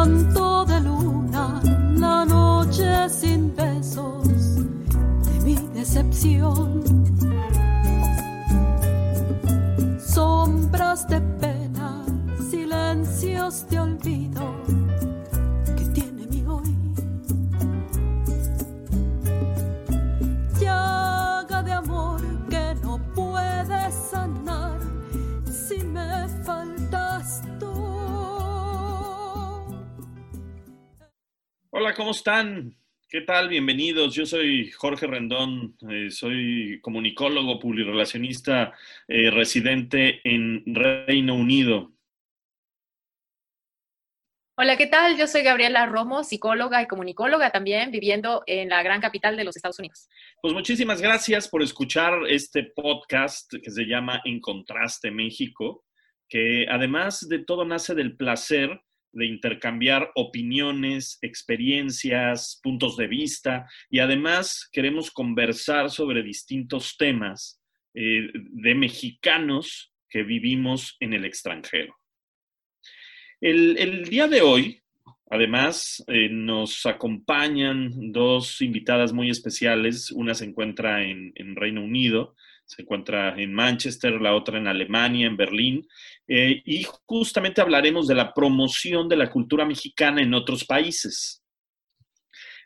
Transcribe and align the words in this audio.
Llanto 0.00 0.64
de 0.64 0.80
luna, 0.80 1.60
la 1.92 2.24
noche 2.24 3.06
sin 3.10 3.54
besos 3.54 4.56
de 4.56 5.40
mi 5.44 5.54
decepción. 5.74 6.82
Sombras 9.98 11.06
de 11.06 11.20
pena, 11.20 12.02
silencios 12.50 13.68
de 13.68 13.78
olvido 13.78 14.79
Hola, 31.82 31.94
¿cómo 31.94 32.10
están? 32.10 32.76
¿Qué 33.08 33.22
tal? 33.22 33.48
Bienvenidos. 33.48 34.14
Yo 34.14 34.26
soy 34.26 34.70
Jorge 34.70 35.06
Rendón, 35.06 35.78
eh, 35.90 36.10
soy 36.10 36.78
comunicólogo, 36.82 37.58
publirelacionista 37.58 38.74
eh, 39.08 39.30
residente 39.30 40.20
en 40.24 40.62
Reino 40.66 41.34
Unido. 41.34 41.90
Hola, 44.58 44.76
¿qué 44.76 44.88
tal? 44.88 45.16
Yo 45.16 45.26
soy 45.26 45.40
Gabriela 45.40 45.86
Romo, 45.86 46.22
psicóloga 46.22 46.82
y 46.82 46.86
comunicóloga 46.86 47.50
también, 47.50 47.90
viviendo 47.90 48.42
en 48.46 48.68
la 48.68 48.82
gran 48.82 49.00
capital 49.00 49.38
de 49.38 49.44
los 49.44 49.56
Estados 49.56 49.78
Unidos. 49.78 50.06
Pues 50.42 50.52
muchísimas 50.52 51.00
gracias 51.00 51.48
por 51.48 51.62
escuchar 51.62 52.12
este 52.28 52.64
podcast 52.64 53.54
que 53.54 53.70
se 53.70 53.84
llama 53.84 54.20
En 54.26 54.42
Contraste 54.42 55.10
México, 55.10 55.86
que 56.28 56.66
además 56.68 57.26
de 57.26 57.38
todo 57.38 57.64
nace 57.64 57.94
del 57.94 58.18
placer 58.18 58.82
de 59.12 59.26
intercambiar 59.26 60.10
opiniones, 60.14 61.18
experiencias, 61.22 62.60
puntos 62.62 62.96
de 62.96 63.06
vista 63.06 63.66
y 63.88 63.98
además 63.98 64.68
queremos 64.72 65.10
conversar 65.10 65.90
sobre 65.90 66.22
distintos 66.22 66.96
temas 66.96 67.60
eh, 67.94 68.28
de 68.34 68.74
mexicanos 68.74 69.92
que 70.08 70.22
vivimos 70.22 70.96
en 71.00 71.14
el 71.14 71.24
extranjero. 71.24 71.96
El, 73.40 74.04
día 74.04 74.28
de 74.28 74.42
hoy, 74.42 74.82
además, 75.30 76.04
eh, 76.08 76.28
nos 76.28 76.84
acompañan 76.84 78.12
dos 78.12 78.60
invitadas 78.60 79.12
muy 79.12 79.30
especiales. 79.30 80.10
Una 80.10 80.34
se 80.34 80.44
encuentra 80.44 81.02
en, 81.04 81.32
en 81.36 81.56
Reino 81.56 81.82
Unido, 81.82 82.34
se 82.70 82.82
encuentra 82.82 83.34
en 83.36 83.52
Manchester, 83.52 84.20
la 84.20 84.32
otra 84.32 84.56
en 84.56 84.68
Alemania, 84.68 85.26
en 85.26 85.36
Berlín, 85.36 85.88
eh, 86.28 86.62
y 86.64 86.86
justamente 87.04 87.60
hablaremos 87.60 88.06
de 88.06 88.14
la 88.14 88.32
promoción 88.32 89.08
de 89.08 89.16
la 89.16 89.28
cultura 89.28 89.64
mexicana 89.64 90.22
en 90.22 90.34
otros 90.34 90.64
países. 90.64 91.42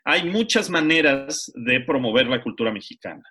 Hay 0.03 0.29
muchas 0.29 0.69
maneras 0.69 1.51
de 1.55 1.79
promover 1.81 2.27
la 2.27 2.43
cultura 2.43 2.71
mexicana. 2.71 3.23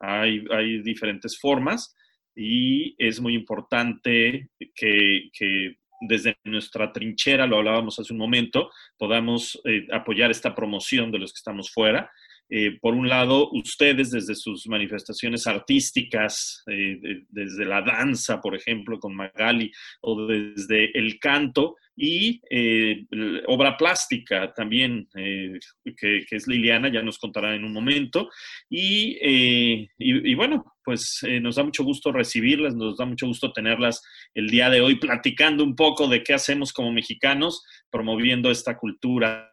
Hay, 0.00 0.82
diferentes 0.82 1.38
formas 1.38 1.94
y 2.34 2.96
es 2.98 3.20
muy 3.20 3.34
importante 3.34 4.48
que, 4.74 5.28
que, 5.32 5.76
desde 6.00 6.36
nuestra 6.42 6.90
trinchera, 6.90 7.46
lo 7.46 7.58
hablábamos 7.58 8.00
hace 8.00 8.12
un 8.12 8.18
momento, 8.18 8.68
podamos 8.98 9.60
eh, 9.64 9.86
apoyar 9.92 10.32
esta 10.32 10.56
promoción 10.56 11.12
de 11.12 11.20
los 11.20 11.32
que 11.32 11.38
estamos 11.38 11.70
fuera 11.70 12.10
eh, 12.52 12.76
por 12.80 12.94
un 12.94 13.08
lado, 13.08 13.48
ustedes 13.52 14.10
desde 14.10 14.34
sus 14.34 14.66
manifestaciones 14.66 15.46
artísticas, 15.46 16.64
eh, 16.66 16.98
de, 17.00 17.24
desde 17.28 17.64
la 17.64 17.80
danza, 17.80 18.40
por 18.40 18.56
ejemplo, 18.56 18.98
con 18.98 19.14
Magali, 19.14 19.70
o 20.00 20.26
desde 20.26 20.98
el 20.98 21.20
canto, 21.20 21.76
y 21.94 22.40
eh, 22.50 23.06
obra 23.46 23.76
plástica 23.76 24.52
también, 24.52 25.06
que, 25.12 25.60
que, 25.96 26.36
es 26.36 26.48
Liliana, 26.48 26.90
ya 26.90 27.02
nos 27.02 27.18
contará 27.18 27.54
en 27.54 27.62
un 27.62 27.72
momento. 27.72 28.30
Y, 28.68 29.18
y, 29.20 29.88
y 29.98 30.34
bueno, 30.34 30.74
pues 30.82 31.20
nos 31.42 31.56
da 31.56 31.62
mucho 31.62 31.84
gusto 31.84 32.10
recibirlas, 32.10 32.74
nos 32.74 32.96
da 32.96 33.04
mucho 33.04 33.26
gusto 33.26 33.52
tenerlas 33.52 34.02
el 34.34 34.48
día 34.48 34.70
de 34.70 34.80
hoy 34.80 34.96
platicando 34.96 35.62
un 35.62 35.76
poco 35.76 36.08
de 36.08 36.24
qué 36.24 36.32
hacemos 36.32 36.72
como 36.72 36.90
mexicanos, 36.90 37.62
promoviendo 37.90 38.50
esta 38.50 38.78
cultura 38.78 39.49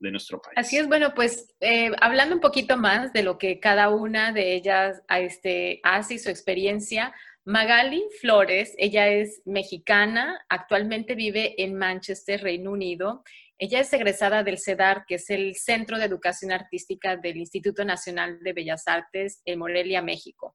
de 0.00 0.10
nuestro 0.10 0.40
país. 0.40 0.54
Así 0.56 0.78
es, 0.78 0.86
bueno, 0.86 1.12
pues 1.14 1.54
eh, 1.60 1.90
hablando 2.00 2.34
un 2.34 2.40
poquito 2.40 2.76
más 2.76 3.12
de 3.12 3.22
lo 3.22 3.38
que 3.38 3.60
cada 3.60 3.88
una 3.90 4.32
de 4.32 4.54
ellas 4.54 5.02
este, 5.08 5.80
hace 5.82 6.14
y 6.14 6.18
su 6.18 6.30
experiencia, 6.30 7.14
Magali 7.44 8.04
Flores, 8.20 8.74
ella 8.76 9.08
es 9.08 9.42
mexicana, 9.46 10.44
actualmente 10.48 11.14
vive 11.14 11.62
en 11.62 11.74
Manchester, 11.74 12.42
Reino 12.42 12.70
Unido. 12.70 13.24
Ella 13.58 13.80
es 13.80 13.92
egresada 13.92 14.42
del 14.42 14.58
CEDAR, 14.58 15.04
que 15.06 15.16
es 15.16 15.30
el 15.30 15.56
Centro 15.56 15.98
de 15.98 16.04
Educación 16.04 16.52
Artística 16.52 17.16
del 17.16 17.38
Instituto 17.38 17.84
Nacional 17.84 18.38
de 18.40 18.52
Bellas 18.52 18.86
Artes 18.86 19.42
en 19.44 19.58
Morelia, 19.58 20.02
México. 20.02 20.54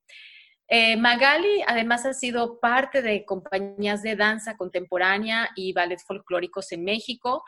Eh, 0.68 0.98
Magali 0.98 1.64
además 1.68 2.06
ha 2.06 2.14
sido 2.14 2.60
parte 2.60 3.02
de 3.02 3.24
compañías 3.26 4.02
de 4.02 4.16
danza 4.16 4.58
contemporánea 4.58 5.50
y 5.56 5.74
ballet 5.74 6.00
folclóricos 6.00 6.72
en 6.72 6.84
México, 6.84 7.44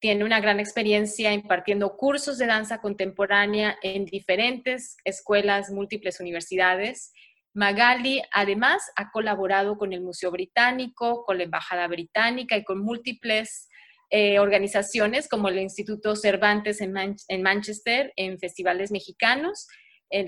tiene 0.00 0.24
una 0.24 0.40
gran 0.40 0.60
experiencia 0.60 1.32
impartiendo 1.32 1.96
cursos 1.96 2.38
de 2.38 2.46
danza 2.46 2.80
contemporánea 2.80 3.76
en 3.82 4.06
diferentes 4.06 4.96
escuelas, 5.04 5.70
múltiples 5.70 6.20
universidades. 6.20 7.12
Magali 7.52 8.22
además 8.32 8.82
ha 8.96 9.10
colaborado 9.10 9.76
con 9.76 9.92
el 9.92 10.00
Museo 10.00 10.30
Británico, 10.30 11.24
con 11.24 11.36
la 11.36 11.44
Embajada 11.44 11.86
Británica 11.86 12.56
y 12.56 12.64
con 12.64 12.80
múltiples 12.80 13.68
eh, 14.08 14.38
organizaciones 14.38 15.28
como 15.28 15.48
el 15.48 15.58
Instituto 15.58 16.16
Cervantes 16.16 16.80
en, 16.80 16.92
Man 16.92 17.16
en 17.28 17.42
Manchester, 17.42 18.12
en 18.16 18.38
festivales 18.38 18.90
mexicanos, 18.90 19.68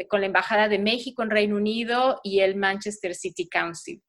con 0.09 0.21
la 0.21 0.29
Embajada 0.29 0.69
de 0.69 0.79
México 0.79 1.25
en 1.25 1.31
Reino 1.31 1.57
Unido 1.57 2.21
y 2.23 2.39
el 2.41 2.55
Manchester 2.55 3.17
City 3.17 3.49
Council. 3.49 4.01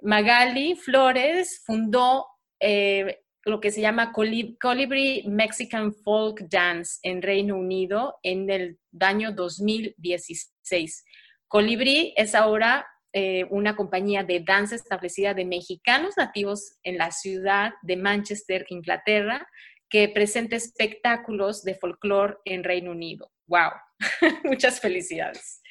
Magali 0.00 0.76
Flores 0.76 1.62
fundó 1.64 2.26
eh, 2.60 3.18
lo 3.44 3.60
que 3.60 3.70
se 3.70 3.80
llama 3.80 4.12
Colibri 4.12 5.24
Mexican 5.26 5.92
Folk 5.92 6.42
Dance 6.48 6.98
en 7.02 7.22
Reino 7.22 7.56
Unido 7.56 8.18
en 8.22 8.48
el 8.50 8.78
año 9.00 9.32
2016. 9.32 11.04
Colibri 11.48 12.14
es 12.16 12.34
ahora 12.34 12.86
eh, 13.12 13.46
una 13.50 13.76
compañía 13.76 14.22
de 14.22 14.40
danza 14.40 14.74
establecida 14.74 15.34
de 15.34 15.44
mexicanos 15.44 16.16
nativos 16.16 16.78
en 16.82 16.98
la 16.98 17.10
ciudad 17.10 17.72
de 17.82 17.96
Manchester, 17.96 18.64
Inglaterra, 18.68 19.46
que 19.88 20.08
presenta 20.08 20.56
espectáculos 20.56 21.62
de 21.64 21.74
folclore 21.74 22.36
en 22.44 22.64
Reino 22.64 22.92
Unido. 22.92 23.30
¡Wow! 23.46 23.72
Muchas 24.44 24.80
felicidades 24.80 25.61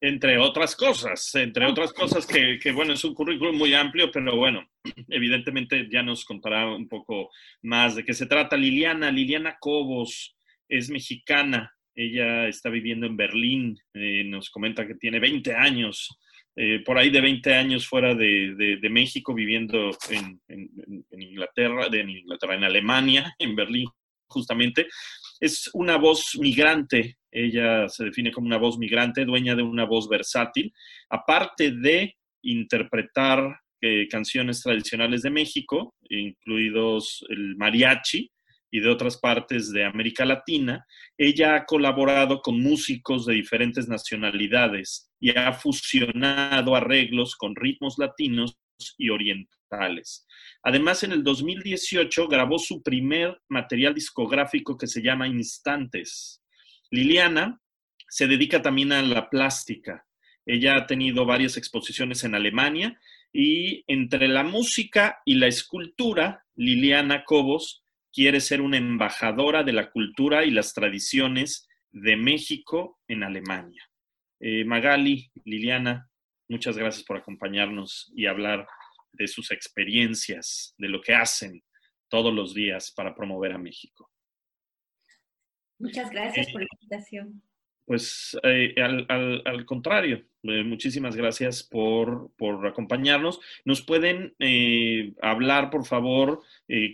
entre 0.00 0.38
otras 0.38 0.74
cosas, 0.74 1.34
entre 1.34 1.66
otras 1.66 1.92
cosas 1.92 2.26
que, 2.26 2.58
que, 2.58 2.72
bueno, 2.72 2.94
es 2.94 3.04
un 3.04 3.14
currículum 3.14 3.56
muy 3.56 3.74
amplio, 3.74 4.10
pero 4.10 4.36
bueno, 4.36 4.66
evidentemente 5.08 5.88
ya 5.90 6.02
nos 6.02 6.24
contará 6.24 6.66
un 6.74 6.88
poco 6.88 7.30
más 7.62 7.96
de 7.96 8.04
qué 8.04 8.14
se 8.14 8.26
trata. 8.26 8.56
Liliana, 8.56 9.10
Liliana 9.10 9.56
Cobos 9.60 10.36
es 10.68 10.88
mexicana, 10.88 11.72
ella 11.94 12.48
está 12.48 12.70
viviendo 12.70 13.06
en 13.06 13.16
Berlín, 13.16 13.78
eh, 13.94 14.24
nos 14.24 14.48
comenta 14.50 14.86
que 14.86 14.94
tiene 14.94 15.20
20 15.20 15.54
años, 15.54 16.08
eh, 16.56 16.80
por 16.84 16.96
ahí 16.98 17.10
de 17.10 17.20
20 17.20 17.54
años 17.54 17.86
fuera 17.86 18.14
de, 18.14 18.54
de, 18.56 18.76
de 18.76 18.90
México, 18.90 19.34
viviendo 19.34 19.90
en, 20.08 20.40
en, 20.48 21.04
en 21.10 21.22
Inglaterra, 21.22 21.88
de, 21.88 22.00
en 22.00 22.10
Inglaterra, 22.10 22.54
en 22.54 22.64
Alemania, 22.64 23.34
en 23.38 23.54
Berlín 23.54 23.88
justamente. 24.30 24.86
Es 25.40 25.70
una 25.74 25.96
voz 25.96 26.36
migrante, 26.38 27.18
ella 27.30 27.88
se 27.88 28.04
define 28.04 28.32
como 28.32 28.46
una 28.46 28.58
voz 28.58 28.78
migrante, 28.78 29.24
dueña 29.24 29.54
de 29.54 29.62
una 29.62 29.84
voz 29.84 30.08
versátil, 30.08 30.72
aparte 31.08 31.72
de 31.72 32.16
interpretar 32.42 33.60
eh, 33.82 34.08
canciones 34.08 34.62
tradicionales 34.62 35.22
de 35.22 35.30
México, 35.30 35.94
incluidos 36.08 37.24
el 37.28 37.56
mariachi 37.56 38.30
y 38.70 38.80
de 38.80 38.88
otras 38.88 39.16
partes 39.18 39.72
de 39.72 39.84
América 39.84 40.24
Latina, 40.24 40.84
ella 41.16 41.56
ha 41.56 41.64
colaborado 41.64 42.40
con 42.40 42.60
músicos 42.60 43.26
de 43.26 43.34
diferentes 43.34 43.88
nacionalidades 43.88 45.10
y 45.18 45.36
ha 45.36 45.52
fusionado 45.52 46.76
arreglos 46.76 47.36
con 47.36 47.56
ritmos 47.56 47.98
latinos 47.98 48.58
y 48.96 49.10
orientales. 49.10 50.26
Además, 50.62 51.02
en 51.02 51.12
el 51.12 51.24
2018 51.24 52.28
grabó 52.28 52.58
su 52.58 52.82
primer 52.82 53.40
material 53.48 53.94
discográfico 53.94 54.76
que 54.76 54.86
se 54.86 55.02
llama 55.02 55.28
Instantes. 55.28 56.39
Liliana 56.90 57.60
se 58.08 58.26
dedica 58.26 58.62
también 58.62 58.92
a 58.92 59.02
la 59.02 59.30
plástica. 59.30 60.06
Ella 60.44 60.76
ha 60.76 60.86
tenido 60.86 61.24
varias 61.24 61.56
exposiciones 61.56 62.24
en 62.24 62.34
Alemania 62.34 62.98
y 63.32 63.84
entre 63.86 64.26
la 64.26 64.42
música 64.42 65.20
y 65.24 65.34
la 65.34 65.46
escultura, 65.46 66.44
Liliana 66.56 67.24
Cobos 67.24 67.84
quiere 68.12 68.40
ser 68.40 68.60
una 68.60 68.76
embajadora 68.76 69.62
de 69.62 69.72
la 69.72 69.90
cultura 69.90 70.44
y 70.44 70.50
las 70.50 70.74
tradiciones 70.74 71.68
de 71.92 72.16
México 72.16 72.98
en 73.06 73.22
Alemania. 73.22 73.88
Eh, 74.40 74.64
Magali, 74.64 75.30
Liliana, 75.44 76.08
muchas 76.48 76.76
gracias 76.76 77.04
por 77.04 77.18
acompañarnos 77.18 78.10
y 78.16 78.26
hablar 78.26 78.66
de 79.12 79.28
sus 79.28 79.50
experiencias, 79.50 80.74
de 80.78 80.88
lo 80.88 81.00
que 81.00 81.14
hacen 81.14 81.62
todos 82.08 82.34
los 82.34 82.54
días 82.54 82.92
para 82.92 83.14
promover 83.14 83.52
a 83.52 83.58
México. 83.58 84.10
Muchas 85.80 86.10
gracias 86.10 86.52
por 86.52 86.60
la 86.60 86.68
invitación. 86.72 87.42
Pues 87.90 88.38
eh, 88.44 88.72
al, 88.78 89.64
contrario, 89.64 90.22
eh, 90.44 90.62
muchísimas 90.62 91.16
gracias 91.16 91.64
por, 91.64 92.30
acompañarnos. 92.64 93.40
¿Nos 93.64 93.82
pueden 93.82 94.32
eh, 94.38 95.12
hablar, 95.20 95.70
por 95.70 95.84
favor, 95.84 96.40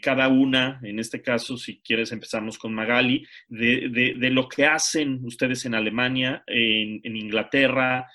cada 0.01 0.29
una, 0.29 0.81
en 0.83 0.99
este 0.99 1.21
caso, 1.21 1.59
si 1.59 1.81
quieres 1.81 2.13
empezamos 2.13 2.57
con 2.57 2.73
Magali, 2.73 3.27
de, 3.49 4.31
lo 4.33 4.49
que 4.49 4.65
hacen 4.65 5.23
ustedes 5.27 5.67
en 5.67 5.75
Alemania, 5.75 6.43
en, 6.47 7.15
Inglaterra? 7.15 8.07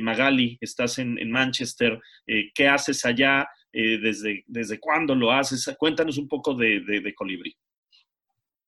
Magali, 0.00 0.58
estás 0.60 1.00
en, 1.00 1.28
Manchester, 1.28 1.98
¿qué 2.54 2.68
haces 2.68 3.04
allá? 3.04 3.48
desde, 3.72 4.44
¿Desde 4.46 4.78
cuándo 4.78 5.16
lo 5.16 5.32
haces? 5.32 5.74
Cuéntanos 5.76 6.18
un 6.18 6.28
poco 6.28 6.54
de, 6.54 6.80
de 6.80 7.14
Colibrí. 7.16 7.56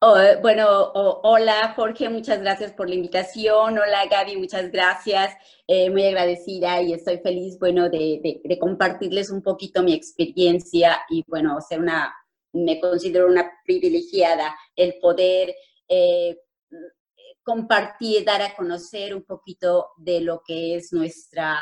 Oh, 0.02 0.17
bueno, 0.41 0.93
hola 0.94 1.75
Jorge, 1.76 2.08
muchas 2.08 2.41
gracias 2.41 2.73
por 2.73 2.88
la 2.88 2.94
invitación. 2.94 3.79
Hola 3.79 4.06
Gaby, 4.11 4.38
muchas 4.38 4.73
gracias. 4.73 5.35
Eh, 5.67 5.91
muy 5.91 6.05
agradecida 6.06 6.81
y 6.81 6.94
estoy 6.94 7.19
feliz, 7.19 7.58
bueno, 7.58 7.91
de, 7.91 8.41
compartirles 8.58 9.29
un 9.29 9.43
poquito 9.43 9.82
mi 9.82 9.93
experiencia 9.93 11.02
y, 11.11 11.23
bueno, 11.29 11.61
ser 11.61 11.81
una, 11.81 12.14
me 12.55 12.81
considero 12.81 13.26
una 13.26 13.52
privilegiada 13.62 14.56
el 14.75 14.94
poder 15.02 15.55
eh, 15.87 16.38
compartir, 17.43 18.25
dar 18.25 18.41
a 18.41 18.56
conocer 18.56 19.14
un 19.14 19.25
poquito 19.25 19.88
de 19.99 20.23
lo 20.23 20.41
que 20.43 20.76
es 20.76 20.94
nuestra 20.94 21.58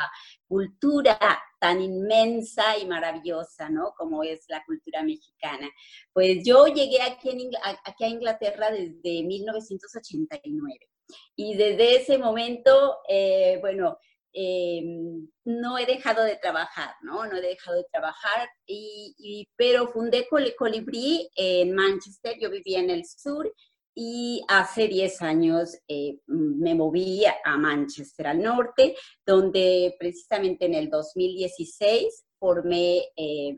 cultura 0.49 1.17
tan 1.59 1.81
inmensa 1.81 2.77
y 2.77 2.87
maravillosa, 2.87 3.69
¿no? 3.69 3.93
Como 3.95 4.23
es 4.23 4.45
la 4.47 4.63
cultura 4.65 5.03
mexicana. 5.03 5.69
Pues 6.11 6.43
yo 6.43 6.65
llegué 6.67 7.01
aquí, 7.01 7.51
aquí 7.85 8.03
a 8.03 8.07
Inglaterra 8.07 8.71
desde 8.71 9.23
1989 9.23 10.89
y 11.35 11.55
desde 11.55 11.97
ese 11.97 12.17
momento, 12.17 12.97
eh, 13.07 13.59
bueno, 13.61 13.99
em, 14.33 15.27
no 15.45 15.77
he 15.77 15.85
dejado 15.85 16.23
de 16.23 16.37
trabajar, 16.37 16.95
¿no? 17.01 17.25
No 17.25 17.37
he 17.37 17.41
dejado 17.41 17.77
de 17.77 17.85
trabajar, 17.91 18.47
y, 18.65 19.47
pero 19.55 19.87
fundé 19.91 20.27
Colibrí 20.27 21.29
en 21.35 21.73
Manchester, 21.73 22.37
yo 22.39 22.49
vivía 22.49 22.79
en 22.79 22.89
el 22.89 23.05
sur 23.05 23.51
y 23.95 24.43
hace 24.47 24.87
10 24.87 25.21
años 25.21 25.77
eh, 25.87 26.19
me 26.27 26.75
moví 26.75 27.23
a 27.25 27.57
Manchester, 27.57 28.27
al 28.27 28.41
norte, 28.41 28.95
donde 29.25 29.95
precisamente 29.99 30.65
en 30.65 30.75
el 30.75 30.89
2016 30.89 32.25
formé 32.39 33.09
eh, 33.15 33.55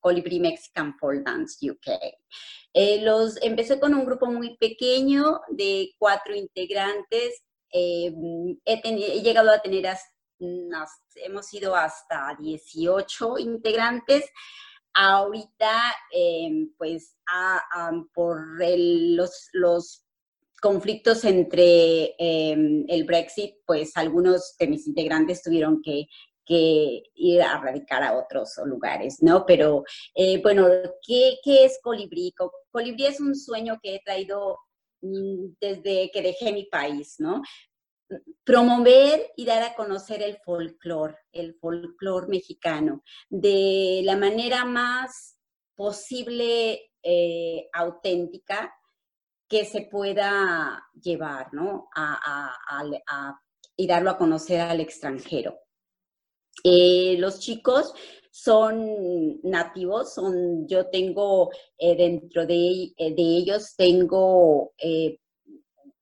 Colibri 0.00 0.40
Mexican 0.40 0.96
Pole 0.96 1.22
Dance 1.24 1.70
UK. 1.70 1.88
Eh, 2.72 3.00
los, 3.02 3.42
empecé 3.42 3.80
con 3.80 3.94
un 3.94 4.04
grupo 4.04 4.26
muy 4.26 4.56
pequeño 4.56 5.40
de 5.48 5.94
cuatro 5.98 6.34
integrantes. 6.34 7.42
He, 7.70 8.12
llegado 9.22 9.50
a 9.50 9.60
tener, 9.60 9.86
hemos 10.38 11.54
ido 11.54 11.74
hasta 11.74 12.36
18 12.40 13.38
integrantes 13.38 14.24
ahorita, 14.96 15.78
em, 16.10 16.72
pues, 16.78 17.16
por 18.14 18.40
los, 19.52 20.02
conflictos 20.62 21.24
entre 21.24 22.14
em, 22.18 22.84
el 22.88 23.04
Brexit, 23.04 23.56
pues 23.66 23.94
algunos 23.96 24.56
de 24.58 24.66
mis 24.66 24.86
integrantes 24.86 25.42
tuvieron 25.42 25.82
que, 25.82 26.08
ir 26.48 27.42
a 27.42 27.60
radicar 27.60 28.02
a 28.04 28.16
otros 28.16 28.56
lugares, 28.64 29.20
¿no? 29.20 29.44
Pero, 29.44 29.84
eh, 30.14 30.40
bueno, 30.40 30.68
¿qué, 31.06 31.38
¿qué, 31.42 31.64
es 31.64 31.78
Colibrí? 31.82 32.32
Colibrí 32.70 33.06
es 33.06 33.20
un 33.20 33.34
sueño 33.34 33.78
que 33.82 33.96
he 33.96 34.00
traído 34.00 34.56
mm, 35.02 35.56
desde 35.60 36.10
que 36.12 36.22
dejé 36.22 36.52
mi 36.52 36.64
país, 36.64 37.16
¿no? 37.18 37.42
Promover 38.44 39.32
y 39.36 39.44
dar 39.44 39.62
a 39.62 39.74
conocer 39.74 40.22
el 40.22 40.38
folclore, 40.38 41.16
el 41.32 41.54
folclore 41.54 42.28
mexicano, 42.28 43.02
de 43.28 44.02
la 44.04 44.16
manera 44.16 44.64
más 44.64 45.38
posible 45.74 46.92
eh, 47.02 47.68
auténtica 47.72 48.72
que 49.48 49.64
se 49.64 49.82
pueda 49.82 50.84
llevar, 51.00 51.52
¿no? 51.52 51.88
y 53.76 53.86
darlo 53.86 54.10
a 54.10 54.18
conocer 54.18 54.60
al 54.60 54.80
extranjero. 54.80 55.58
Eh, 56.64 57.16
los 57.18 57.38
chicos 57.38 57.92
son 58.30 59.40
nativos, 59.42 60.14
son, 60.14 60.66
yo 60.66 60.86
tengo 60.86 61.50
eh, 61.78 61.94
dentro 61.96 62.46
de, 62.46 62.92
de, 62.96 63.14
ellos, 63.18 63.74
tengo 63.76 64.72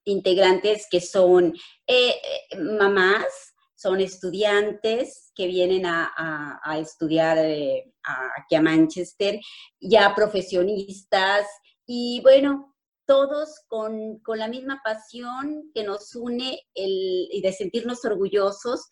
integrantes 0.05 0.87
que 0.89 1.01
son 1.01 1.53
eh, 1.87 2.09
eh, 2.09 2.57
mamás, 2.57 3.53
son 3.75 3.99
estudiantes 3.99 5.31
que 5.35 5.47
vienen 5.47 5.85
a, 5.85 6.59
estudiar 6.79 7.37
eh, 7.37 7.93
aquí 8.37 8.55
a 8.55 8.61
Manchester, 8.61 9.39
ya 9.79 10.13
profesionistas 10.15 11.45
y 11.85 12.21
bueno, 12.21 12.73
todos 13.05 13.61
con, 13.67 14.21
la 14.27 14.47
misma 14.47 14.81
pasión 14.83 15.69
que 15.73 15.83
nos 15.83 16.15
une 16.15 16.59
y 16.73 17.41
de 17.41 17.53
sentirnos 17.53 18.03
orgullosos, 18.05 18.87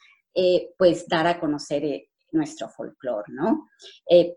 pues 0.77 1.07
dar 1.07 1.25
a 1.25 1.39
conocer 1.39 2.04
nuestro 2.31 2.69
folclore, 2.69 3.31
¿no? 3.33 3.69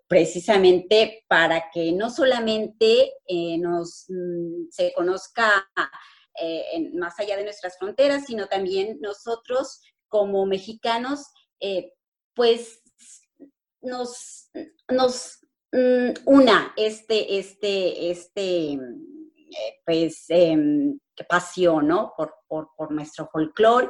precisamente 0.08 1.25
para 1.28 1.70
que 1.70 1.93
no 1.93 2.08
solamente 2.08 3.12
nos, 3.58 4.06
mm, 4.08 4.71
se 4.71 4.95
conozca 4.95 5.68
eh, 6.40 6.90
más 6.95 7.19
allá 7.19 7.37
de 7.37 7.45
nuestras 7.45 7.78
fronteras, 7.78 8.26
sino 8.26 8.47
también 8.47 8.99
nosotros 9.00 9.81
como 10.09 10.47
mexicanos, 10.47 11.26
eh, 11.61 11.93
pues 12.35 12.83
nos, 13.81 14.50
nos 14.88 15.38
mm, 15.73 16.11
una 16.26 16.75
este, 16.76 17.38
este, 17.38 18.11
este, 18.11 18.73
eh, 18.73 18.78
pues, 19.85 20.26
em, 20.28 20.99
pasión, 21.28 21.88
¿no? 21.88 22.12
Por, 22.16 22.35
por, 22.47 22.93
nuestro 22.93 23.28
folclore. 23.33 23.88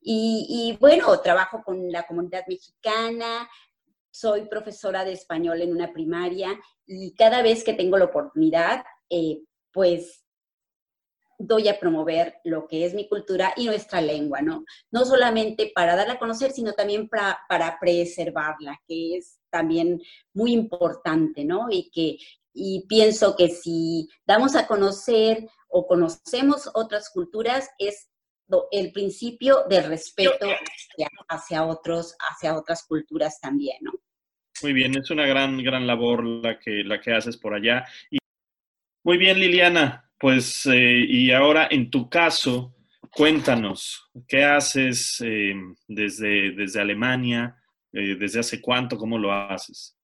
Y, 0.00 0.46
y, 0.48 0.76
bueno, 0.78 1.18
trabajo 1.20 1.62
con 1.64 1.90
la 1.90 2.06
comunidad 2.06 2.44
mexicana, 2.46 3.48
soy 4.10 4.46
profesora 4.46 5.04
de 5.04 5.12
español 5.12 5.62
en 5.62 5.72
una 5.72 5.92
primaria 5.92 6.58
y 6.86 7.14
cada 7.14 7.42
vez 7.42 7.64
que 7.64 7.74
tengo 7.74 7.98
la 7.98 8.06
oportunidad, 8.06 8.84
pues 9.72 10.25
doy 11.38 11.68
a 11.68 11.78
promover 11.78 12.36
lo 12.44 12.66
que 12.66 12.84
es 12.84 12.94
mi 12.94 13.08
cultura 13.08 13.52
y 13.56 13.66
nuestra 13.66 14.00
lengua, 14.00 14.40
¿no? 14.42 14.64
No 14.90 15.04
solamente 15.04 15.72
para 15.74 15.96
darla 15.96 16.14
a 16.14 16.18
conocer, 16.18 16.52
sino 16.52 16.72
también 16.72 17.08
para, 17.08 17.38
para 17.48 17.78
preservarla, 17.78 18.80
que 18.86 19.16
es 19.16 19.38
también 19.50 20.00
muy 20.34 20.52
importante, 20.52 21.44
¿no? 21.44 21.66
Y 21.70 21.90
que 21.90 22.18
y 22.58 22.86
pienso 22.88 23.36
que 23.36 23.48
si 23.48 24.08
damos 24.26 24.56
a 24.56 24.66
conocer 24.66 25.46
o 25.68 25.86
conocemos 25.86 26.70
otras 26.72 27.10
culturas 27.10 27.68
es 27.78 28.10
el 28.70 28.92
principio 28.92 29.64
de 29.68 29.82
respeto 29.82 30.46
hacia, 31.28 31.64
otros 31.64 32.16
hacia 32.18 32.56
otras 32.56 32.86
culturas 32.86 33.40
también, 33.40 33.76
¿no? 33.82 33.92
Muy 34.62 34.72
bien, 34.72 34.96
es 34.96 35.10
una 35.10 35.26
gran 35.26 35.62
gran 35.62 35.86
labor 35.86 36.24
la 36.24 36.58
que 36.58 36.82
la 36.82 37.00
que 37.00 37.12
haces 37.12 37.36
por 37.36 37.52
allá. 37.52 37.84
Y... 38.10 38.18
Muy 39.04 39.18
bien, 39.18 39.38
Liliana, 39.38 40.05
pues, 40.18 40.66
eh, 40.66 41.04
y 41.08 41.30
ahora 41.30 41.68
en 41.70 41.90
tu 41.90 42.08
caso, 42.08 42.74
cuéntanos, 43.10 44.10
¿qué 44.26 44.44
haces 44.44 45.22
eh, 45.24 45.54
desde, 45.86 46.52
desde 46.52 46.80
Alemania? 46.80 47.56
Eh, 47.92 48.16
¿Desde 48.18 48.40
hace 48.40 48.60
cuánto? 48.60 48.96
¿Cómo 48.96 49.18
lo 49.18 49.32
haces? 49.32 49.94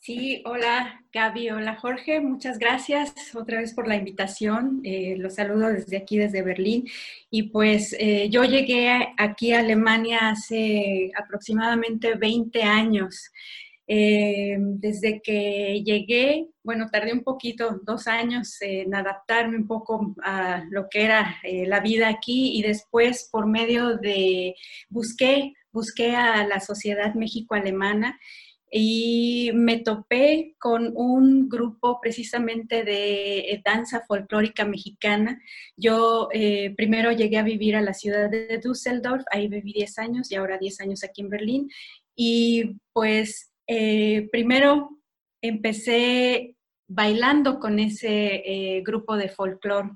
Sí, 0.00 0.42
hola 0.46 1.00
Gaby, 1.12 1.50
hola 1.50 1.76
Jorge, 1.76 2.20
muchas 2.20 2.58
gracias 2.58 3.14
otra 3.36 3.60
vez 3.60 3.72
por 3.72 3.86
la 3.86 3.94
invitación. 3.94 4.82
los 5.16 5.36
saludo 5.36 5.68
desde 5.68 5.96
aquí, 5.96 6.18
desde 6.18 6.42
Berlín. 6.42 6.88
Y 7.30 7.44
pues 7.44 7.96
yo 8.28 8.42
llegué 8.42 9.14
aquí 9.16 9.52
a 9.52 9.60
Alemania 9.60 10.30
hace 10.30 11.12
aproximadamente 11.16 12.16
20 12.16 12.64
años. 12.64 13.30
Eh, 13.88 14.56
desde 14.58 15.20
que 15.20 15.82
llegué, 15.84 16.48
bueno, 16.62 16.88
tardé 16.90 17.12
un 17.12 17.24
poquito, 17.24 17.80
dos 17.82 18.06
años 18.06 18.56
en 18.60 18.94
adaptarme 18.94 19.56
un 19.56 19.66
poco 19.66 20.14
a 20.22 20.64
lo 20.70 20.88
que 20.88 21.02
era 21.02 21.36
eh, 21.42 21.66
la 21.66 21.80
vida 21.80 22.08
aquí 22.08 22.56
y 22.56 22.62
después 22.62 23.28
por 23.30 23.46
medio 23.46 23.96
de, 23.96 24.54
busqué, 24.88 25.54
busqué 25.72 26.14
a 26.14 26.46
la 26.46 26.60
Sociedad 26.60 27.14
México-Alemana 27.14 28.20
y 28.70 29.50
me 29.52 29.80
topé 29.80 30.54
con 30.58 30.92
un 30.94 31.48
grupo 31.48 32.00
precisamente 32.00 32.84
de 32.84 33.40
eh, 33.40 33.62
danza 33.64 34.02
folclórica 34.06 34.64
mexicana. 34.64 35.38
Yo 35.76 36.28
primero 36.76 37.12
llegué 37.12 37.38
a 37.38 37.42
vivir 37.42 37.76
a 37.76 37.82
la 37.82 37.92
ciudad 37.94 38.30
de 38.30 38.58
Düsseldorf, 38.62 39.24
ahí 39.30 39.48
viví 39.48 39.72
10 39.72 39.98
años 39.98 40.30
y 40.30 40.36
ahora 40.36 40.56
10 40.56 40.80
años 40.80 41.04
aquí 41.04 41.20
en 41.20 41.28
Berlín. 41.28 41.70
Y 42.14 42.76
pues 42.92 43.51
eh, 43.66 44.28
primero 44.30 44.98
empecé 45.40 46.56
bailando 46.88 47.58
con 47.58 47.78
ese 47.78 48.42
eh, 48.44 48.82
grupo 48.84 49.16
de 49.16 49.28
folclore 49.28 49.90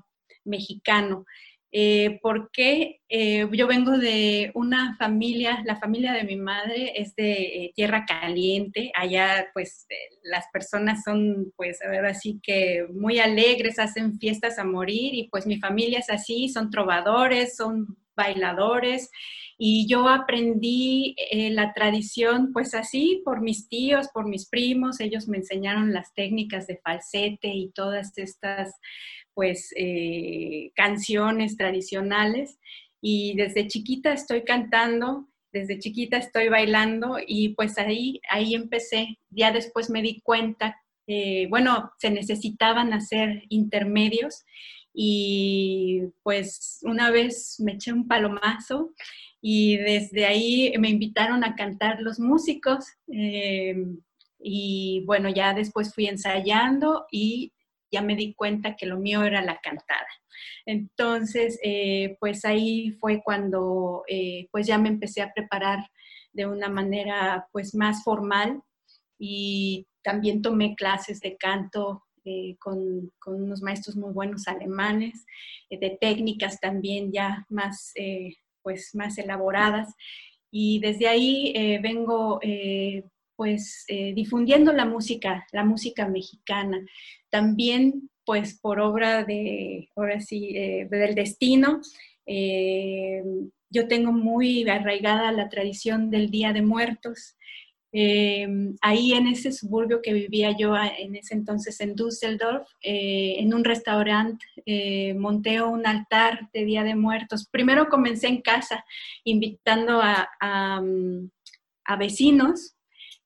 mexicano. 0.45 1.25
Eh, 1.69 2.17
porque 2.21 3.01
yo 3.09 3.67
vengo 3.67 3.97
de 3.97 4.51
una 4.55 4.95
familia, 4.97 5.61
la 5.65 5.75
familia 5.75 6.13
de 6.13 6.23
mi 6.23 6.37
madre 6.37 6.93
es 6.95 7.13
de 7.15 7.73
tierra 7.75 8.05
caliente, 8.05 8.91
allá 8.95 9.47
pues 9.53 9.85
las 10.23 10.45
personas 10.51 11.03
son 11.03 11.51
pues 11.57 11.81
a 11.81 11.89
ver 11.89 12.05
así 12.05 12.39
que 12.41 12.87
muy 12.93 13.19
alegres, 13.19 13.79
hacen 13.79 14.17
fiestas 14.17 14.57
a 14.59 14.63
morir 14.63 15.13
y 15.13 15.27
pues 15.27 15.45
mi 15.45 15.59
familia 15.59 15.99
es 15.99 16.09
así, 16.09 16.47
son 16.47 16.69
trovadores, 16.69 17.57
son 17.57 17.97
bailadores 18.17 19.09
y 19.57 19.87
yo 19.87 20.07
aprendí 20.09 21.15
eh, 21.31 21.49
la 21.51 21.73
tradición 21.73 22.51
pues 22.51 22.73
así 22.73 23.21
por 23.23 23.41
mis 23.41 23.69
tíos, 23.69 24.09
por 24.13 24.27
mis 24.27 24.47
primos, 24.49 24.99
ellos 24.99 25.27
me 25.27 25.37
enseñaron 25.37 25.93
las 25.93 26.13
técnicas 26.13 26.67
de 26.67 26.77
falsete 26.77 27.47
y 27.47 27.71
todas 27.71 28.17
estas 28.17 28.75
pues 29.33 29.73
eh, 29.77 30.71
canciones 30.75 31.55
tradicionales 31.55 32.59
y 33.01 33.35
desde 33.35 33.67
chiquita 33.67 34.11
estoy 34.11 34.43
cantando, 34.43 35.27
desde 35.53 35.79
chiquita 35.79 36.17
estoy 36.17 36.49
bailando 36.49 37.17
y 37.25 37.49
pues 37.49 37.77
ahí, 37.77 38.19
ahí 38.29 38.53
empecé, 38.53 39.19
ya 39.29 39.51
después 39.51 39.89
me 39.89 40.01
di 40.01 40.19
cuenta, 40.21 40.75
bueno, 41.49 41.93
se 41.99 42.09
necesitaban 42.09 42.91
hacer 42.91 43.43
intermedios 43.47 44.43
y 44.99 46.11
pues 46.23 46.79
una 46.81 47.11
vez 47.11 47.59
me 47.59 47.73
eché 47.73 47.93
un 47.93 48.07
palomazo 48.07 48.93
y 49.39 49.77
desde 49.77 50.25
ahí 50.25 50.73
me 50.79 50.89
invitaron 50.89 51.43
a 51.43 51.55
cantar 51.55 52.01
los 52.01 52.19
músicos 52.19 52.87
eh, 53.13 53.75
y 54.39 55.03
bueno, 55.05 55.29
ya 55.29 55.53
después 55.53 55.93
fui 55.93 56.07
ensayando 56.07 57.05
y 57.11 57.53
ya 57.91 58.01
me 58.01 58.15
di 58.15 58.33
cuenta 58.33 58.75
que 58.75 58.87
lo 58.87 58.97
mío 58.97 59.21
era 59.21 59.43
la 59.43 59.59
cantada. 59.59 60.07
Entonces, 60.65 61.59
eh, 61.61 62.17
pues 62.19 62.43
ahí 62.43 62.89
fue 62.89 63.21
cuando 63.23 64.01
eh, 64.07 64.47
pues 64.51 64.65
ya 64.65 64.79
me 64.79 64.89
empecé 64.89 65.21
a 65.21 65.31
preparar 65.31 65.91
de 66.33 66.47
una 66.47 66.69
manera 66.69 67.47
pues 67.51 67.75
más 67.75 68.03
formal 68.03 68.63
y 69.19 69.85
también 70.01 70.41
tomé 70.41 70.75
clases 70.75 71.19
de 71.19 71.37
canto 71.37 72.06
con, 72.59 73.11
con, 73.19 73.43
unos 73.43 73.61
maestros 73.61 73.95
muy 73.95 74.13
buenos 74.13 74.47
alemanes, 74.47 75.25
de 75.69 75.97
técnicas 75.99 76.59
también 76.59 77.11
ya 77.11 77.45
más 77.49 77.93
pues 78.67 78.93
más 78.95 79.17
elaboradas. 79.17 79.93
Y 80.51 80.79
desde 80.79 81.07
ahí 81.07 81.53
eh, 81.55 81.79
vengo 81.81 82.39
eh, 82.41 83.05
pues 83.37 83.85
eh, 83.87 84.13
difundiendo 84.13 84.73
la 84.73 84.83
música, 84.83 85.47
la 85.53 85.63
música 85.63 86.05
mexicana. 86.09 86.85
También 87.29 88.09
pues 88.25 88.59
por 88.59 88.81
obra 88.81 89.23
de, 89.23 89.87
ahora 89.95 90.19
sí, 90.19 90.51
del 90.51 91.15
destino, 91.15 91.79
yo 93.69 93.87
tengo 93.87 94.11
muy 94.11 94.67
arraigada 94.67 95.31
la 95.31 95.47
tradición 95.47 96.09
del 96.09 96.29
Día 96.29 96.51
de 96.51 96.61
Muertos. 96.61 97.37
Em, 97.99 98.75
ahí 98.81 99.13
en 99.13 99.25
ese 99.25 99.51
suburbio 99.51 100.03
que 100.03 100.13
vivía 100.13 100.55
yo 100.55 100.75
en 100.77 101.15
ese 101.15 101.33
entonces 101.33 101.79
en 101.81 101.95
Düsseldorf, 101.95 102.69
eh, 102.83 103.37
en 103.39 103.55
un 103.55 103.63
restaurante, 103.63 104.45
eh, 104.67 105.15
monté 105.15 105.63
un 105.63 105.87
altar 105.87 106.47
de 106.53 106.63
Día 106.63 106.83
de 106.83 106.93
Muertos. 106.93 107.47
Primero 107.49 107.89
comencé 107.89 108.27
en 108.27 108.43
casa, 108.43 108.85
invitando 109.23 109.99
a, 109.99 110.29
a 110.39 111.95
vecinos 111.95 112.75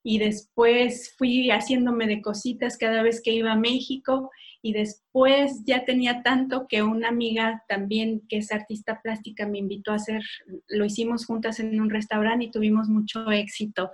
y 0.02 0.18
después 0.18 1.14
fui 1.18 1.50
haciéndome 1.50 2.06
de 2.06 2.22
cositas 2.22 2.78
cada 2.78 3.02
vez 3.02 3.20
que 3.22 3.32
iba 3.32 3.52
a 3.52 3.56
México 3.56 4.30
y 4.62 4.72
después 4.72 5.64
ya 5.66 5.84
tenía 5.84 6.22
tanto 6.22 6.66
que 6.68 6.82
una 6.82 7.08
amiga 7.08 7.64
también 7.68 8.22
que 8.28 8.38
es 8.38 8.52
artista 8.52 9.02
plástica 9.02 9.46
me 9.46 9.58
invitó 9.58 9.90
a 9.90 9.96
hacer, 9.96 10.22
lo 10.68 10.84
hicimos 10.84 11.26
juntas 11.26 11.58
en 11.58 11.80
un 11.80 11.90
restaurante 11.90 12.46
y 12.46 12.50
tuvimos 12.50 12.88
mucho 12.88 13.30
éxito. 13.32 13.90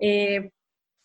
Eh, 0.00 0.50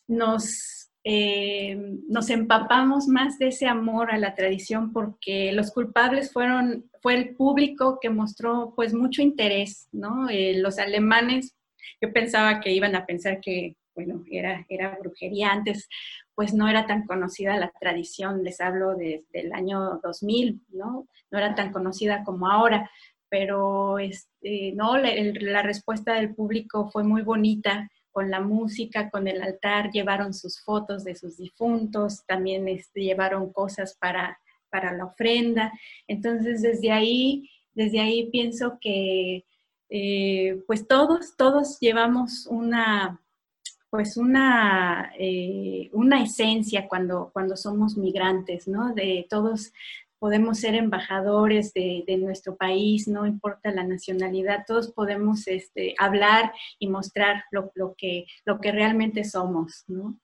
nos, 0.08 0.90
eh, 1.04 1.78
nos 2.10 2.30
empapamos 2.32 3.08
más 3.08 3.38
de 3.38 3.50
ese 3.50 3.68
amor 3.68 4.12
a 4.12 4.18
la 4.18 4.34
tradición 4.34 4.92
porque 4.92 5.52
los 5.52 5.72
culpables 5.72 6.34
fueron, 6.34 6.90
fue 7.02 7.14
el 7.14 7.36
público 7.36 8.00
que 8.02 8.10
mostró 8.10 8.74
pues 8.76 8.96
mucho 8.96 9.22
interés, 9.22 9.88
¿no? 9.92 10.28
Eh, 10.30 10.56
los 10.58 10.80
alemanes, 10.80 11.56
yo 12.02 12.12
pensaba 12.12 12.60
que 12.62 12.72
iban 12.72 12.96
a 12.96 13.06
pensar 13.06 13.40
que 13.42 13.76
bueno, 13.96 14.24
era, 14.32 14.66
era 14.70 14.98
brujería. 15.00 15.52
Antes, 15.52 15.88
pues 16.36 16.54
no 16.54 16.68
era 16.68 16.86
tan 16.86 17.06
conocida 17.06 17.58
la 17.58 17.72
tradición, 17.80 18.44
les 18.44 18.60
hablo 18.62 18.96
desde 18.96 19.26
el 19.34 19.54
año 19.54 20.00
2000, 20.04 20.62
¿no? 20.70 21.08
No 21.32 21.38
era 21.38 21.56
tan 21.56 21.72
conocida 21.72 22.24
como 22.24 22.50
ahora, 22.50 22.90
pero 23.30 24.00
este, 24.00 24.74
no, 24.76 24.98
la, 24.98 25.62
respuesta 25.64 26.14
del 26.14 26.36
público 26.36 26.90
fue 26.92 27.04
muy 27.04 27.24
bonita 27.24 27.90
con 28.12 28.30
la 28.30 28.42
música, 28.42 29.10
con 29.10 29.28
el 29.28 29.42
altar, 29.42 29.90
llevaron 29.92 30.34
sus 30.34 30.62
fotos 30.62 31.04
de 31.04 31.16
sus 31.16 31.38
difuntos, 31.38 32.24
también 32.28 32.68
este, 32.68 33.02
llevaron 33.02 33.52
cosas 33.52 33.98
para, 34.00 34.40
para 34.70 34.94
la 34.94 35.06
ofrenda. 35.06 35.74
Entonces, 36.08 36.62
desde 36.62 36.92
ahí, 36.92 37.50
desde 37.74 38.00
ahí 38.00 38.30
pienso 38.30 38.78
que 38.80 39.46
eh, 39.90 40.64
pues 40.68 40.88
todos, 40.88 41.36
todos 41.38 41.80
llevamos 41.80 42.48
una, 42.48 43.20
pues 43.94 44.18
una, 44.18 45.14
eh, 45.20 45.92
una 45.94 46.24
esencia 46.24 46.88
cuando, 46.88 47.30
cuando 47.32 47.56
somos 47.56 47.96
migrantes, 47.96 48.68
¿no? 48.68 48.92
De 48.96 49.28
todos 49.30 49.72
podemos 50.18 50.58
ser 50.58 50.74
embajadores 50.74 51.74
de, 51.76 52.04
nuestro 52.18 52.56
país, 52.56 53.08
no 53.08 53.28
importa 53.28 53.70
la 53.70 53.84
nacionalidad, 53.84 54.64
todos 54.66 54.92
podemos 54.92 55.46
este, 55.46 55.94
hablar 56.00 56.52
y 56.80 56.88
mostrar 56.88 57.44
lo, 57.52 57.72
que, 57.96 58.26
lo 58.46 58.60
que 58.60 58.72
realmente 58.72 59.26
somos, 59.26 59.84
¿no? 59.86 60.20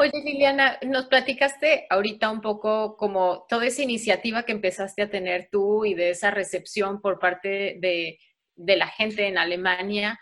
Oye, 0.00 0.20
Liliana, 0.24 0.80
nos 0.84 1.06
platicaste 1.06 1.86
ahorita 1.88 2.28
un 2.28 2.40
poco 2.40 2.96
como 2.96 3.46
toda 3.48 3.66
esa 3.66 3.84
iniciativa 3.84 4.42
que 4.42 4.50
empezaste 4.50 5.02
a 5.02 5.10
tener 5.10 5.48
tú 5.52 5.84
y 5.84 5.94
de 5.94 6.10
esa 6.10 6.32
recepción 6.32 7.00
por 7.00 7.20
parte 7.20 7.78
de, 7.78 8.18
de 8.56 8.76
la 8.76 8.88
gente 8.88 9.28
en 9.28 9.38
Alemania. 9.38 10.18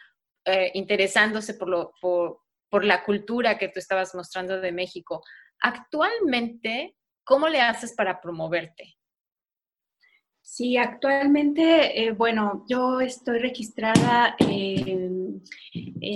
Eh, 0.49 0.71
interesándose 0.75 1.55
por, 1.55 2.85
la 2.85 3.05
cultura 3.05 3.59
que 3.59 3.69
tú 3.69 3.81
estabas 3.81 4.15
mostrando 4.15 4.61
de 4.61 4.71
México. 4.71 5.25
Actualmente, 5.61 6.95
¿cómo 7.25 7.49
le 7.49 7.61
haces 7.61 7.95
para 7.95 8.21
promoverte? 8.21 8.97
Sí, 10.41 10.77
actualmente, 10.77 12.01
eh, 12.01 12.13
bueno, 12.13 12.65
yo 12.69 13.01
estoy 13.01 13.41
registrada 13.41 14.37
en, 14.39 15.43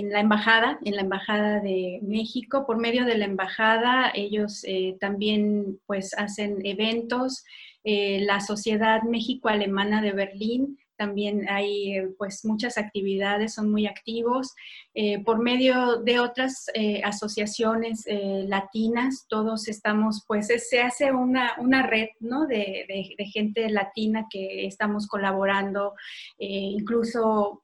la 0.09 0.21
embajada, 0.21 0.79
en 0.85 0.95
la 0.95 1.01
embajada 1.01 1.59
de 1.59 1.99
México. 2.01 2.65
Por 2.65 2.77
medio 2.77 3.03
de 3.03 3.17
la 3.17 3.25
embajada, 3.25 4.13
ellos 4.13 4.63
eh, 4.63 4.95
también 5.01 5.77
pues 5.85 6.13
hacen 6.17 6.65
eventos. 6.65 7.43
Eh, 7.83 8.21
la 8.21 8.39
Sociedad 8.39 9.01
México-Alemana 9.03 10.01
de 10.01 10.13
Berlín 10.13 10.77
también 11.01 11.49
hay 11.49 11.97
eh, 11.97 12.09
pues 12.15 12.45
muchas 12.45 12.77
actividades, 12.77 13.55
son 13.55 13.71
muy 13.71 13.87
activos. 13.87 14.53
Eh, 14.93 15.23
por 15.23 15.39
medio 15.39 15.97
de 15.97 16.19
otras 16.19 16.65
eh, 16.75 17.01
asociaciones 17.03 18.05
latinas, 18.47 19.25
todos 19.27 19.67
estamos, 19.67 20.23
pues 20.27 20.45
se 20.69 20.79
hace 20.79 21.11
una, 21.11 21.55
una 21.57 21.81
red 21.87 22.09
¿no? 22.19 22.45
de, 22.45 22.85
de, 23.17 23.25
gente 23.25 23.67
latina 23.69 24.27
que 24.29 24.67
estamos 24.67 25.07
colaborando, 25.07 25.93
incluso 26.37 27.63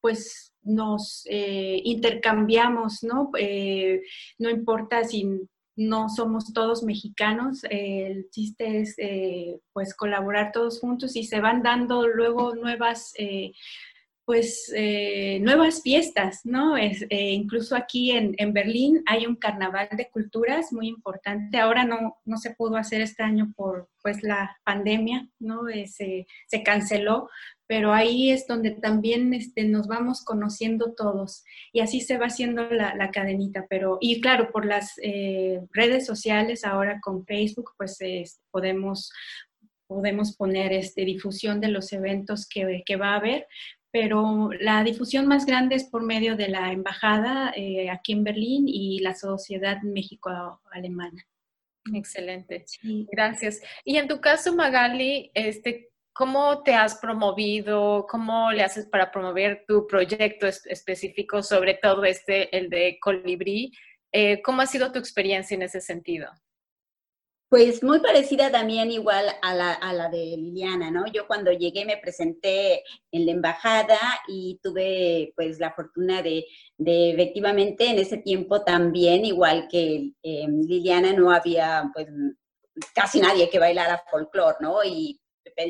pues 0.00 0.52
nos 0.62 1.24
intercambiamos, 1.26 3.02
¿no? 3.02 3.30
no 4.38 4.50
importa 4.50 5.04
si 5.04 5.48
no 5.76 6.08
somos 6.08 6.52
todos 6.52 6.82
mexicanos, 6.82 7.60
el 7.68 8.28
chiste 8.30 8.80
es 8.80 8.94
eh, 8.98 9.60
pues 9.72 9.94
colaborar 9.94 10.50
todos 10.52 10.80
juntos 10.80 11.14
y 11.16 11.24
se 11.24 11.40
van 11.40 11.62
dando 11.62 12.08
luego 12.08 12.54
nuevas, 12.54 13.12
eh, 13.18 13.52
pues 14.26 14.72
eh, 14.74 15.38
nuevas 15.40 15.82
fiestas, 15.82 16.40
¿no? 16.42 16.76
Es, 16.76 17.02
eh, 17.10 17.30
incluso 17.30 17.76
aquí 17.76 18.10
en, 18.10 18.34
Berlín 18.52 19.04
hay 19.06 19.24
un 19.24 19.36
carnaval 19.36 19.88
de 19.92 20.10
culturas 20.10 20.72
muy 20.72 20.88
importante. 20.88 21.58
Ahora 21.58 21.84
no, 21.84 22.16
no 22.24 22.36
se 22.36 22.50
pudo 22.50 22.76
hacer 22.76 23.00
este 23.02 23.22
año 23.22 23.52
por 23.54 23.88
pues 24.02 24.24
la 24.24 24.58
pandemia, 24.64 25.28
¿no? 25.38 25.68
Eh, 25.68 25.86
se, 25.86 26.26
canceló, 26.64 27.30
pero 27.68 27.92
ahí 27.92 28.32
es 28.32 28.48
donde 28.48 28.72
también 28.72 29.32
este, 29.32 29.62
nos 29.64 29.86
vamos 29.86 30.24
conociendo 30.24 30.94
todos 30.94 31.44
y 31.72 31.78
así 31.78 32.00
se 32.00 32.18
va 32.18 32.26
haciendo 32.26 32.68
la, 32.68 33.10
cadenita. 33.12 33.66
Pero, 33.70 33.98
y 34.00 34.20
claro, 34.20 34.50
por 34.50 34.66
las 34.66 34.96
redes 35.70 36.04
sociales, 36.04 36.64
ahora 36.64 36.98
con 37.00 37.24
Facebook, 37.24 37.74
pues 37.78 37.98
podemos 38.50 39.12
podemos 39.88 40.36
poner 40.36 40.72
este, 40.72 41.04
difusión 41.04 41.60
de 41.60 41.68
los 41.68 41.92
eventos 41.92 42.48
que, 42.48 42.82
que, 42.84 42.96
va 42.96 43.12
a 43.12 43.16
haber, 43.18 43.46
pero 43.98 44.50
la 44.60 44.84
difusión 44.84 45.26
más 45.26 45.46
grande 45.46 45.74
es 45.74 45.84
por 45.84 46.02
medio 46.02 46.36
de 46.36 46.48
la 46.48 46.70
embajada 46.70 47.50
eh, 47.56 47.88
aquí 47.88 48.12
en 48.12 48.24
Berlín 48.24 48.64
y 48.68 48.98
la 48.98 49.14
Sociedad 49.14 49.80
México-Alemana. 49.82 51.26
Excelente, 51.94 52.66
gracias. 53.10 53.62
Y 53.86 53.96
en 53.96 54.06
tu 54.06 54.20
caso, 54.20 54.54
Magali, 54.54 55.30
este, 55.32 55.88
¿cómo 56.12 56.62
te 56.62 56.74
has 56.74 56.96
promovido? 56.96 58.04
¿Cómo 58.06 58.52
le 58.52 58.64
haces 58.64 58.84
para 58.84 59.10
promover 59.10 59.64
tu 59.66 59.86
proyecto 59.86 60.46
específico, 60.46 61.42
sobre 61.42 61.72
todo 61.80 62.04
este, 62.04 62.54
el 62.54 62.68
de 62.68 62.98
Colibrí? 63.00 63.72
Eh, 64.12 64.42
¿Cómo 64.42 64.60
ha 64.60 64.66
sido 64.66 64.92
tu 64.92 64.98
experiencia 64.98 65.54
en 65.54 65.62
ese 65.62 65.80
sentido? 65.80 66.28
Pues 67.48 67.80
muy 67.84 68.00
parecida 68.00 68.50
también 68.50 68.90
igual 68.90 69.26
a 69.40 69.54
la, 69.54 69.72
a 69.72 69.92
la, 69.92 70.08
de 70.08 70.36
Liliana, 70.36 70.90
¿no? 70.90 71.06
Yo 71.06 71.28
cuando 71.28 71.52
llegué 71.52 71.84
me 71.84 71.96
presenté 71.96 72.82
en 73.12 73.24
la 73.24 73.30
embajada 73.32 73.98
y 74.26 74.58
tuve 74.60 75.32
pues 75.36 75.60
la 75.60 75.72
fortuna 75.72 76.22
de, 76.22 76.44
de 76.76 77.12
efectivamente 77.12 77.88
en 77.88 78.00
ese 78.00 78.16
tiempo 78.16 78.64
también, 78.64 79.24
igual 79.24 79.68
que 79.70 80.10
em, 80.24 80.60
Liliana, 80.62 81.12
no 81.12 81.30
había 81.30 81.88
pues 81.94 82.08
casi 82.92 83.20
nadie 83.20 83.48
que 83.48 83.60
bailara 83.60 84.02
folclore, 84.10 84.56
¿no? 84.60 84.82
Y 84.84 85.20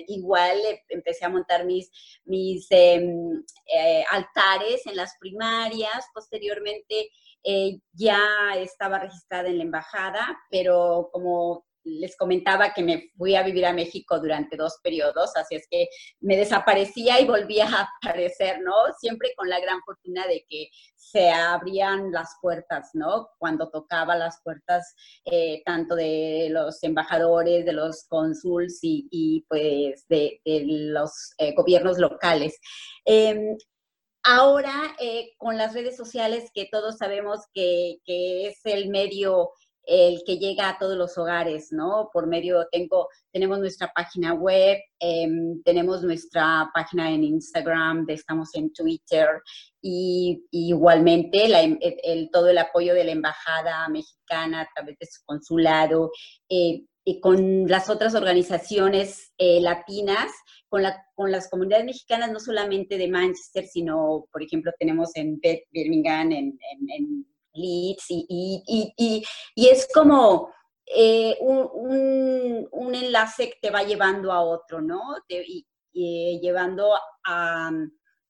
igual 0.09 0.59
empecé 0.89 1.27
a 1.27 1.29
montar 1.29 1.67
mis, 1.67 1.91
mis 2.25 2.67
em, 2.71 3.45
eh, 3.67 4.03
altares 4.11 4.87
en 4.87 4.97
las 4.97 5.17
primarias, 5.21 6.07
posteriormente 6.15 7.11
eh, 7.45 7.79
ya 7.93 8.19
estaba 8.57 8.99
registrada 8.99 9.49
en 9.49 9.59
la 9.59 9.65
embajada, 9.65 10.39
pero 10.51 11.11
como 11.13 11.66
les 11.87 12.17
comentaba 12.17 12.75
que 12.75 12.83
me 12.83 13.11
fui 13.17 13.37
a 13.37 13.43
vivir 13.43 13.65
a 13.65 13.73
México 13.73 14.19
durante 14.19 14.57
dos 14.57 14.79
periodos, 14.83 15.37
así 15.37 15.55
es 15.55 15.67
que 15.71 15.89
me 16.21 16.37
desaparecía 16.37 17.21
y 17.21 17.27
volvía 17.27 17.67
a 17.67 17.89
aparecer, 18.03 18.61
¿no? 18.61 18.73
Siempre 18.99 19.33
con 19.37 19.49
la 19.49 19.61
gran 19.61 19.81
fortuna 19.83 20.27
de 20.27 20.45
que 20.49 20.69
se 20.97 21.31
abrían 21.31 22.11
las 22.11 22.37
puertas, 22.43 22.91
¿no? 22.95 23.29
Cuando 23.39 23.71
tocaba 23.71 24.17
las 24.17 24.41
puertas 24.43 24.95
eh, 25.25 25.63
tanto 25.65 25.95
de 25.95 26.49
los 26.51 26.83
embajadores, 26.83 27.65
de 27.65 27.73
los 27.73 28.05
cónsuls 28.09 28.79
y, 28.83 29.45
pues 29.49 30.07
de, 30.09 30.41
los 30.45 31.33
eh, 31.39 31.55
gobiernos 31.55 31.99
locales. 31.99 32.59
Em, 33.05 33.57
ahora, 34.25 34.97
eh, 34.99 35.31
con 35.39 35.57
las 35.57 35.75
redes 35.75 35.97
sociales, 35.97 36.51
que 36.53 36.69
todos 36.71 36.99
sabemos 36.99 37.41
que, 37.55 37.99
es 38.07 38.61
el 38.65 38.89
medio 38.89 39.51
el 39.87 40.23
que 40.27 40.39
llega 40.39 40.69
a 40.69 40.79
todos 40.79 40.97
los 40.97 41.17
hogares, 41.17 41.69
¿no? 41.71 42.11
Por 42.13 42.27
medio, 42.27 42.67
tengo, 42.71 43.09
tenemos 43.33 43.61
nuestra 43.61 43.93
página 43.95 44.35
web, 44.35 44.79
em, 44.99 45.63
tenemos 45.63 46.03
nuestra 46.03 46.71
página 46.75 47.11
en 47.11 47.23
Instagram, 47.23 48.05
estamos 48.09 48.53
en 48.55 48.73
Twitter 48.73 49.29
y, 49.81 50.45
igualmente 50.51 51.45
el, 52.03 52.31
todo 52.31 52.49
el 52.49 52.59
apoyo 52.59 52.95
de 52.95 53.05
la 53.05 53.13
Embajada 53.13 53.89
Mexicana 53.89 54.63
a 54.63 54.69
través 54.75 54.99
de 54.99 55.07
su 55.07 55.25
consulado 55.25 56.11
eh, 56.49 56.85
y 57.05 57.21
con 57.21 57.69
las 57.69 57.89
otras 57.89 58.17
organizaciones 58.17 59.33
eh, 59.39 59.61
latinas, 59.61 60.33
con, 60.69 60.83
la, 60.83 61.07
con 61.15 61.31
las 61.31 61.49
comunidades 61.49 61.87
mexicanas, 61.87 62.33
no 62.33 62.41
solamente 62.41 62.99
de 62.99 63.07
Manchester, 63.07 63.65
sino, 63.65 64.27
por 64.33 64.43
ejemplo, 64.43 64.73
tenemos 64.77 65.11
en 65.15 65.41
Birmingham, 65.71 66.33
en, 66.33 66.59
Leeds, 67.57 68.07
y, 68.09 69.25
es 69.57 69.89
como 69.93 70.53
eh, 70.87 71.37
un, 71.41 72.69
un, 72.71 72.95
enlace 72.95 73.51
que 73.51 73.59
te 73.61 73.71
va 73.71 73.83
llevando 73.83 74.33
a 74.33 74.43
otro, 74.43 74.81
¿no? 74.81 75.01
llevando 75.93 76.95
a, 77.27 77.71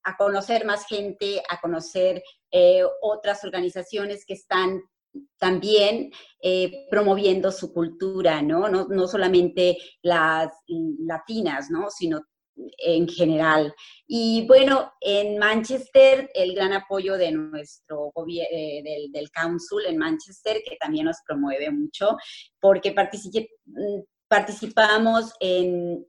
a, 0.05 0.17
conocer 0.17 0.65
más 0.65 0.87
gente, 0.87 1.43
a 1.49 1.61
conocer 1.61 2.23
eh, 2.51 2.83
otras 3.03 3.45
organizaciones 3.45 4.25
que 4.25 4.35
están 4.35 4.81
también 5.39 6.12
eh, 6.43 6.87
promoviendo 6.91 7.51
su 7.51 7.73
cultura, 7.73 8.43
¿no? 8.43 8.69
¿no? 8.69 8.87
¿no? 8.89 9.09
solamente 9.09 9.79
las 10.03 10.51
latinas, 10.69 11.71
¿no? 11.71 11.91
Sino 11.91 12.21
en 12.79 13.09
general. 13.09 13.75
Y 14.07 14.47
bueno, 14.47 14.92
en 15.01 15.38
Manchester, 15.38 16.31
el 16.35 16.55
gran 16.55 16.73
apoyo 16.73 17.16
de 17.16 17.33
nuestro 17.33 18.12
eh, 18.29 19.11
del, 19.11 19.31
Council 19.31 19.87
en 19.87 19.99
Manchester, 19.99 20.62
que 20.69 20.77
también 20.77 21.07
nos 21.07 21.19
promueve 21.27 21.71
mucho, 21.71 22.16
porque 22.61 22.92
mm, 22.92 24.01
participamos 24.29 25.33
en, 25.40 26.07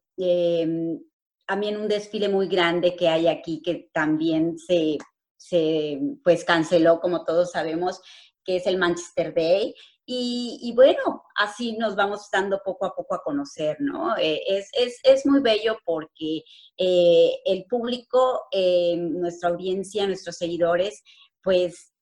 también 1.46 1.78
un 1.78 1.88
desfile 1.88 2.30
muy 2.30 2.48
grande 2.48 2.96
que 2.96 3.10
hay 3.10 3.28
aquí, 3.28 3.62
que 3.62 3.90
también 3.94 4.58
se, 4.58 4.98
se 5.38 6.00
pues 6.24 6.44
canceló, 6.44 7.00
como 7.00 7.24
todos 7.24 7.52
sabemos, 7.52 8.02
que 8.44 8.58
es 8.58 8.68
el 8.68 8.78
Manchester 8.78 9.34
Day. 9.34 9.76
Y, 10.10 10.72
bueno, 10.74 11.26
así 11.36 11.76
nos 11.76 11.98
vamos 11.98 12.30
dando 12.32 12.62
poco 12.64 12.86
a 12.86 12.96
poco 12.96 13.14
a 13.14 13.22
conocer, 13.22 13.76
¿no? 13.82 14.16
Eh, 14.16 14.42
es, 14.48 14.70
es, 14.72 15.02
es, 15.04 15.26
muy 15.26 15.42
bello 15.42 15.78
porque 15.84 16.44
eh, 16.78 17.32
el 17.44 17.66
público, 17.66 18.44
eh, 18.54 18.96
nuestra 18.96 19.50
audiencia, 19.50 20.08
nuestros 20.08 20.38
seguidores, 20.38 21.04
pues 21.44 21.94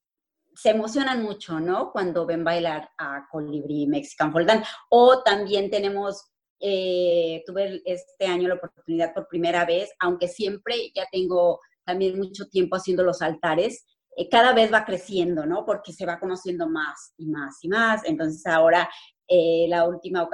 se 0.54 0.70
emocionan 0.70 1.24
mucho, 1.24 1.60
¿no? 1.60 1.92
Cuando 1.92 2.28
ven 2.28 2.44
bailar 2.44 2.92
a 3.00 3.26
Colibri 3.32 3.88
Mexican 3.88 4.32
Folk 4.32 4.52
O 4.90 5.24
también 5.24 5.72
tenemos, 5.72 6.30
tuve 6.60 7.82
este 7.86 8.28
año 8.28 8.50
la 8.50 8.56
oportunidad 8.56 9.16
por 9.16 9.28
primera 9.28 9.66
vez, 9.66 9.90
aunque 10.00 10.28
siempre 10.28 10.92
ya 10.94 11.08
tengo 11.12 11.60
también 11.84 12.20
mucho 12.20 12.48
tiempo 12.50 12.76
haciendo 12.76 13.02
los 13.02 13.24
altares, 13.24 13.84
eh, 14.16 14.30
cada 14.30 14.54
vez 14.54 14.72
va 14.74 14.86
creciendo, 14.86 15.46
¿no? 15.46 15.66
Porque 15.66 15.94
se 15.94 16.06
va 16.06 16.20
conociendo 16.20 16.68
más 16.70 17.14
y 17.18 17.28
más 17.28 17.58
y 17.64 17.70
más. 17.70 18.02
Entonces 18.06 18.46
ahora 18.46 18.90
eh, 19.28 19.66
la 19.68 19.88
última, 19.88 20.28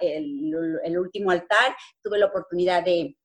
el, 0.00 0.98
último 0.98 1.30
altar, 1.30 1.76
tuve 2.02 2.18
la 2.18 2.26
oportunidad 2.26 2.84
de, 2.84 3.16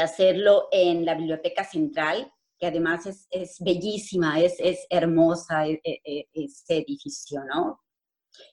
hacerlo 0.00 0.68
en 0.70 1.04
la 1.04 1.14
Biblioteca 1.14 1.64
Central, 1.64 2.30
que 2.58 2.66
además 2.66 3.06
es, 3.30 3.56
bellísima, 3.60 4.40
es, 4.40 4.86
hermosa 4.90 5.66
e, 5.66 5.80
e, 5.82 6.00
e, 6.04 6.26
ese 6.32 6.78
edificio, 6.78 7.42
¿no? 7.44 7.80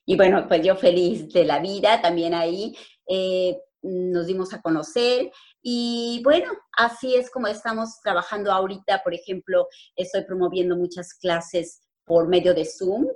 Y 0.05 0.15
bueno, 0.15 0.47
pues 0.47 0.63
yo 0.63 0.75
feliz 0.75 1.31
de 1.33 1.45
la 1.45 1.59
vida 1.59 2.01
también 2.01 2.33
ahí. 2.33 2.75
Eh, 3.07 3.57
nos 3.85 4.27
dimos 4.27 4.53
a 4.53 4.61
conocer 4.61 5.31
y 5.61 6.21
bueno, 6.23 6.51
así 6.77 7.15
es 7.15 7.29
como 7.29 7.47
estamos 7.47 7.99
trabajando 8.01 8.51
ahorita. 8.51 9.01
Por 9.03 9.13
ejemplo, 9.13 9.67
estoy 9.95 10.23
promoviendo 10.23 10.75
muchas 10.75 11.13
clases 11.13 11.81
por 12.03 12.27
medio 12.27 12.53
de 12.53 12.65
Zoom 12.65 13.07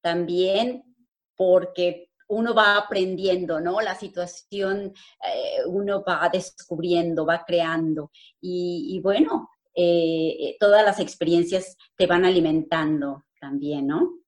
también, 0.00 0.84
porque 1.36 2.10
uno 2.28 2.54
va 2.54 2.76
aprendiendo, 2.76 3.60
¿no? 3.60 3.80
La 3.80 3.94
situación, 3.94 4.92
eh, 5.26 5.64
uno 5.66 6.02
va 6.06 6.28
descubriendo, 6.32 7.24
va 7.26 7.44
creando. 7.44 8.10
Y, 8.40 9.00
bueno, 9.02 9.48
eh, 9.74 10.56
todas 10.58 10.84
las 10.84 11.00
experiencias 11.00 11.76
te 11.96 12.06
van 12.06 12.24
alimentando 12.24 13.24
también, 13.40 13.86
¿no? 13.86 14.25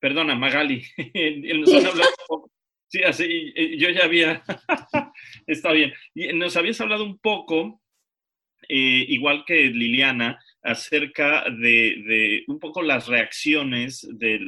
Perdona, 0.00 0.34
Magali, 0.34 0.82
nos 1.54 1.74
han 1.74 1.86
hablado 1.86 2.10
un 2.10 2.26
poco. 2.26 2.50
Sí, 2.88 3.02
así, 3.04 3.52
yo 3.78 3.90
ya 3.90 4.04
había, 4.04 4.42
está 5.46 5.72
bien. 5.72 5.92
Nos 6.34 6.56
habías 6.56 6.80
hablado 6.80 7.04
un 7.04 7.18
poco, 7.18 7.82
eh, 8.68 9.04
igual 9.08 9.44
que 9.46 9.66
Liliana, 9.66 10.40
acerca 10.62 11.44
de, 11.50 12.44
un 12.48 12.58
poco 12.58 12.82
las 12.82 13.06
reacciones 13.06 14.06
de, 14.10 14.38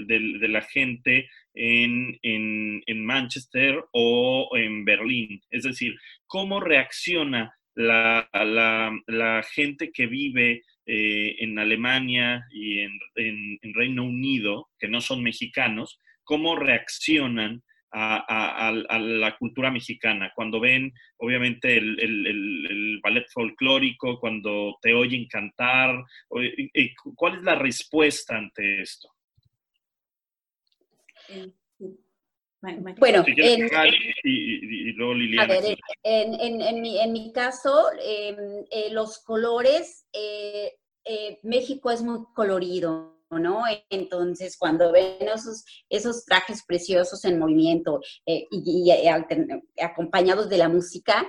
la 0.48 0.62
gente 0.62 1.28
en, 1.54 3.04
Manchester 3.04 3.84
o 3.92 4.50
en 4.56 4.84
Berlín. 4.84 5.40
Es 5.50 5.64
decir, 5.64 5.94
cómo 6.26 6.60
reacciona 6.60 7.54
la, 7.74 8.28
la 9.06 9.42
gente 9.42 9.90
que 9.92 10.06
vive 10.06 10.62
eh, 10.84 11.36
en 11.38 11.56
Alemania 11.60 12.44
y 12.50 12.80
en, 12.80 12.98
Reino 13.72 14.02
Unido, 14.02 14.68
que 14.78 14.88
no 14.88 15.00
son 15.00 15.22
mexicanos, 15.22 16.00
cómo 16.24 16.56
reaccionan 16.56 17.62
a, 17.92 18.72
la 18.72 19.36
cultura 19.36 19.70
mexicana, 19.70 20.32
cuando 20.34 20.58
ven 20.58 20.92
obviamente 21.18 21.76
el, 21.76 22.98
ballet 23.02 23.26
folclórico, 23.30 24.18
cuando 24.18 24.78
te 24.80 24.94
oyen 24.94 25.28
cantar? 25.28 26.02
¿Cuál 27.14 27.36
es 27.36 27.42
la 27.42 27.54
respuesta 27.54 28.36
ante 28.36 28.80
esto? 28.80 29.08
Bueno, 32.62 33.24
en, 36.04 37.12
mi, 37.12 37.32
caso, 37.32 37.90
em, 38.00 38.64
eh, 38.70 38.88
los 38.92 39.18
colores, 39.18 40.06
eh, 40.12 40.72
eh, 41.04 41.40
México 41.42 41.90
es 41.90 42.02
muy 42.02 42.20
colorido, 42.36 43.11
¿no? 43.38 43.64
Entonces, 43.90 44.56
cuando 44.56 44.92
ven 44.92 45.16
esos, 45.20 46.24
trajes 46.24 46.64
preciosos 46.64 47.24
en 47.24 47.38
movimiento 47.38 48.00
y, 48.26 48.90
acompañados 49.80 50.48
de 50.48 50.58
la 50.58 50.68
música, 50.68 51.26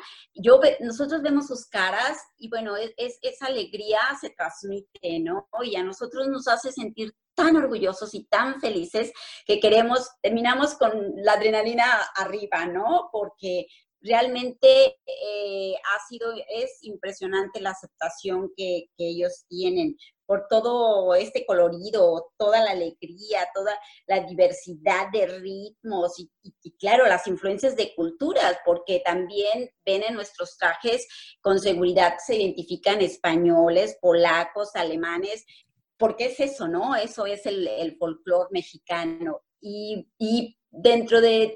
nosotros 0.80 1.22
vemos 1.22 1.48
sus 1.48 1.66
caras 1.68 2.18
y 2.38 2.50
bueno, 2.50 2.76
es, 2.78 3.18
esa 3.22 3.48
alegría 3.48 4.00
se 4.20 4.30
transmite, 4.32 5.20
¿no? 5.20 5.48
Y 5.64 5.76
a 5.76 5.84
nosotros 5.84 6.28
nos 6.28 6.48
hace 6.48 6.72
sentir 6.72 7.14
tan 7.36 7.56
orgullosos 7.56 8.14
y 8.14 8.26
tan 8.26 8.60
felices 8.60 9.12
que 9.46 9.60
queremos, 9.60 10.10
terminamos 10.22 10.76
con 10.76 11.14
la 11.18 11.34
adrenalina 11.34 11.86
arriba, 12.16 12.66
¿no? 12.66 13.10
Porque 13.12 13.68
realmente 14.04 14.98
eh, 15.06 15.74
ha 15.76 16.08
sido, 16.08 16.32
es 16.50 16.80
impresionante 16.82 17.62
la 17.62 17.72
aceptación 17.72 18.52
que, 18.56 18.90
ellos 18.98 19.46
tienen 19.50 19.98
por 20.26 20.48
todo 20.50 21.14
este 21.16 21.46
colorido, 21.46 22.32
toda 22.38 22.64
la 22.64 22.72
alegría, 22.72 23.48
toda 23.54 23.78
la 24.08 24.22
diversidad 24.22 25.12
de 25.12 25.28
ritmos 25.28 26.20
y, 26.20 26.32
y, 26.62 26.72
claro, 26.78 27.06
las 27.08 27.28
influencias 27.28 27.76
de 27.76 27.94
culturas, 27.96 28.58
porque 28.66 29.02
también 29.04 29.70
ven 29.86 30.04
en 30.04 30.14
nuestros 30.14 30.58
trajes 30.58 31.08
con 31.42 31.60
seguridad 31.60 32.16
se 32.26 32.36
identifican 32.36 33.02
españoles, 33.02 33.98
polacos, 34.02 34.70
alemanes, 34.76 35.46
porque 35.98 36.26
es 36.26 36.40
eso, 36.40 36.68
¿no? 36.68 36.96
Eso 36.96 37.26
es 37.26 37.46
el, 37.46 37.68
el 37.68 37.98
folclore 37.98 38.50
mexicano. 38.52 39.42
Y, 39.62 40.08
dentro 40.74 41.22
de, 41.22 41.56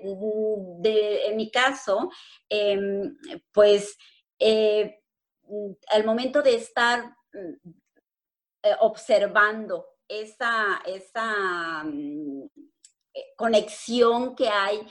en 1.25 1.36
mi 1.36 1.49
caso, 1.49 2.10
em, 2.49 3.17
pues 3.51 3.97
eh, 4.39 4.99
al 5.89 6.06
momento 6.06 6.41
de 6.41 6.56
estar 6.56 7.15
eh, 7.34 8.75
observando 8.82 9.88
esa, 10.08 10.82
esa 10.86 11.84
mm, 11.84 12.43
eh, 13.13 13.25
conexión 13.36 14.36
que 14.36 14.49
hay 14.49 14.88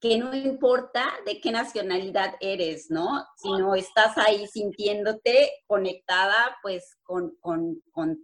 que 0.00 0.16
no 0.16 0.34
importa 0.34 1.12
de 1.26 1.40
qué 1.40 1.52
nacionalidad 1.52 2.34
eres, 2.40 2.90
¿no? 2.90 3.22
Sino 3.36 3.74
estás 3.74 4.16
ahí 4.16 4.46
sintiéndote 4.46 5.52
conectada 5.66 6.56
pues 6.62 6.96
con, 7.02 7.36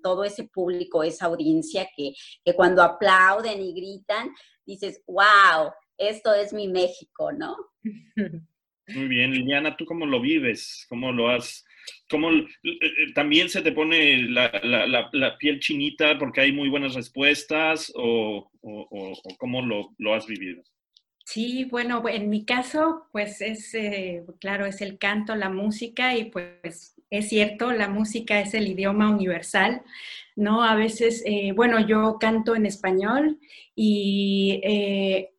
todo 0.03 0.25
ese 0.25 0.45
público, 0.45 1.03
esa 1.03 1.27
audiencia 1.27 1.87
que, 1.95 2.15
cuando 2.55 2.83
aplauden 2.83 3.61
y 3.61 3.75
gritan, 3.75 4.35
dices, 4.67 5.03
wow, 5.07 5.73
esto 5.97 6.35
es 6.35 6.53
mi 6.53 6.69
México, 6.69 7.33
¿no? 7.33 7.57
Muy 8.89 9.09
bien, 9.09 9.33
Liliana, 9.33 9.77
¿tú 9.77 9.85
cómo 9.85 10.07
lo 10.07 10.21
vives? 10.21 10.87
¿Cómo 10.89 11.13
lo 11.13 11.29
has... 11.29 11.65
¿Cómo, 12.11 12.31
eh, 12.33 12.49
eh, 12.65 13.13
¿También 13.15 13.49
se 13.49 13.63
te 13.63 13.71
pone 13.71 14.23
la, 14.29 15.37
piel 15.39 15.61
chinita 15.61 16.19
porque 16.19 16.41
hay 16.41 16.53
muy 16.53 16.69
buenas 16.69 16.95
respuestas 16.95 17.93
o, 17.95 18.51
cómo 19.39 19.63
lo, 19.63 19.95
lo 19.99 20.15
has 20.15 20.27
vivido? 20.27 20.63
Sí, 21.27 21.65
bueno, 21.65 22.05
en 22.09 22.31
mi 22.31 22.45
caso, 22.45 23.09
pues 23.11 23.41
es, 23.41 23.75
eh, 23.75 24.25
claro, 24.39 24.65
es 24.65 24.81
el 24.81 24.97
canto, 24.97 25.35
la 25.35 25.51
música 25.51 26.17
y 26.17 26.27
pues 26.31 26.95
es 27.11 27.29
cierto, 27.29 27.73
la 27.73 27.89
música 27.89 28.41
es 28.41 28.55
el 28.55 28.69
idioma 28.69 29.11
universal, 29.11 29.83
¿no? 30.37 30.63
A 30.63 30.77
veces, 30.77 31.25
eh, 31.27 31.51
bueno, 31.53 31.81
yo 31.85 32.19
canto 32.21 32.55
en 32.55 32.65
español 32.65 33.41
y 33.75 34.61
eh, 34.63 35.33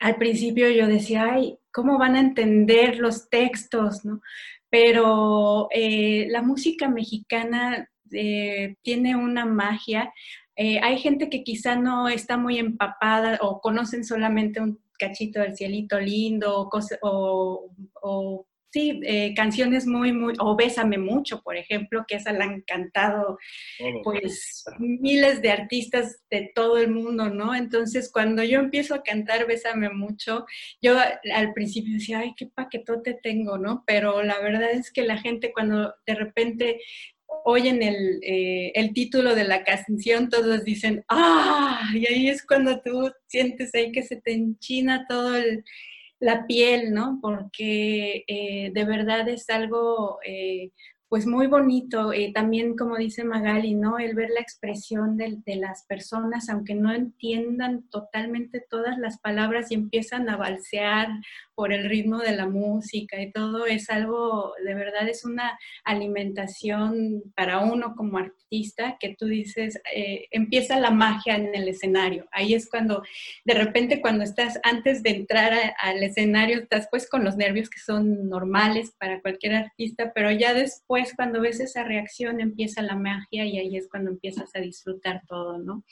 al 0.00 0.16
principio 0.16 0.70
yo 0.70 0.86
decía, 0.86 1.28
ay, 1.34 1.58
¿cómo 1.72 1.98
van 1.98 2.16
a 2.16 2.20
entender 2.20 2.98
los 2.98 3.28
textos, 3.28 4.04
¿no? 4.06 4.22
Pero 4.70 5.68
la 5.72 6.42
música 6.42 6.88
mexicana 6.88 7.90
tiene 8.82 9.16
una 9.16 9.44
magia. 9.46 10.12
hay 10.56 10.98
gente 10.98 11.28
que 11.30 11.44
quizá 11.44 11.76
no 11.76 12.08
está 12.08 12.36
muy 12.38 12.58
empapada 12.58 13.38
o 13.42 13.60
conocen 13.60 14.04
solamente 14.04 14.60
un 14.60 14.78
cachito 15.02 15.40
del 15.40 15.56
cielito 15.56 15.98
lindo, 15.98 16.70
o, 17.02 17.70
o, 18.02 18.46
sí, 18.72 19.00
eh, 19.04 19.34
canciones 19.34 19.86
muy, 19.86 20.12
muy, 20.12 20.34
o 20.38 20.56
Bésame 20.56 20.96
mucho, 20.96 21.42
por 21.42 21.56
ejemplo, 21.56 22.04
que 22.06 22.16
esa 22.16 22.32
la 22.32 22.44
han 22.44 22.62
cantado 22.62 23.38
pues 24.02 24.64
miles 24.78 25.42
de 25.42 25.50
artistas 25.50 26.22
de 26.30 26.52
todo 26.54 26.78
el 26.78 26.90
mundo, 26.90 27.28
¿no? 27.28 27.54
Entonces, 27.54 28.10
cuando 28.12 28.42
yo 28.44 28.60
empiezo 28.60 28.94
a 28.94 29.02
cantar 29.02 29.46
Bésame 29.46 29.90
mucho, 29.90 30.46
yo 30.80 30.96
al 31.34 31.52
principio 31.52 31.94
decía, 31.94 32.20
ay, 32.20 32.34
qué 32.36 32.46
paquetote 32.46 33.18
tengo, 33.22 33.58
¿no? 33.58 33.84
Pero 33.86 34.22
la 34.22 34.38
verdad 34.38 34.70
es 34.70 34.92
que 34.92 35.02
la 35.02 35.18
gente 35.18 35.52
cuando 35.52 35.94
de 36.06 36.14
repente 36.14 36.80
oyen 37.44 37.82
el, 37.82 38.20
eh, 38.22 38.72
el, 38.74 38.92
título 38.92 39.34
de 39.34 39.44
la 39.44 39.64
canción, 39.64 40.28
todos 40.28 40.64
dicen, 40.64 41.04
¡ah! 41.08 41.80
Y 41.94 42.06
ahí 42.06 42.28
es 42.28 42.46
cuando 42.46 42.80
tú 42.80 43.10
sientes 43.26 43.74
ahí 43.74 43.92
que 43.92 44.02
se 44.02 44.16
te 44.16 44.32
enchina 44.32 45.06
todo 45.08 45.34
la 46.20 46.46
piel, 46.46 46.92
¿no? 46.92 47.18
Porque 47.20 48.24
eh, 48.26 48.70
de 48.72 48.84
verdad 48.84 49.28
es 49.28 49.50
algo 49.50 50.18
eh, 50.24 50.70
pues 51.12 51.26
muy 51.26 51.46
bonito. 51.46 52.10
También, 52.32 52.74
como 52.74 52.96
dice 52.96 53.22
Magali, 53.22 53.74
¿no? 53.74 53.98
El 53.98 54.14
ver 54.14 54.30
la 54.30 54.40
expresión 54.40 55.18
de, 55.18 55.42
las 55.56 55.84
personas, 55.84 56.48
aunque 56.48 56.74
no 56.74 56.90
entiendan 56.90 57.82
totalmente 57.90 58.64
todas 58.66 58.96
las 58.96 59.18
palabras 59.18 59.70
y 59.70 59.74
empiezan 59.74 60.30
a 60.30 60.38
balsear 60.38 61.08
por 61.62 61.72
el 61.72 61.88
ritmo 61.88 62.18
de 62.18 62.34
la 62.34 62.48
música 62.48 63.22
y 63.22 63.30
todo, 63.30 63.66
es 63.66 63.88
algo, 63.88 64.52
de 64.64 64.74
verdad, 64.74 65.08
es 65.08 65.24
una 65.24 65.56
alimentación 65.84 67.22
para 67.36 67.60
uno 67.60 67.94
como 67.96 68.18
artista 68.18 68.96
que 68.98 69.14
tú 69.16 69.26
dices, 69.26 69.80
eh, 69.94 70.26
empieza 70.32 70.80
la 70.80 70.90
magia 70.90 71.36
en 71.36 71.54
el 71.54 71.68
escenario. 71.68 72.26
Ahí 72.32 72.54
es 72.54 72.68
cuando, 72.68 73.04
de 73.44 73.54
repente, 73.54 74.00
cuando 74.00 74.24
estás 74.24 74.58
antes 74.64 75.04
de 75.04 75.10
entrar 75.10 75.52
al 75.78 76.02
escenario, 76.02 76.58
estás 76.58 76.88
pues 76.90 77.08
con 77.08 77.22
los 77.22 77.36
nervios 77.36 77.70
que 77.70 77.78
son 77.78 78.28
normales 78.28 78.92
para 78.98 79.20
cualquier 79.20 79.54
artista, 79.54 80.10
pero 80.12 80.32
ya 80.32 80.54
después 80.54 81.14
cuando 81.14 81.40
ves 81.40 81.60
esa 81.60 81.84
reacción 81.84 82.40
empieza 82.40 82.82
la 82.82 82.96
magia 82.96 83.44
y 83.44 83.60
ahí 83.60 83.76
es 83.76 83.88
cuando 83.88 84.10
empiezas 84.10 84.50
a 84.56 84.58
disfrutar 84.58 85.22
todo, 85.28 85.58
¿no? 85.58 85.84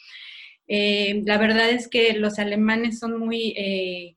Eh, 0.66 1.22
la 1.24 1.38
verdad 1.38 1.70
es 1.70 1.86
que 1.86 2.14
los 2.14 2.40
alemanes 2.40 2.98
son 2.98 3.20
muy, 3.20 3.54
eh, 3.56 4.16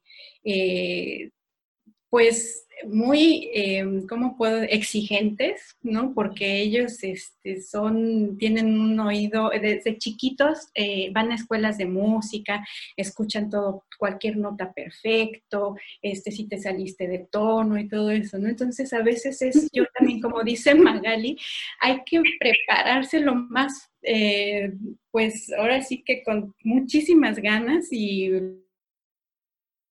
pues, 2.14 2.68
muy, 2.86 3.50
em, 3.56 4.06
¿cómo 4.06 4.38
puedo? 4.38 4.62
Exigentes, 4.62 5.76
¿no? 5.82 6.14
Porque 6.14 6.62
ellos 6.62 7.04
este, 7.04 7.60
son, 7.60 8.38
tienen 8.38 8.80
un 8.80 9.00
oído, 9.00 9.50
desde 9.50 9.98
chiquitos 9.98 10.70
eh, 10.76 11.10
van 11.12 11.32
a 11.32 11.36
escuelas 11.36 11.80
de 11.80 11.88
música, 11.88 12.64
escuchan 12.98 13.50
todo, 13.50 13.86
cualquier 13.98 14.38
nota 14.38 14.72
perfecto, 14.74 15.76
este, 16.04 16.30
si 16.30 16.48
te 16.48 16.60
saliste 16.60 17.08
de 17.08 17.26
tono 17.32 17.80
y 17.80 17.88
todo 17.88 18.12
eso, 18.12 18.38
¿no? 18.38 18.48
Entonces 18.48 18.94
a 18.94 19.02
veces 19.02 19.42
es, 19.42 19.68
yo 19.74 19.86
también, 19.98 20.22
como 20.22 20.44
dice 20.44 20.76
Magali, 20.76 21.36
hay 21.80 22.04
que 22.06 22.22
prepararse 22.40 23.22
lo 23.22 23.34
más, 23.34 23.90
eh, 24.04 24.72
pues 25.10 25.52
ahora 25.58 25.82
sí 25.82 26.04
que 26.06 26.22
con 26.22 26.54
muchísimas 26.64 27.40
ganas 27.40 27.88
y 27.92 28.30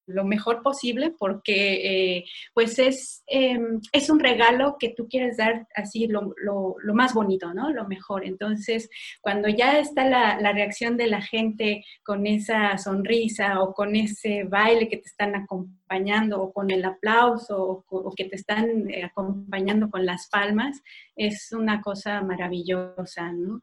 lo 0.07 0.25
mejor 0.25 0.63
posible 0.63 1.13
porque 1.17 2.17
eh, 2.17 2.25
pues 2.55 2.79
es, 2.79 3.23
em, 3.27 3.81
es 3.93 4.11
un 4.11 4.21
regalo 4.21 4.77
que 4.79 4.91
tú 4.91 5.09
quieres 5.09 5.37
dar 5.37 5.67
así 5.75 6.07
lo, 6.07 6.35
más 6.95 7.15
bonito, 7.15 7.55
¿no? 7.55 7.71
Lo 7.73 7.87
mejor. 7.87 8.25
Entonces, 8.25 8.91
cuando 9.21 9.49
ya 9.49 9.79
está 9.79 10.05
la, 10.05 10.39
la, 10.41 10.53
reacción 10.53 10.97
de 10.97 11.07
la 11.07 11.23
gente 11.23 11.85
con 12.03 12.27
esa 12.27 12.77
sonrisa 12.79 13.61
o 13.61 13.73
con 13.73 13.97
ese 13.97 14.45
baile 14.45 14.89
que 14.89 14.99
te 14.99 15.09
están 15.09 15.35
acompañando, 15.35 15.83
o 16.41 16.53
con 16.53 16.71
el 16.71 16.85
aplauso 16.85 17.85
o, 17.89 18.15
que 18.15 18.25
te 18.25 18.37
están 18.37 18.91
eh, 18.91 19.05
acompañando 19.05 19.91
con 19.91 20.07
las 20.07 20.29
palmas, 20.29 20.83
es 21.17 21.53
una 21.53 21.81
cosa 21.83 22.23
maravillosa, 22.23 23.33
¿no? 23.33 23.63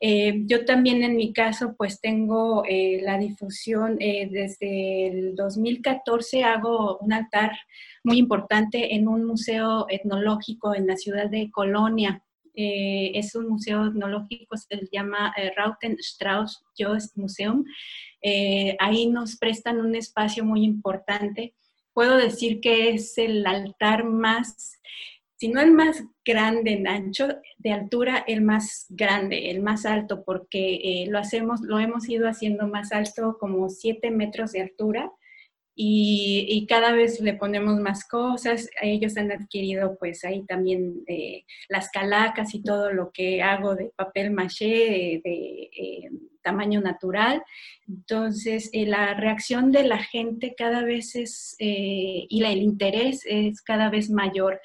Eh, 0.00 0.42
yo 0.46 0.64
también 0.64 1.02
en 1.02 1.16
mi 1.16 1.32
caso 1.32 1.74
pues 1.76 2.00
tengo 2.00 2.62
la 3.02 3.18
difusión, 3.18 3.96
desde 3.98 5.08
el 5.08 5.34
2014 5.82 6.44
hago 6.44 6.98
un 6.98 7.12
altar 7.12 7.52
muy 8.04 8.18
importante 8.18 8.94
en 8.94 9.08
un 9.08 9.24
museo 9.24 9.86
etnológico 9.88 10.74
en 10.74 10.86
la 10.86 10.96
ciudad 10.96 11.28
de 11.28 11.50
Colonia, 11.50 12.22
es 12.52 13.34
un 13.34 13.48
museo 13.48 13.86
etnológico, 13.86 14.56
se 14.56 14.88
llama 14.92 15.32
Rauten 15.56 15.96
Strauss 15.98 16.62
Jost 16.78 17.16
Museum. 17.16 17.64
ahí 18.78 19.06
nos 19.08 19.36
prestan 19.36 19.80
un 19.80 19.94
espacio 19.94 20.44
muy 20.44 20.64
importante. 20.64 21.54
Puedo 21.94 22.16
decir 22.16 22.60
que 22.60 22.90
es 22.90 23.16
el 23.18 23.46
altar 23.46 24.04
más 24.04 24.80
si 25.40 25.48
no 25.48 25.62
el 25.62 25.72
más 25.72 26.04
grande 26.22 26.72
en 26.72 26.86
ancho, 26.86 27.28
de 27.56 27.72
altura 27.72 28.22
el 28.26 28.42
más 28.42 28.84
grande, 28.90 29.50
el 29.50 29.62
más 29.62 29.86
alto, 29.86 30.22
porque 30.22 30.74
eh, 30.74 31.06
lo 31.08 31.18
hacemos, 31.18 31.62
lo 31.62 31.78
hemos 31.78 32.06
ido 32.10 32.28
haciendo 32.28 32.68
más 32.68 32.92
alto, 32.92 33.38
como 33.40 33.70
7 33.70 34.10
metros 34.10 34.52
de 34.52 34.60
altura, 34.60 35.10
y, 35.82 36.66
cada 36.68 36.92
vez 36.92 37.20
le 37.20 37.34
ponemos 37.34 37.80
más 37.80 38.06
cosas. 38.06 38.68
Ellos 38.82 39.16
han 39.16 39.32
adquirido 39.32 39.96
pues 39.98 40.24
ahí 40.24 40.44
también 40.46 41.02
eh, 41.06 41.44
las 41.68 41.90
calacas 41.90 42.54
y 42.54 42.62
todo 42.62 42.92
lo 42.92 43.10
que 43.12 43.42
hago 43.42 43.74
de 43.74 43.90
papel 43.96 44.30
maché 44.30 45.20
de, 45.24 45.70
eh, 45.76 46.10
tamaño 46.42 46.80
natural. 46.80 47.42
Entonces, 47.88 48.70
la 48.72 49.14
reacción 49.14 49.72
de 49.72 49.84
la 49.84 49.98
gente 49.98 50.54
cada 50.56 50.82
vez 50.82 51.14
es, 51.16 51.56
y 51.58 52.42
el 52.42 52.62
interés 52.62 53.22
es 53.26 53.60
cada 53.62 53.90
vez 53.90 54.10
mayor 54.10 54.60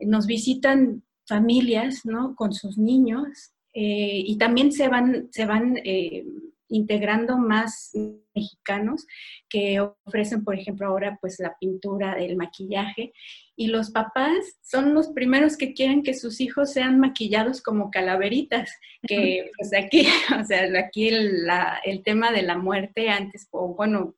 nos 0.00 0.26
visitan 0.26 1.02
familias, 1.26 2.04
¿no? 2.04 2.34
Con 2.34 2.52
sus 2.52 2.78
niños 2.78 3.52
eh, 3.74 4.22
y 4.26 4.38
también 4.38 4.72
se 4.72 4.88
van, 4.88 5.28
se 5.30 5.46
van 5.46 5.76
eh, 5.84 6.24
integrando 6.68 7.38
más 7.38 7.90
mexicanos 8.34 9.06
que 9.48 9.80
ofrecen, 9.80 10.44
por 10.44 10.58
ejemplo, 10.58 10.86
ahora 10.86 11.18
pues 11.20 11.38
la 11.38 11.56
pintura, 11.58 12.14
el 12.14 12.36
maquillaje. 12.36 13.12
Y 13.56 13.68
los 13.68 13.90
papás 13.90 14.58
son 14.62 14.94
los 14.94 15.08
primeros 15.08 15.56
que 15.56 15.74
quieren 15.74 16.02
que 16.02 16.14
sus 16.14 16.40
hijos 16.40 16.72
sean 16.72 17.00
maquillados 17.00 17.60
como 17.60 17.90
calaveritas, 17.90 18.70
que 19.02 19.50
pues 19.56 19.72
aquí, 19.74 20.06
o 20.40 20.44
sea, 20.44 20.68
aquí 20.78 21.08
el, 21.08 21.48
el 21.84 22.02
tema 22.02 22.30
de 22.30 22.42
la 22.42 22.56
muerte 22.56 23.08
antes, 23.08 23.48
o 23.50 23.74
bueno, 23.74 24.14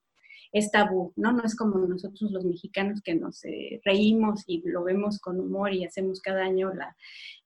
es 0.53 0.71
tabú, 0.71 1.13
¿no? 1.17 1.33
No 1.33 1.45
es 1.45 1.55
como 1.57 1.79
nosotros 1.87 2.31
los 2.31 2.45
mexicanos 2.45 3.01
que 3.03 3.15
nos 3.15 3.45
eh, 3.45 3.81
reímos 3.85 4.43
y 4.47 4.63
lo 4.65 4.83
vemos 4.83 5.19
con 5.21 5.39
humor 5.39 5.73
y 5.73 5.85
hacemos 5.85 6.21
cada 6.21 6.45
año 6.45 6.73
la, 6.75 6.97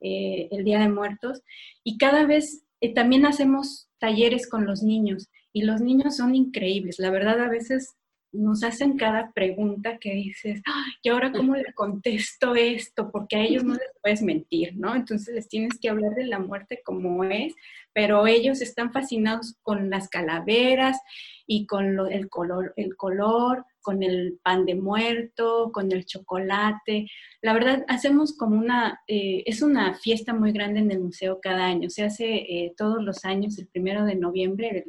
eh, 0.00 0.48
el 0.50 0.64
Día 0.64 0.80
de 0.80 0.88
Muertos. 0.88 1.42
Y 1.82 1.98
cada 1.98 2.24
vez 2.26 2.64
eh, 2.80 2.94
también 2.94 3.26
hacemos 3.26 3.88
talleres 4.04 4.46
con 4.46 4.66
los 4.66 4.82
niños 4.82 5.30
y 5.50 5.62
los 5.62 5.80
niños 5.80 6.16
son 6.18 6.34
increíbles. 6.34 6.98
La 6.98 7.10
verdad, 7.10 7.40
a 7.40 7.48
veces 7.48 7.94
nos 8.32 8.62
hacen 8.62 8.98
cada 8.98 9.32
pregunta 9.32 9.96
que 9.98 10.12
dices, 10.12 10.60
¿y 11.02 11.08
ahora 11.08 11.32
cómo 11.32 11.54
le 11.56 11.72
contesto 11.72 12.54
esto? 12.54 13.10
Porque 13.10 13.36
a 13.36 13.40
ellos 13.40 13.64
no 13.64 13.72
les 13.72 13.88
puedes 14.02 14.20
mentir, 14.20 14.76
¿no? 14.76 14.94
Entonces 14.94 15.34
les 15.34 15.48
tienes 15.48 15.78
que 15.80 15.88
hablar 15.88 16.14
de 16.16 16.26
la 16.26 16.38
muerte 16.38 16.82
como 16.84 17.24
es, 17.24 17.54
pero 17.94 18.26
ellos 18.26 18.60
están 18.60 18.92
fascinados 18.92 19.56
con 19.62 19.88
las 19.88 20.10
calaveras 20.10 21.00
y 21.46 21.66
con 21.66 21.98
el, 22.10 22.28
color, 22.28 22.74
el 22.76 22.94
color, 22.96 23.64
con 23.84 24.02
el 24.02 24.40
pan 24.42 24.64
de 24.64 24.74
muerto, 24.74 25.70
con 25.70 25.92
el 25.92 26.06
chocolate. 26.06 27.06
La 27.42 27.52
verdad, 27.52 27.84
hacemos 27.86 28.36
como 28.36 28.56
una, 28.56 29.02
eh, 29.06 29.42
es 29.44 29.60
una 29.60 29.94
fiesta 29.94 30.32
muy 30.32 30.52
grande 30.52 30.80
en 30.80 30.90
el 30.90 31.00
museo 31.00 31.38
cada 31.40 31.66
año. 31.66 31.90
Se 31.90 32.02
hace 32.02 32.34
eh, 32.34 32.74
todos 32.76 33.04
los 33.04 33.26
años, 33.26 33.58
el 33.58 33.66
primero 33.68 34.06
de 34.06 34.14
noviembre, 34.14 34.86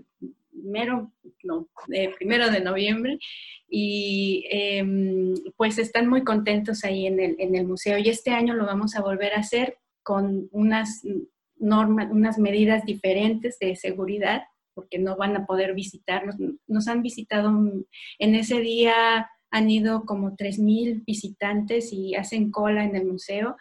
primero, 0.49 1.12
no, 1.43 1.67
primero 2.17 2.49
de 2.49 2.62
noviembre, 2.62 3.19
y 3.69 4.45
em, 4.49 5.34
pues 5.58 5.77
están 5.77 6.08
muy 6.08 6.23
contentos 6.23 6.86
ahí 6.86 7.05
en 7.05 7.19
el, 7.19 7.36
en 7.38 7.55
el 7.55 7.67
museo. 7.67 7.97
Y 7.97 8.08
este 8.08 8.31
año 8.31 8.53
lo 8.53 8.65
vamos 8.65 8.95
a 8.95 9.01
volver 9.01 9.34
a 9.34 9.41
hacer 9.41 9.77
con 10.03 10.47
unas 10.51 11.01
normas, 11.58 12.10
unas 12.12 12.38
medidas 12.38 12.86
diferentes 12.86 13.60
de 13.60 13.75
seguridad, 13.75 14.43
porque 14.75 14.99
no 14.99 15.15
van 15.15 15.35
a 15.35 15.45
poder 15.45 15.73
visitarnos. 15.73 16.35
Nos 16.67 16.88
han 16.88 17.01
visitado 17.01 17.49
en 18.19 18.35
ese 18.35 18.59
día, 18.59 19.29
han 19.49 19.69
ido 19.69 20.05
como 20.05 20.35
3.000 20.35 21.03
visitantes 21.05 21.93
y 21.93 22.15
hacen 22.15 22.51
cola 22.51 22.83
en 22.83 22.95
el 22.95 23.05
museo. 23.05 23.55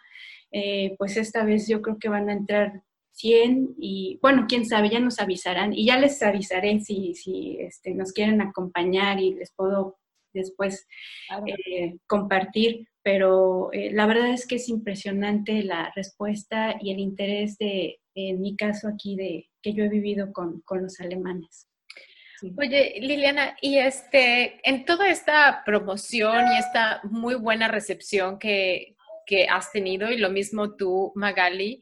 Eh, 0.51 0.95
pues 0.97 1.17
esta 1.17 1.43
vez 1.43 1.67
yo 1.67 1.81
creo 1.81 1.97
que 1.97 2.09
van 2.09 2.29
a 2.29 2.33
entrar 2.33 2.83
100 3.13 3.75
y 3.79 4.19
bueno, 4.21 4.45
quién 4.47 4.65
sabe, 4.65 4.89
ya 4.89 4.99
nos 4.99 5.19
avisarán 5.19 5.73
y 5.73 5.85
ya 5.85 5.97
les 5.97 6.21
avisaré 6.21 6.79
si, 6.81 7.15
si 7.15 7.57
este, 7.59 7.93
nos 7.93 8.11
quieren 8.11 8.41
acompañar 8.41 9.19
y 9.19 9.33
les 9.33 9.51
puedo 9.53 9.97
después 10.33 10.85
eh, 11.47 11.97
compartir, 12.07 12.87
pero 13.01 13.71
eh, 13.71 13.91
la 13.91 14.05
verdad 14.05 14.33
es 14.33 14.45
que 14.45 14.55
es 14.55 14.67
impresionante 14.67 15.63
la 15.63 15.91
respuesta 15.95 16.75
y 16.81 16.91
el 16.91 16.99
interés 16.99 17.57
de, 17.57 17.99
en 18.15 18.41
mi 18.41 18.55
caso 18.55 18.89
aquí, 18.89 19.15
de 19.15 19.49
que 19.65 19.73
yo 19.73 19.83
he 19.83 19.89
vivido 19.89 20.31
con, 20.31 20.61
con 20.61 20.83
los 20.83 20.99
alemanes. 20.99 21.67
Oye, 22.55 22.99
Liliana, 23.01 23.57
y 23.59 23.79
este, 23.79 24.59
en 24.63 24.85
toda 24.85 25.09
esta 25.09 25.63
promoción 25.65 26.45
y 26.53 26.59
esta 26.59 27.01
muy 27.05 27.33
buena 27.33 27.67
recepción 27.67 28.37
que, 28.37 28.95
que 29.25 29.47
has 29.47 29.71
tenido, 29.71 30.11
y 30.11 30.17
lo 30.17 30.29
mismo 30.29 30.75
tú, 30.75 31.11
Magali, 31.15 31.81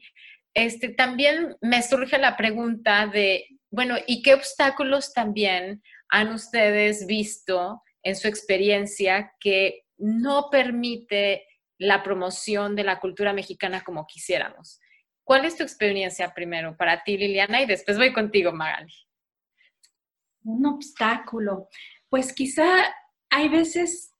este, 0.54 0.88
también 0.88 1.58
me 1.60 1.82
surge 1.82 2.16
la 2.16 2.38
pregunta 2.38 3.06
de, 3.06 3.48
bueno, 3.70 3.96
¿y 4.06 4.22
qué 4.22 4.32
obstáculos 4.32 5.12
también 5.12 5.82
han 6.08 6.32
ustedes 6.32 7.06
visto 7.06 7.82
en 8.02 8.16
su 8.16 8.28
experiencia 8.28 9.30
que 9.40 9.82
no 9.98 10.48
permite 10.50 11.46
la 11.76 12.02
promoción 12.02 12.76
de 12.76 12.84
la 12.84 12.98
cultura 12.98 13.34
mexicana 13.34 13.84
como 13.84 14.06
quisiéramos? 14.06 14.80
¿Cuál 15.24 15.44
es 15.46 15.56
tu 15.56 15.62
experiencia 15.62 16.32
primero 16.32 16.76
para 16.76 17.02
ti, 17.02 17.16
Liliana? 17.16 17.62
Y 17.62 17.66
después 17.66 17.98
voy 17.98 18.12
contigo, 18.12 18.52
Magali. 18.52 18.92
Un 20.44 20.66
obstáculo. 20.66 21.68
Pues 22.08 22.32
quizá 22.32 22.66
hay 23.30 23.48
veces 23.48 24.14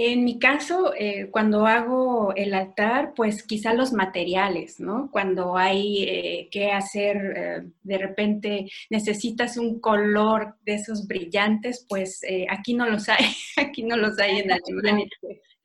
en 0.00 0.22
mi 0.22 0.38
caso, 0.38 0.94
eh, 0.96 1.28
cuando 1.28 1.66
hago 1.66 2.32
el 2.36 2.54
altar, 2.54 3.14
pues 3.16 3.42
quizá 3.42 3.74
los 3.74 3.92
materiales, 3.92 4.78
¿no? 4.78 5.10
Cuando 5.10 5.56
hay 5.56 6.04
eh, 6.04 6.48
que 6.52 6.70
hacer, 6.70 7.16
eh, 7.16 7.62
de 7.82 7.98
repente 7.98 8.66
necesitas 8.90 9.56
un 9.56 9.80
color 9.80 10.54
de 10.64 10.74
esos 10.74 11.08
brillantes, 11.08 11.84
pues 11.88 12.20
aquí 12.48 12.74
no 12.74 12.88
los 12.88 13.08
hay, 13.08 13.24
aquí 13.56 13.82
no 13.82 13.96
los 13.96 14.16
hay 14.20 14.38
en 14.38 14.52
Alemania 14.52 15.08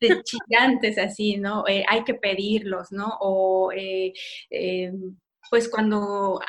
de 0.10 0.22
gigantes 0.26 0.98
así, 0.98 1.38
¿no? 1.38 1.64
hay 1.66 2.04
que 2.04 2.14
pedirlos, 2.14 2.92
¿no? 2.92 3.18
O 3.20 3.72
pues 5.50 5.70
cuando 5.70 6.40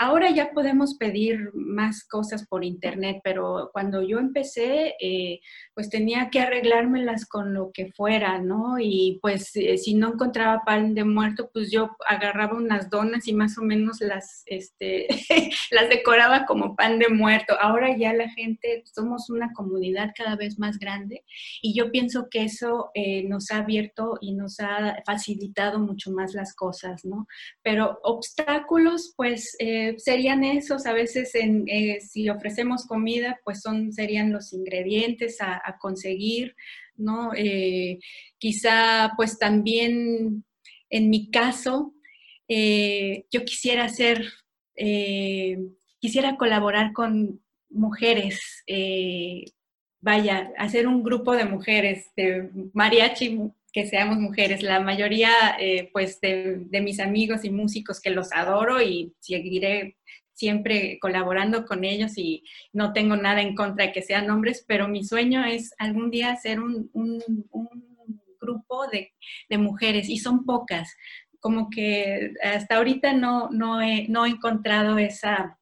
ahora 0.00 0.30
ya 0.30 0.52
podemos 0.52 0.94
pedir 0.94 1.50
más 1.52 2.04
cosas 2.04 2.46
por 2.46 2.64
internet, 2.64 3.20
pero 3.22 3.68
cuando 3.70 4.00
yo 4.02 4.18
empecé, 4.18 4.94
eh, 4.98 5.40
pues 5.74 5.90
tenía 5.90 6.30
que 6.30 6.40
arreglármelas 6.40 7.26
con 7.26 7.52
lo 7.52 7.70
que 7.70 7.92
fuera, 7.92 8.38
¿no? 8.38 8.78
Y 8.78 9.18
pues 9.20 9.54
eh, 9.56 9.76
si 9.76 9.92
no 9.92 10.14
encontraba 10.14 10.62
pan 10.64 10.94
de 10.94 11.04
muerto, 11.04 11.50
pues 11.52 11.70
yo 11.70 11.90
agarraba 12.08 12.56
unas 12.56 12.88
donas 12.88 13.28
y 13.28 13.34
más 13.34 13.58
o 13.58 13.62
menos 13.62 14.00
las, 14.00 14.42
este, 14.46 15.06
las 15.70 15.90
decoraba 15.90 16.46
como 16.46 16.76
pan 16.76 16.98
de 16.98 17.10
muerto. 17.10 17.54
Ahora 17.60 17.94
ya 17.94 18.14
la 18.14 18.30
gente, 18.30 18.82
somos 18.86 19.28
una 19.28 19.52
comunidad 19.52 20.12
cada 20.16 20.34
vez 20.34 20.58
más 20.58 20.78
grande 20.78 21.24
y 21.60 21.74
yo 21.74 21.90
pienso 21.90 22.28
que 22.30 22.44
eso 22.44 22.90
eh, 22.94 23.24
nos 23.28 23.50
ha 23.50 23.58
abierto 23.58 24.16
y 24.22 24.32
nos 24.32 24.60
ha 24.60 24.96
facilitado 25.04 25.78
mucho 25.78 26.10
más 26.10 26.32
las 26.32 26.54
cosas, 26.54 27.04
¿no? 27.04 27.26
Pero 27.62 28.00
obstáculos, 28.02 29.12
pues 29.14 29.58
serían 29.98 30.44
esos, 30.44 30.86
a 30.86 30.92
veces 30.92 31.34
en, 31.34 31.64
eh, 31.68 32.00
si 32.00 32.28
ofrecemos 32.28 32.86
comida, 32.86 33.40
pues 33.44 33.60
son, 33.60 33.92
serían 33.92 34.32
los 34.32 34.52
ingredientes 34.52 35.38
a, 35.40 35.76
conseguir, 35.80 36.54
¿no? 36.96 37.32
Eh, 37.34 37.98
quizá 38.38 39.12
pues 39.16 39.38
también 39.38 40.44
en 40.90 41.10
mi 41.10 41.30
caso, 41.30 41.94
eh, 42.48 43.24
yo 43.30 43.44
quisiera 43.44 43.84
hacer, 43.84 44.26
quisiera 46.00 46.36
colaborar 46.36 46.92
con 46.92 47.40
mujeres, 47.68 48.64
vaya, 50.00 50.52
hacer 50.58 50.86
un 50.86 51.02
grupo 51.02 51.32
de 51.36 51.44
mujeres, 51.44 52.06
de 52.16 52.50
mariachi 52.72 53.52
que 53.72 53.86
seamos 53.86 54.18
mujeres. 54.18 54.62
La 54.62 54.80
mayoría, 54.80 55.30
pues, 55.92 56.20
de, 56.20 56.62
de, 56.66 56.80
mis 56.80 57.00
amigos 57.00 57.44
y 57.44 57.50
músicos 57.50 58.00
que 58.00 58.10
los 58.10 58.32
adoro 58.32 58.80
y 58.82 59.14
seguiré 59.20 59.96
siempre 60.40 60.98
colaborando 61.02 61.66
con 61.66 61.84
ellos 61.84 62.16
y 62.16 62.44
no 62.72 62.94
tengo 62.94 63.14
nada 63.14 63.42
en 63.42 63.54
contra 63.54 63.86
de 63.86 63.92
que 63.92 64.00
sean 64.00 64.30
hombres, 64.30 64.64
pero 64.66 64.88
mi 64.88 65.04
sueño 65.04 65.44
es 65.44 65.74
algún 65.78 66.10
día 66.10 66.32
hacer 66.32 66.60
un, 66.60 66.90
grupo 68.40 68.86
de, 68.88 69.12
mujeres 69.58 70.08
y 70.08 70.16
son 70.16 70.46
pocas. 70.46 70.96
Como 71.40 71.68
que 71.68 72.32
hasta 72.42 72.76
ahorita 72.76 73.12
no, 73.12 73.50
no, 73.50 73.82
he, 73.82 74.08
no 74.08 74.24
he 74.24 74.30
encontrado 74.30 74.96
esa, 74.96 75.58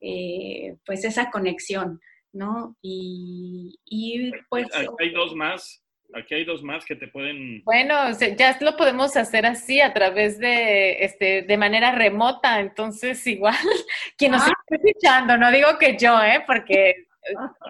eh, 0.00 0.76
pues 0.86 1.04
esa 1.04 1.30
conexión, 1.30 2.00
¿no? 2.32 2.74
Y, 2.80 3.78
y 3.84 4.30
pues... 4.48 4.66
Hay, 4.74 5.10
dos 5.10 5.34
más. 5.34 5.81
Aquí 6.14 6.34
hay 6.34 6.44
dos 6.44 6.62
más 6.62 6.84
que 6.84 6.96
te 6.96 7.08
pueden... 7.08 7.62
Bueno, 7.64 7.94
ya 8.36 8.58
lo 8.60 8.76
podemos 8.76 9.16
hacer 9.16 9.46
así 9.46 9.80
a 9.80 9.92
través 9.92 10.38
de, 10.38 11.04
este, 11.04 11.42
de 11.42 11.56
manera 11.56 11.92
remota, 11.92 12.60
entonces 12.60 13.26
igual 13.26 13.54
quien 14.16 14.32
nos 14.32 14.42
ah. 14.42 14.52
está 14.68 14.76
escuchando, 14.76 15.36
no 15.38 15.50
digo 15.50 15.78
que 15.78 15.96
yo, 15.96 16.22
¿eh? 16.22 16.42
Porque 16.46 17.06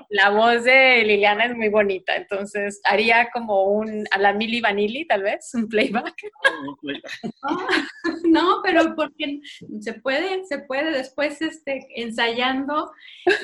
la 0.08 0.30
voz 0.30 0.64
de 0.64 1.02
Liliana 1.04 1.46
es 1.46 1.56
muy 1.56 1.68
bonita, 1.68 2.16
entonces 2.16 2.80
haría 2.84 3.30
como 3.30 3.64
un, 3.64 4.06
a 4.10 4.18
la 4.18 4.32
Mili 4.32 4.60
Vanilli 4.60 5.06
tal 5.06 5.22
vez, 5.22 5.50
un 5.54 5.68
playback. 5.68 6.14
no, 8.24 8.60
pero 8.62 8.94
porque 8.94 9.40
se 9.80 9.94
puede, 9.94 10.44
se 10.46 10.58
puede 10.60 10.90
después 10.92 11.40
este, 11.42 11.86
ensayando. 11.96 12.92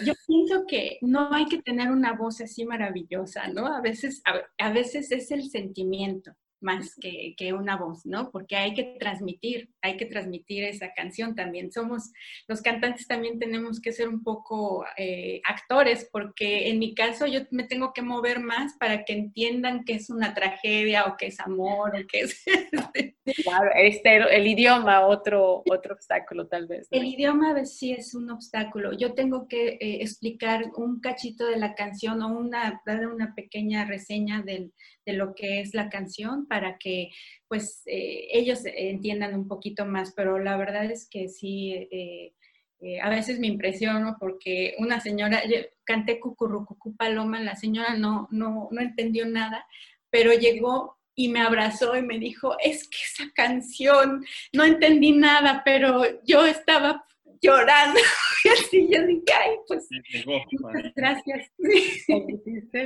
Yo 0.05 0.14
pienso 0.27 0.64
que 0.66 0.99
no 1.03 1.33
hay 1.33 1.47
que 1.47 1.62
tener 1.62 1.90
una 1.90 2.12
voz 2.12 2.40
así 2.40 2.64
maravillosa, 2.64 3.49
¿no? 3.49 3.66
A 3.66 3.81
veces, 3.81 4.23
a 4.59 4.71
veces 4.71 5.12
es 5.12 5.31
el 5.31 5.49
sentimiento 5.51 6.33
más 6.61 6.94
que, 7.01 7.35
que, 7.37 7.53
una 7.53 7.77
voz, 7.77 8.05
¿no? 8.05 8.31
Porque 8.31 8.57
hay 8.57 8.75
que 8.75 8.97
transmitir, 8.99 9.71
hay 9.83 9.97
que 9.97 10.07
transmitir 10.07 10.64
esa 10.64 10.92
canción 10.94 11.35
también. 11.35 11.73
Somos, 11.73 12.12
los 12.47 12.62
cantantes 12.62 13.07
también 13.07 13.38
tenemos 13.38 13.81
que 13.81 13.92
ser 13.92 14.09
un 14.09 14.23
poco 14.23 14.85
eh, 14.97 15.40
actores, 15.44 16.09
porque 16.12 16.68
en 16.68 16.79
mi 16.79 16.94
caso 16.94 17.27
yo 17.27 17.40
me 17.51 17.64
tengo 17.64 17.92
que 17.92 18.03
mover 18.03 18.40
más 18.40 18.75
para 18.79 19.05
que 19.05 19.12
entiendan 19.12 19.85
que 19.85 19.94
es 19.94 20.11
una 20.11 20.35
tragedia 20.35 21.07
o 21.07 21.16
que 21.16 21.27
es 21.27 21.40
amor 21.40 21.94
o 21.97 22.07
que 22.07 22.21
es... 22.21 22.44
claro, 23.44 23.71
este, 23.77 24.16
el 24.37 24.47
idioma, 24.47 25.07
otro, 25.07 25.62
otro 25.71 25.94
obstáculo 25.94 26.47
tal 26.47 26.66
vez. 26.66 26.88
El 26.90 27.05
idioma 27.05 27.51
a 27.51 27.55
veces 27.55 27.79
sí 27.79 27.92
es 27.92 28.14
un 28.14 28.31
obstáculo. 28.31 28.92
Yo 28.92 29.14
tengo 29.14 29.49
que 29.49 29.79
eh, 29.81 30.03
explicar 30.03 30.71
un 30.77 31.01
cachito 31.01 31.47
de 31.47 31.57
la 31.57 31.75
canción 31.75 32.23
o 32.23 32.29
una, 32.29 32.81
dar 32.87 33.07
una 33.07 33.35
pequeña 33.35 33.85
reseña 33.85 34.42
del, 34.42 34.73
de 35.09 35.14
lo 35.14 35.35
que 35.35 35.61
es 35.61 35.73
la 35.73 35.88
canción 35.88 36.47
para 36.47 36.77
que 36.77 37.11
pues 37.49 37.83
eh, 37.87 38.29
ellos 38.31 38.61
entiendan 38.64 39.35
un 39.35 39.49
poquito 39.49 39.87
más, 39.87 40.12
pero 40.14 40.38
la 40.38 40.59
verdad 40.59 40.85
es 40.85 41.09
que 41.09 41.31
sí, 41.31 41.73
eh, 41.73 42.35
eh, 42.81 43.01
a 43.01 43.09
veces 43.09 43.40
me 43.40 43.47
impresiono 43.47 44.18
porque 44.21 44.75
una 44.79 45.01
señora, 45.01 45.42
canté 45.85 46.21
Cucurrucucú 46.21 46.94
Paloma, 46.94 47.40
la 47.40 47.57
señora 47.57 47.94
no, 47.94 48.29
no, 48.31 48.68
no 48.71 48.81
entendió 48.83 49.25
nada, 49.25 49.66
pero 50.11 50.35
llegó 50.35 50.99
y 51.14 51.29
me 51.29 51.40
abrazó 51.40 51.97
y 51.97 52.03
me 52.03 52.18
dijo, 52.18 52.57
es 52.62 52.87
que 52.87 52.99
esa 53.03 53.33
canción, 53.33 54.27
no 54.53 54.64
entendí 54.64 55.12
nada, 55.12 55.62
pero 55.64 56.03
yo 56.25 56.44
estaba 56.44 57.03
llorando. 57.40 58.01
Y 58.44 58.48
así 58.51 58.88
yo 58.88 59.05
dije, 59.05 59.24
ay, 59.35 59.57
pues, 59.66 59.88
gracias. 60.94 61.51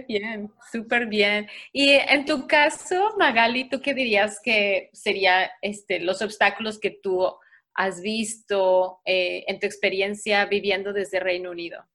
bien, 0.08 0.50
súper 0.72 1.06
bien. 1.06 1.46
Y 1.74 1.90
en 1.90 2.24
tu 2.24 2.46
caso, 2.46 3.14
Magali, 3.18 3.68
¿tú 3.68 3.82
qué 3.82 3.92
dirías 3.92 4.40
que 4.42 4.88
serían 4.94 5.50
este, 5.60 6.00
los 6.00 6.22
obstáculos 6.22 6.80
que 6.80 6.98
tú 7.02 7.30
has 7.74 8.00
visto 8.00 9.00
eh, 9.04 9.44
en 9.46 9.60
tu 9.60 9.66
experiencia 9.66 10.46
viviendo 10.46 10.94
desde 10.94 11.20
Reino 11.20 11.50
Unido? 11.50 11.86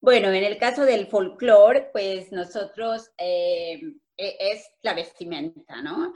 Bueno, 0.00 0.28
en 0.28 0.44
el 0.44 0.58
caso 0.58 0.84
del 0.84 1.06
folclore, 1.06 1.88
pues 1.90 2.30
nosotros 2.30 3.10
eh, 3.18 3.80
e, 4.16 4.36
es 4.38 4.70
la 4.82 4.94
vestimenta, 4.94 5.82
¿no? 5.82 6.12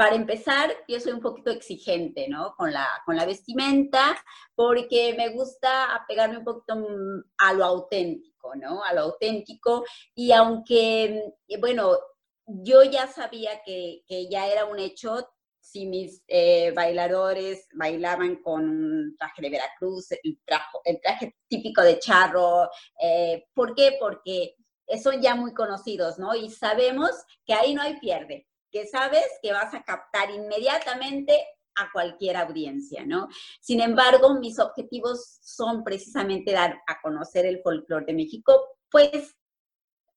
Para 0.00 0.16
empezar, 0.16 0.74
yo 0.88 0.98
soy 0.98 1.12
un 1.12 1.20
poquito 1.20 1.50
exigente, 1.50 2.26
¿no? 2.26 2.54
Con 2.56 2.72
la, 2.72 2.88
con 3.04 3.16
la 3.16 3.26
vestimenta, 3.26 4.16
porque 4.54 5.12
me 5.14 5.28
gusta 5.28 5.94
apegarme 5.94 6.38
un 6.38 6.44
poquito 6.44 6.74
mm, 6.74 7.22
a 7.36 7.52
lo 7.52 7.66
auténtico, 7.66 8.54
¿no? 8.56 8.82
A 8.82 8.94
lo 8.94 9.02
auténtico. 9.02 9.84
Y 10.14 10.32
aunque, 10.32 11.34
bueno, 11.58 11.98
yo 12.46 12.82
ya 12.82 13.08
sabía 13.08 13.60
que, 13.62 14.02
ya 14.30 14.46
era 14.46 14.64
un 14.64 14.78
hecho 14.78 15.18
si 15.60 15.84
mis 15.84 16.24
eh, 16.28 16.72
bailadores 16.74 17.68
bailaban 17.74 18.36
con 18.36 18.70
un 18.70 19.16
traje 19.18 19.42
de 19.42 19.50
Veracruz, 19.50 20.12
el, 20.12 20.40
el 20.84 21.00
traje 21.02 21.36
típico 21.46 21.82
de 21.82 21.98
charro. 21.98 22.70
Eh, 23.02 23.44
¿Por 23.52 23.74
qué? 23.74 23.98
Porque 24.00 24.56
son 25.02 25.20
ya 25.20 25.34
muy 25.34 25.52
conocidos, 25.52 26.18
¿no? 26.18 26.34
Y 26.34 26.48
sabemos 26.48 27.10
que 27.44 27.52
ahí 27.52 27.74
no 27.74 27.82
hay 27.82 27.98
pierde 27.98 28.46
que 28.70 28.86
sabes 28.86 29.26
que 29.42 29.52
vas 29.52 29.74
a 29.74 29.82
captar 29.82 30.30
inmediatamente 30.30 31.38
a 31.76 31.90
cualquier 31.92 32.36
audiencia, 32.36 33.04
¿no? 33.06 33.28
Sin 33.60 33.80
embargo, 33.80 34.34
mis 34.34 34.58
objetivos 34.58 35.38
son 35.42 35.84
precisamente 35.84 36.52
dar 36.52 36.80
a 36.86 37.00
conocer 37.00 37.46
el 37.46 37.60
folclore 37.62 38.06
de 38.06 38.14
México, 38.14 38.78
pues 38.90 39.36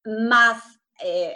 más, 0.06 0.64
eh, 1.02 1.36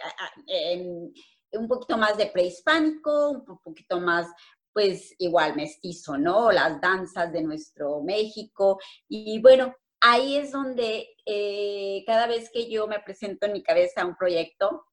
un 1.52 1.68
poquito 1.68 1.98
más 1.98 2.18
de 2.18 2.28
prehispánico, 2.28 3.32
un 3.32 3.60
poquito 3.64 4.00
más, 4.00 4.28
pues 4.74 5.16
igual 5.18 5.56
mestizo, 5.56 6.18
¿no? 6.18 6.52
Las 6.52 6.80
danzas 6.82 7.32
de 7.32 7.42
nuestro 7.42 8.02
México. 8.02 8.80
Y 9.08 9.40
bueno, 9.42 9.76
ahí 10.02 10.36
es 10.36 10.52
donde 10.52 11.16
eh, 11.26 12.04
cada 12.06 12.28
vez 12.28 12.50
que 12.52 12.70
yo 12.70 12.88
me 12.88 13.00
presento 13.00 13.46
en 13.46 13.54
mi 13.54 13.64
cabeza 13.64 14.06
un 14.06 14.16
proyecto, 14.16 14.86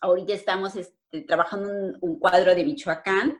ahorita 0.00 0.34
estamos 0.34 0.76
trabajando 1.22 1.68
un, 1.70 1.98
un, 2.00 2.18
cuadro 2.18 2.54
de 2.54 2.64
Michoacán 2.64 3.38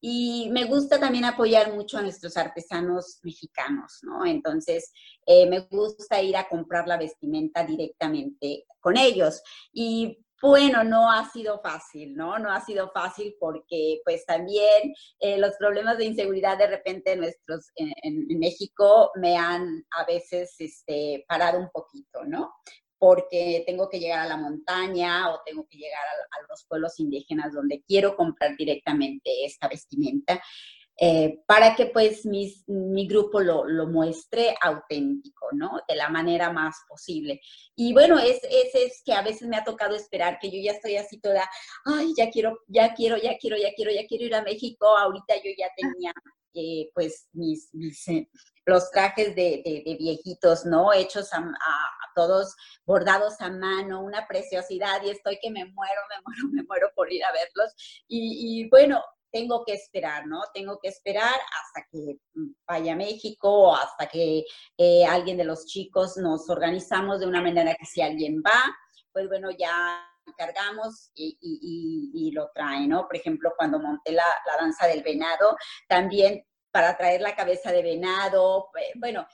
y 0.00 0.48
me 0.50 0.64
gusta 0.64 0.98
también 0.98 1.26
apoyar 1.26 1.74
mucho 1.74 1.98
a 1.98 2.02
nuestros 2.02 2.36
artesanos 2.36 3.20
mexicanos, 3.22 3.98
¿no? 4.02 4.24
Entonces, 4.24 4.92
eh, 5.26 5.46
me 5.46 5.60
gusta 5.60 6.22
ir 6.22 6.36
a 6.36 6.48
comprar 6.48 6.88
la 6.88 6.96
vestimenta 6.96 7.64
directamente 7.64 8.64
con 8.80 8.96
ellos. 8.96 9.42
Y 9.72 10.24
bueno, 10.40 10.84
no 10.84 11.10
ha 11.10 11.28
sido 11.28 11.60
fácil, 11.60 12.14
¿no? 12.16 12.38
No 12.38 12.50
ha 12.50 12.64
sido 12.64 12.90
fácil 12.92 13.36
porque 13.38 14.00
pues 14.02 14.24
también 14.24 14.94
eh, 15.18 15.36
los 15.36 15.54
problemas 15.58 15.98
de 15.98 16.06
inseguridad 16.06 16.56
de 16.56 16.68
repente 16.68 17.14
nuestros 17.14 17.70
en, 17.76 17.92
en, 18.02 18.38
México 18.38 19.10
me 19.16 19.36
han 19.36 19.84
a 19.98 20.06
veces 20.06 20.54
este, 20.58 21.26
parado 21.28 21.58
un 21.58 21.68
poquito, 21.68 22.24
¿no? 22.24 22.54
Porque 23.00 23.64
tengo 23.66 23.88
que 23.88 23.98
llegar 23.98 24.20
a 24.20 24.28
la 24.28 24.36
montaña 24.36 25.32
o 25.32 25.40
tengo 25.42 25.66
que 25.66 25.78
llegar 25.78 26.02
a, 26.02 26.46
los 26.50 26.64
pueblos 26.66 27.00
indígenas 27.00 27.54
donde 27.54 27.82
quiero 27.88 28.14
comprar 28.14 28.56
directamente 28.58 29.44
esta 29.44 29.68
vestimenta. 29.68 30.40
Eh, 31.02 31.40
para 31.46 31.74
que 31.74 31.86
pues 31.86 32.26
mi 32.26 33.08
grupo 33.08 33.40
lo, 33.40 33.64
lo, 33.64 33.86
muestre 33.86 34.54
auténtico, 34.60 35.46
¿no? 35.52 35.80
De 35.88 35.96
la 35.96 36.10
manera 36.10 36.52
más 36.52 36.76
posible. 36.86 37.40
Y 37.74 37.94
bueno, 37.94 38.18
es, 38.18 38.38
es, 38.44 38.74
es, 38.74 39.02
que 39.02 39.14
a 39.14 39.22
veces 39.22 39.48
me 39.48 39.56
ha 39.56 39.64
tocado 39.64 39.96
esperar 39.96 40.38
que 40.38 40.50
yo 40.50 40.58
ya 40.62 40.72
estoy 40.72 40.96
así 40.96 41.18
toda, 41.18 41.48
ay, 41.86 42.12
ya 42.18 42.28
quiero, 42.28 42.58
ya 42.66 42.92
quiero, 42.92 43.16
ya 43.16 43.38
quiero, 43.38 43.56
ya 43.56 43.72
quiero, 43.74 43.92
ya 43.92 44.06
quiero 44.06 44.24
ir 44.26 44.34
a 44.34 44.42
México. 44.42 44.94
Ahorita 44.94 45.36
yo 45.36 45.50
ya 45.56 45.68
tenía 45.74 46.12
eh, 46.52 46.90
pues 46.94 47.28
mis, 47.32 47.70
eh, 48.08 48.28
los 48.70 48.90
trajes 48.90 49.34
de, 49.34 49.62
viejitos, 49.98 50.64
¿no? 50.64 50.92
Hechos 50.92 51.32
a, 51.34 51.44
todos 52.14 52.56
bordados 52.84 53.40
a 53.40 53.50
mano, 53.50 54.02
una 54.02 54.26
preciosidad 54.26 55.00
y 55.02 55.10
estoy 55.10 55.38
que 55.40 55.50
me 55.50 55.64
muero, 55.64 56.00
me 56.08 56.16
muero, 56.24 56.48
me 56.52 56.62
muero 56.64 56.90
por 56.94 57.12
ir 57.12 57.24
a 57.24 57.32
verlos. 57.32 58.04
Y, 58.08 58.68
bueno, 58.68 59.02
tengo 59.32 59.64
que 59.64 59.74
esperar, 59.74 60.26
¿no? 60.26 60.42
Tengo 60.52 60.78
que 60.80 60.88
esperar 60.88 61.34
hasta 61.34 61.86
que 61.90 62.18
vaya 62.66 62.94
a 62.94 62.96
México 62.96 63.74
hasta 63.74 64.08
que 64.08 64.44
eh, 64.76 65.04
alguien 65.04 65.36
de 65.36 65.44
los 65.44 65.66
chicos 65.66 66.16
nos 66.16 66.48
organizamos 66.50 67.20
de 67.20 67.26
una 67.26 67.40
manera 67.40 67.76
que 67.76 67.86
si 67.86 68.02
alguien 68.02 68.42
va, 68.44 68.60
pues 69.12 69.28
bueno, 69.28 69.50
ya 69.50 70.04
cargamos 70.36 71.10
y, 71.14 72.30
lo 72.32 72.50
trae, 72.54 72.86
¿no? 72.86 73.06
Por 73.06 73.16
ejemplo, 73.16 73.52
cuando 73.56 73.80
monté 73.80 74.12
la 74.12 74.24
danza 74.58 74.86
del 74.86 75.02
venado, 75.02 75.56
también 75.88 76.44
para 76.70 76.96
traer 76.96 77.20
la 77.20 77.34
cabeza 77.34 77.72
de 77.72 77.82
venado, 77.82 78.70
eh, 78.80 78.92
bueno, 78.96 79.26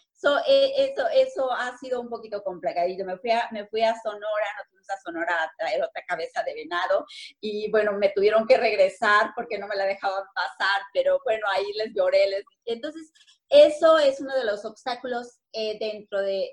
eh, 0.46 0.72
eso, 0.76 1.06
eso 1.08 1.52
ha 1.52 1.76
sido 1.78 2.00
un 2.00 2.08
poquito 2.08 2.42
complicadito. 2.42 3.04
Me 3.04 3.18
fui 3.18 3.30
a, 3.30 3.48
me 3.52 3.66
fui 3.66 3.82
a 3.82 3.94
Sonora, 4.02 4.46
nos 4.58 4.68
fuimos 4.68 4.90
a 4.90 5.00
Sonora 5.00 5.42
a 5.42 5.52
traer 5.58 5.82
otra 5.82 6.02
cabeza 6.06 6.42
de 6.42 6.54
venado 6.54 7.06
y 7.40 7.70
bueno, 7.70 7.92
me 7.92 8.10
tuvieron 8.10 8.46
que 8.46 8.56
regresar 8.56 9.32
porque 9.34 9.58
no 9.58 9.68
me 9.68 9.76
la 9.76 9.84
dejaban 9.84 10.24
pasar, 10.34 10.82
pero 10.92 11.20
bueno, 11.24 11.46
ahí 11.54 11.72
les 11.74 11.94
lloré. 11.94 12.28
Les... 12.28 12.44
Entonces, 12.64 13.12
eso 13.48 13.98
es 13.98 14.20
uno 14.20 14.34
de 14.34 14.44
los 14.44 14.64
obstáculos 14.64 15.38
eh, 15.58 15.78
dentro 15.80 16.20
de, 16.20 16.50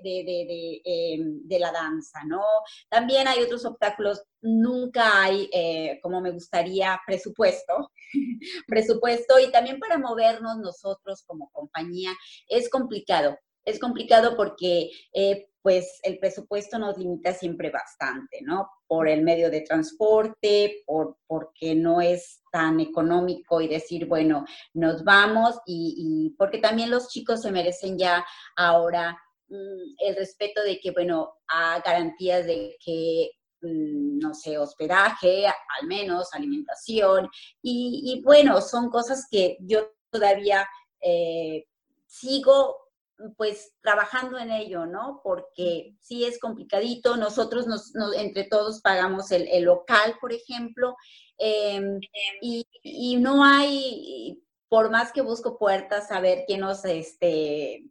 em, 0.84 1.46
de, 1.46 1.58
la 1.58 1.70
danza, 1.70 2.20
¿no? 2.26 2.42
También 2.88 3.28
hay 3.28 3.42
otros 3.42 3.66
obstáculos, 3.66 4.22
nunca 4.40 5.22
hay, 5.22 5.50
eh, 5.52 5.98
como 6.02 6.22
me 6.22 6.30
gustaría, 6.30 6.98
presupuesto, 7.06 7.92
presupuesto 8.66 9.38
y 9.38 9.52
también 9.52 9.78
para 9.78 9.98
movernos 9.98 10.56
nosotros 10.56 11.22
como 11.26 11.50
compañía 11.50 12.12
es 12.48 12.70
complicado. 12.70 13.38
Es 13.64 13.78
complicado 13.78 14.36
porque 14.36 14.90
eh, 15.12 15.48
pues 15.64 15.98
el 16.02 16.18
presupuesto 16.18 16.78
nos 16.78 16.98
limita 16.98 17.32
siempre 17.32 17.70
bastante, 17.70 18.42
¿no? 18.42 18.68
Por 18.86 19.08
el 19.08 19.22
medio 19.22 19.50
de 19.50 19.62
transporte, 19.62 20.82
por, 20.84 21.16
porque 21.26 21.74
no 21.74 22.02
es 22.02 22.42
tan 22.52 22.80
económico 22.80 23.62
y 23.62 23.68
decir, 23.68 24.04
bueno, 24.04 24.44
nos 24.74 25.04
vamos 25.04 25.58
y, 25.64 26.34
porque 26.36 26.58
también 26.58 26.90
los 26.90 27.08
chicos 27.08 27.40
se 27.40 27.50
merecen 27.50 27.96
ya 27.96 28.26
ahora 28.56 29.18
mm, 29.48 29.94
el 30.06 30.16
respeto 30.16 30.62
de 30.62 30.78
que, 30.80 30.90
bueno, 30.90 31.32
a 31.48 31.80
garantías 31.80 32.44
de 32.44 32.76
que 32.84 33.30
mm, 33.62 34.18
no 34.18 34.34
sé, 34.34 34.58
hospedaje, 34.58 35.46
al 35.46 35.86
menos 35.86 36.34
alimentación. 36.34 37.30
Y, 37.62 38.20
bueno, 38.22 38.60
son 38.60 38.90
cosas 38.90 39.26
que 39.30 39.56
yo 39.60 39.94
todavía 40.10 40.68
eh, 41.00 41.64
sigo 42.06 42.83
pues 43.36 43.74
trabajando 43.80 44.38
en 44.38 44.50
ello, 44.50 44.86
¿no? 44.86 45.20
Porque 45.22 45.94
sí 46.00 46.24
es 46.24 46.38
complicadito, 46.38 47.16
nosotros 47.16 47.66
nos, 47.66 47.92
entre 48.16 48.44
todos 48.44 48.80
pagamos 48.80 49.30
el, 49.30 49.62
local, 49.62 50.16
por 50.20 50.32
ejemplo, 50.32 50.96
em, 51.38 52.00
y, 52.40 52.66
y, 52.82 53.16
no 53.16 53.44
hay, 53.44 54.42
por 54.68 54.90
más 54.90 55.12
que 55.12 55.22
busco 55.22 55.58
puertas, 55.58 56.10
a 56.10 56.20
ver 56.20 56.44
quién 56.46 56.60
nos, 56.60 56.84
este, 56.84 57.84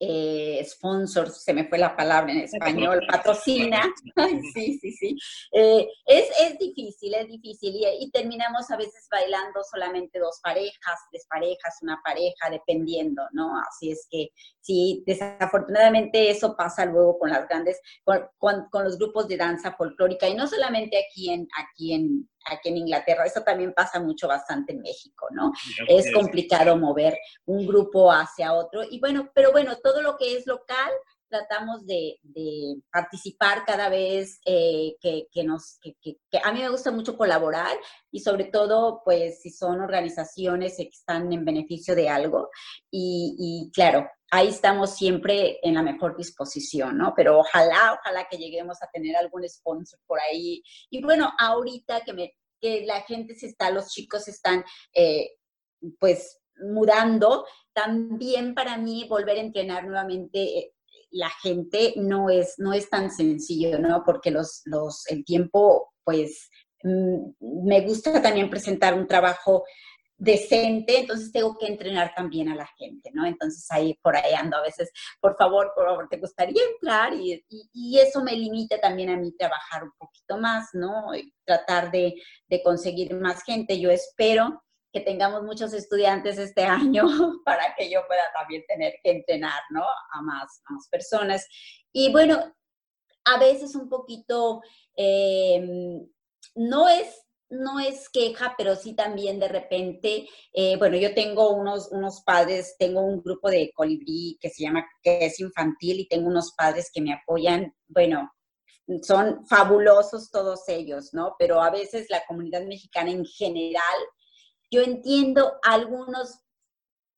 eh, 0.00 0.64
sponsor, 0.64 1.30
se 1.30 1.52
me 1.52 1.68
fue 1.68 1.78
la 1.78 1.96
palabra 1.96 2.32
en 2.32 2.38
español, 2.38 3.02
patrocina. 3.08 3.82
sí, 4.54 4.78
sí, 4.78 4.92
sí. 4.92 5.16
Eh, 5.52 5.88
es, 6.06 6.28
es, 6.40 6.58
difícil, 6.58 7.14
es 7.14 7.26
difícil. 7.26 7.74
Y, 7.74 8.04
y, 8.04 8.10
terminamos 8.10 8.70
a 8.70 8.76
veces 8.76 9.08
bailando 9.10 9.60
solamente 9.68 10.18
dos 10.18 10.38
parejas, 10.42 11.00
tres 11.10 11.26
parejas, 11.28 11.78
una 11.82 12.00
pareja, 12.04 12.50
dependiendo, 12.50 13.22
¿no? 13.32 13.58
Así 13.60 13.90
es 13.90 14.06
que 14.10 14.30
sí, 14.60 15.02
desafortunadamente 15.06 16.30
eso 16.30 16.54
pasa 16.56 16.84
luego 16.84 17.18
con 17.18 17.30
las 17.30 17.48
grandes, 17.48 17.80
con, 18.04 18.68
con, 18.70 18.84
los 18.84 18.98
grupos 18.98 19.26
de 19.26 19.36
danza 19.36 19.72
folclórica 19.72 20.28
y 20.28 20.34
no 20.34 20.46
solamente 20.46 20.98
aquí 20.98 21.30
en, 21.30 21.48
aquí 21.58 21.94
en, 21.94 22.28
aquí 22.50 22.68
en 22.68 22.78
Inglaterra, 22.78 23.24
eso 23.24 23.42
también 23.42 23.72
pasa 23.72 24.00
mucho 24.00 24.28
bastante 24.28 24.72
en 24.72 24.80
México, 24.80 25.28
¿no? 25.30 25.52
Es 25.88 26.12
complicado 26.12 26.76
mover 26.76 27.18
un 27.46 27.66
grupo 27.66 28.10
hacia 28.10 28.52
otro. 28.52 28.82
Y 28.88 29.00
bueno, 29.00 29.30
pero 29.34 29.52
bueno, 29.52 29.76
todo 29.82 30.02
lo 30.02 30.16
que 30.16 30.36
es 30.36 30.46
local, 30.46 30.90
tratamos 31.28 31.86
de, 31.86 32.18
participar 32.90 33.64
cada 33.64 33.88
vez 33.88 34.40
eh, 34.44 34.96
que, 35.00 35.44
nos, 35.44 35.78
que, 35.80 36.16
a 36.42 36.52
mí 36.52 36.60
me 36.60 36.68
gusta 36.68 36.90
mucho 36.90 37.16
colaborar 37.16 37.76
y 38.10 38.20
sobre 38.20 38.44
todo, 38.44 39.02
pues, 39.04 39.42
si 39.42 39.50
son 39.50 39.80
organizaciones 39.80 40.76
que 40.76 40.88
están 40.88 41.32
en 41.32 41.44
beneficio 41.44 41.94
de 41.94 42.08
algo. 42.08 42.50
Y, 42.90 43.70
claro, 43.74 44.08
ahí 44.30 44.48
estamos 44.48 44.96
siempre 44.96 45.58
en 45.62 45.74
la 45.74 45.82
mejor 45.82 46.16
disposición, 46.16 46.98
¿no? 46.98 47.12
Pero 47.14 47.38
ojalá, 47.38 47.98
ojalá 48.00 48.26
que 48.28 48.38
lleguemos 48.38 48.82
a 48.82 48.88
tener 48.92 49.16
algún 49.16 49.48
sponsor 49.48 50.00
por 50.06 50.18
ahí. 50.20 50.62
Y 50.90 51.02
bueno, 51.02 51.32
ahorita 51.38 52.02
que, 52.02 52.12
me, 52.12 52.34
que 52.60 52.84
la 52.86 53.02
gente 53.02 53.34
se 53.34 53.46
está, 53.46 53.70
los 53.70 53.88
chicos 53.88 54.28
están, 54.28 54.64
eh, 54.94 55.30
pues, 55.98 56.40
mudando, 56.60 57.46
también 57.72 58.54
para 58.54 58.76
mí 58.76 59.06
volver 59.08 59.38
a 59.38 59.42
entrenar 59.42 59.84
nuevamente 59.84 60.72
la 61.10 61.30
gente 61.42 61.94
no 61.96 62.30
es, 62.30 62.54
no 62.58 62.72
es 62.72 62.90
tan 62.90 63.10
sencillo, 63.10 63.78
¿no? 63.78 64.02
Porque 64.04 64.30
los, 64.30 64.62
los, 64.64 65.06
el 65.06 65.24
tiempo, 65.24 65.92
pues, 66.04 66.50
mm, 66.82 67.66
me 67.66 67.80
gusta 67.82 68.20
también 68.20 68.50
presentar 68.50 68.94
un 68.94 69.06
trabajo 69.06 69.64
decente, 70.18 70.98
entonces 70.98 71.30
tengo 71.30 71.56
que 71.56 71.68
entrenar 71.68 72.12
también 72.14 72.48
a 72.48 72.56
la 72.56 72.66
gente, 72.76 73.10
¿no? 73.14 73.24
Entonces 73.24 73.64
ahí 73.70 73.94
por 74.02 74.16
ahí 74.16 74.34
ando 74.34 74.56
a 74.56 74.62
veces, 74.62 74.90
por 75.20 75.36
favor, 75.36 75.72
por 75.76 75.86
favor, 75.86 76.08
te 76.08 76.18
gustaría 76.18 76.60
entrar 76.72 77.14
y, 77.14 77.44
eso 77.98 78.22
me 78.22 78.32
limita 78.32 78.80
también 78.80 79.10
a 79.10 79.16
mí 79.16 79.32
trabajar 79.36 79.84
un 79.84 79.92
poquito 79.96 80.36
más, 80.38 80.70
¿no? 80.72 81.14
Y 81.14 81.32
tratar 81.44 81.90
de, 81.90 82.14
conseguir 82.64 83.14
más 83.14 83.42
gente. 83.44 83.80
Yo 83.80 83.90
espero 83.90 84.62
que 84.92 85.00
tengamos 85.00 85.42
muchos 85.44 85.72
estudiantes 85.72 86.38
este 86.38 86.64
año 86.64 87.06
para 87.44 87.74
que 87.76 87.88
yo 87.90 88.04
pueda 88.06 88.22
también 88.34 88.64
tener 88.66 88.94
que 89.02 89.12
entrenar, 89.12 89.62
¿no? 89.70 89.84
A 90.12 90.22
más, 90.22 90.62
más 90.68 90.88
personas. 90.88 91.46
Y 91.92 92.10
bueno, 92.10 92.54
a 93.24 93.38
veces 93.38 93.76
un 93.76 93.88
poquito, 93.88 94.62
em, 94.96 96.08
no 96.56 96.88
es 96.88 97.27
no 97.50 97.80
es 97.80 98.08
queja, 98.10 98.54
pero 98.58 98.76
sí 98.76 98.94
también 98.94 99.38
de 99.40 99.48
repente, 99.48 100.28
eh, 100.52 100.76
bueno, 100.76 100.96
yo 100.96 101.14
tengo 101.14 101.50
unos, 101.54 101.88
unos 101.90 102.22
padres, 102.22 102.76
tengo 102.78 103.00
un 103.00 103.22
grupo 103.22 103.50
de 103.50 103.72
colibrí 103.74 104.38
que 104.40 104.50
se 104.50 104.64
llama, 104.64 104.86
que 105.02 105.26
es 105.26 105.40
infantil 105.40 106.00
y 106.00 106.08
tengo 106.08 106.28
unos 106.28 106.52
padres 106.56 106.90
que 106.92 107.00
me 107.00 107.12
apoyan, 107.12 107.74
bueno, 107.86 108.30
son 109.02 109.46
fabulosos 109.46 110.30
todos 110.30 110.68
ellos, 110.68 111.10
¿no? 111.12 111.34
Pero 111.38 111.60
a 111.62 111.70
veces 111.70 112.06
la 112.08 112.22
comunidad 112.26 112.64
mexicana 112.64 113.10
en 113.10 113.24
general 113.24 113.96
yo 114.70 114.82
entiendo 114.82 115.58
algunos, 115.62 116.40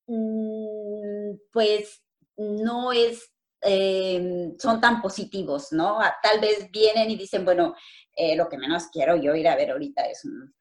mm, 0.07 1.35
pues 1.53 2.03
no 2.37 2.93
es, 2.93 3.30
em, 3.61 4.57
son 4.59 4.81
tan 4.81 5.01
positivos, 5.03 5.73
¿no? 5.73 5.99
Tal 6.23 6.41
vez 6.41 6.71
vienen 6.71 7.11
y 7.11 7.17
dicen, 7.17 7.45
bueno, 7.45 7.75
eh, 8.15 8.37
lo 8.37 8.49
que 8.49 8.59
menos 8.59 8.89
quiero 8.93 9.17
yo 9.17 9.35
ir 9.35 9.49
a 9.49 9.57
ver 9.57 9.71
ahorita 9.71 10.03
es 10.05 10.25
un, 10.25 10.55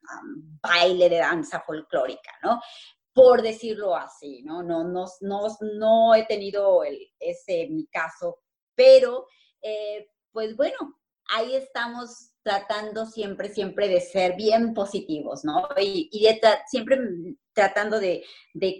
baile 0.62 1.08
de 1.08 1.18
danza 1.18 1.60
folclórica, 1.60 2.32
¿no? 2.42 2.60
Por 3.12 3.42
decirlo 3.42 3.96
así, 3.96 4.42
¿no? 4.42 4.62
No, 4.62 4.84
no, 4.84 5.06
no, 5.20 5.46
no 5.60 6.14
he 6.14 6.24
tenido 6.26 6.82
ese 7.18 7.68
mi 7.70 7.86
caso, 7.86 8.38
pero 8.74 9.26
eh, 9.62 10.08
pues 10.32 10.56
bueno, 10.56 11.00
ahí 11.30 11.54
estamos 11.54 12.30
tratando 12.42 13.06
siempre, 13.06 13.48
siempre 13.48 13.88
de 13.88 14.00
ser 14.00 14.36
bien 14.36 14.74
positivos, 14.74 15.44
¿no? 15.44 15.68
Y, 15.80 16.10
siempre 16.68 16.98
tratando 17.52 18.00
de, 18.00 18.24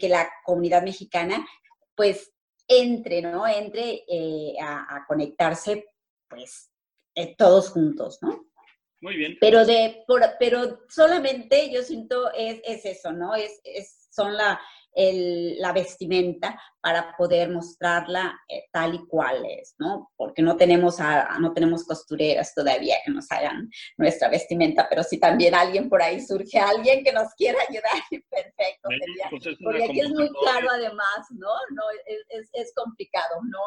que 0.01 0.09
la 0.09 0.31
comunidad 0.45 0.83
mexicana, 0.83 1.47
pues, 1.95 2.33
entre, 2.71 3.21
¿no? 3.21 3.47
Entre 3.47 4.05
eh, 4.09 4.55
a, 4.63 5.05
conectarse, 5.07 5.87
pues, 6.29 6.71
eh, 7.15 7.35
todos 7.37 7.71
juntos, 7.71 8.19
¿no? 8.23 8.47
Muy 9.01 9.17
bien. 9.17 9.37
Pero, 9.41 9.67
de, 9.67 10.05
pero 10.39 10.87
solamente 10.89 11.71
yo 11.73 11.83
siento 11.83 12.33
es, 12.33 12.61
es 12.65 12.85
eso, 12.85 13.13
¿no? 13.13 13.35
Es, 13.35 13.61
es, 13.65 14.09
son 14.11 14.37
la, 14.37 14.61
la 14.95 15.73
vestimenta 15.73 16.61
para 16.81 17.15
poder 17.17 17.51
mostrarla 17.51 18.39
eh, 18.49 18.65
tal 18.73 18.95
y 18.95 19.07
cual 19.07 19.45
es, 19.47 19.75
¿no? 19.79 20.11
Porque 20.17 20.43
no 20.43 20.57
tenemos, 20.57 21.01
a, 21.01 21.39
no 21.39 21.53
tenemos 21.53 21.85
costureras 21.85 22.55
todavía 22.55 22.97
que 23.05 23.13
nos 23.13 23.31
hagan 23.31 23.71
nuestra 23.97 24.29
vestimenta, 24.29 24.89
pero 24.89 25.03
si 25.03 25.19
también 25.19 25.55
alguien 25.55 25.89
por 25.89 26.03
ahí 26.03 26.21
surge, 26.21 26.59
alguien 26.59 27.05
que 27.05 27.13
nos 27.13 27.33
quiera 27.35 27.59
ayudar, 27.69 27.93
perfecto. 28.31 28.89
Pues 29.31 29.57
porque 29.63 29.85
aquí 29.85 30.01
es 30.01 30.11
muy 30.11 30.31
caro 30.45 30.69
además, 30.71 31.27
¿no? 31.31 31.53
no 31.71 31.83
es, 32.29 32.49
es, 32.53 32.75
complicado, 32.75 33.37
¿no? 33.45 33.59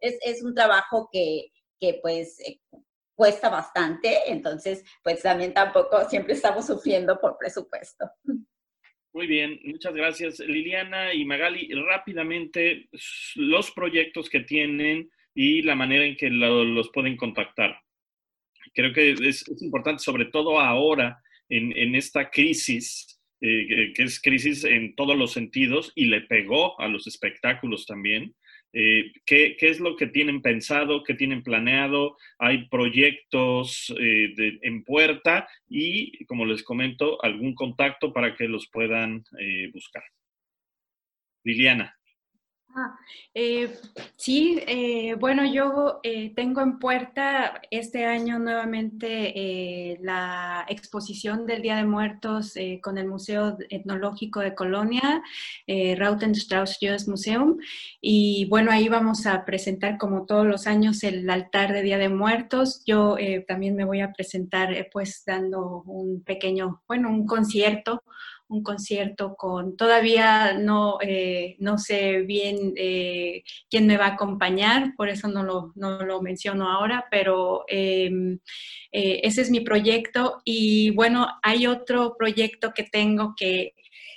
Es, 0.00 0.18
es 0.24 0.42
un 0.42 0.54
trabajo 0.54 1.08
que, 1.12 1.52
que 1.78 1.98
pues 2.02 2.40
eh, 2.40 2.60
cuesta 3.14 3.48
bastante, 3.48 4.30
entonces 4.30 4.82
pues 5.02 5.22
también 5.22 5.54
tampoco 5.54 6.08
siempre 6.08 6.34
estamos 6.34 6.66
sufriendo 6.66 7.20
por 7.20 7.38
presupuesto. 7.38 8.10
Muy 9.14 9.26
bien, 9.26 9.60
muchas 9.64 9.94
gracias 9.94 10.38
Liliana 10.38 11.12
y 11.12 11.26
Magali. 11.26 11.68
Rápidamente, 11.74 12.88
los 13.34 13.70
proyectos 13.72 14.30
que 14.30 14.40
tienen 14.40 15.10
y 15.34 15.60
la 15.60 15.74
manera 15.74 16.06
en 16.06 16.16
que 16.16 16.30
los 16.30 16.90
pueden 16.92 17.18
contactar. 17.18 17.78
Creo 18.74 18.94
que 18.94 19.12
es, 19.12 19.44
importante, 19.60 20.02
sobre 20.02 20.26
todo 20.26 20.58
ahora, 20.58 21.20
en, 21.50 21.94
esta 21.94 22.30
crisis, 22.30 23.20
eh, 23.42 23.92
que 23.94 24.02
es 24.02 24.18
crisis 24.18 24.64
en 24.64 24.94
todos 24.94 25.14
los 25.14 25.32
sentidos 25.32 25.92
y 25.94 26.06
le 26.06 26.22
pegó 26.22 26.80
a 26.80 26.88
los 26.88 27.06
espectáculos 27.06 27.84
también. 27.84 28.34
Eh, 28.72 29.12
¿qué, 29.26 29.56
es 29.60 29.80
lo 29.80 29.96
que 29.96 30.06
tienen 30.06 30.40
pensado, 30.40 31.02
qué 31.04 31.14
tienen 31.14 31.42
planeado? 31.42 32.16
Hay 32.38 32.68
proyectos 32.68 33.94
eh, 33.98 34.32
en 34.62 34.84
puerta 34.84 35.46
y, 35.68 36.24
como 36.24 36.46
les 36.46 36.62
comento, 36.62 37.22
algún 37.22 37.54
contacto 37.54 38.12
para 38.12 38.34
que 38.34 38.48
los 38.48 38.68
puedan 38.70 39.24
eh, 39.38 39.70
buscar. 39.72 40.04
Liliana. 41.44 41.94
Ah, 42.74 42.98
eh, 43.34 43.76
sí, 44.16 44.58
eh, 44.66 45.14
bueno, 45.20 45.44
yo 45.44 46.00
eh, 46.02 46.32
tengo 46.34 46.62
en 46.62 46.78
puerta 46.78 47.60
este 47.70 48.06
año 48.06 48.38
nuevamente 48.38 49.98
la 50.00 50.64
exposición 50.68 51.46
del 51.46 51.60
Día 51.60 51.76
de 51.76 51.84
Muertos 51.84 52.54
con 52.82 52.96
el 52.96 53.08
Museo 53.08 53.58
Etnológico 53.68 54.40
de 54.40 54.54
Colonia, 54.54 55.22
Rautenstrauss 55.66 56.70
Strauss 56.70 57.08
Museum. 57.08 57.58
Y 58.00 58.46
bueno, 58.46 58.70
ahí 58.72 58.88
vamos 58.88 59.26
a 59.26 59.44
presentar 59.44 59.98
como 59.98 60.24
todos 60.24 60.46
los 60.46 60.66
años 60.66 61.02
el 61.04 61.28
altar 61.28 61.72
de 61.74 61.82
Día 61.82 61.98
de 61.98 62.08
Muertos. 62.08 62.82
Yo 62.86 63.16
también 63.46 63.76
me 63.76 63.84
voy 63.84 64.00
a 64.00 64.12
presentar 64.12 64.88
pues 64.92 65.24
dando 65.26 65.82
un 65.82 66.22
pequeño, 66.22 66.82
bueno, 66.88 67.10
un 67.10 67.26
concierto 67.26 68.02
un 68.52 68.62
concierto 68.62 69.34
con, 69.34 69.76
todavía 69.76 70.52
no, 70.54 70.98
eh, 71.00 71.56
no 71.58 71.78
sé 71.78 72.20
bien 72.22 72.74
eh, 72.76 73.42
quién 73.70 73.86
me 73.86 73.96
va 73.96 74.06
a 74.06 74.14
acompañar, 74.14 74.94
por 74.96 75.08
eso 75.08 75.28
no 75.28 75.42
lo, 75.42 75.72
no 75.74 76.02
lo 76.04 76.20
menciono 76.22 76.68
ahora, 76.70 77.06
pero 77.10 77.64
em, 77.68 78.38
eh, 78.92 79.20
ese 79.24 79.42
es 79.42 79.50
mi 79.50 79.60
proyecto. 79.60 80.42
Y 80.44 80.90
bueno, 80.90 81.26
hay 81.42 81.66
otro 81.66 82.14
proyecto 82.18 82.72
que 82.74 82.84
tengo 82.84 83.34
que 83.36 83.74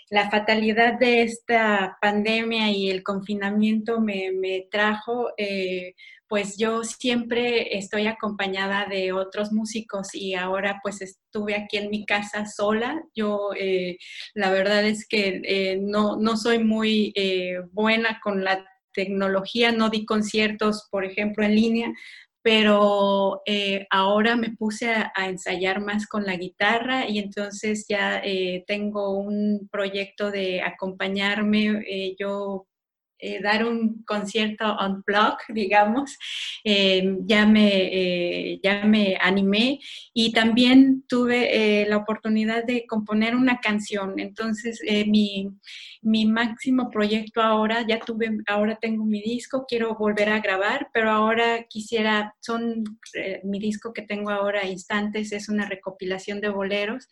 la 0.09 0.29
fatalidad 0.29 0.99
de 0.99 1.23
esta 1.23 1.97
pandemia 2.01 2.69
y 2.71 2.89
el 2.89 3.03
confinamiento 3.03 3.99
me, 3.99 4.67
trajo, 4.69 5.31
eh, 5.37 5.95
pues 6.27 6.57
yo 6.57 6.83
siempre 6.83 7.77
estoy 7.77 8.07
acompañada 8.07 8.85
de 8.85 9.11
otros 9.11 9.51
músicos 9.51 10.13
y 10.13 10.33
ahora 10.33 10.79
pues 10.81 11.01
estuve 11.01 11.55
aquí 11.55 11.77
en 11.77 11.89
mi 11.89 12.05
casa 12.05 12.45
sola. 12.45 13.03
Yo 13.15 13.51
eh, 13.57 13.97
la 14.33 14.51
verdad 14.51 14.85
es 14.85 15.07
que 15.07 15.41
eh, 15.43 15.77
no, 15.81 16.17
no, 16.17 16.37
soy 16.37 16.63
muy 16.63 17.13
buena 17.71 18.19
con 18.23 18.43
la 18.43 18.65
tecnología, 18.93 19.71
no 19.71 19.89
di 19.89 20.05
conciertos, 20.05 20.87
por 20.89 21.05
ejemplo, 21.05 21.43
en 21.43 21.55
línea, 21.55 21.93
pero 22.45 23.41
eh, 23.47 23.87
ahora 23.89 24.35
me 24.35 24.51
puse 24.51 24.91
a, 24.91 25.11
ensayar 25.27 25.81
más 25.81 26.05
con 26.05 26.25
la 26.25 26.35
guitarra 26.35 27.09
y 27.09 27.17
entonces 27.17 27.87
ya 27.89 28.21
eh, 28.23 28.63
tengo 28.67 29.17
un 29.17 29.67
proyecto 29.71 30.29
de 30.29 30.61
acompañarme. 30.61 31.83
Eh, 31.89 32.15
yo 32.19 32.67
eh, 33.25 33.41
dar 33.41 33.65
un 33.65 34.03
concierto 34.03 34.65
on 34.75 35.01
blog, 35.03 35.37
digamos, 35.49 36.15
eh, 36.63 37.17
ya, 37.25 37.47
me, 37.47 37.69
eh, 37.71 38.59
ya 38.61 38.85
me 38.85 39.17
animé 39.19 39.79
y 40.13 40.31
también 40.31 41.03
tuve 41.07 41.85
la 41.89 41.97
oportunidad 41.97 42.63
de 42.63 42.85
componer 42.85 43.35
una 43.35 43.59
canción. 43.59 44.19
Entonces, 44.19 44.79
mi, 45.07 45.49
mi, 46.01 46.25
máximo 46.25 46.89
proyecto 46.91 47.41
ahora, 47.41 47.85
ya 47.87 47.99
tuve, 47.99 48.29
ahora 48.47 48.77
tengo 48.79 49.05
mi 49.05 49.21
disco, 49.21 49.65
quiero 49.67 49.95
volver 49.95 50.29
a 50.29 50.39
grabar, 50.39 50.89
pero 50.93 51.09
ahora 51.09 51.65
quisiera, 51.67 52.35
son, 52.39 52.83
mi 53.43 53.59
disco 53.59 53.91
que 53.91 54.03
tengo 54.03 54.29
ahora, 54.29 54.67
Instantes, 54.67 55.31
es 55.31 55.49
una 55.49 55.67
recopilación 55.67 56.41
de 56.41 56.49
boleros 56.49 57.07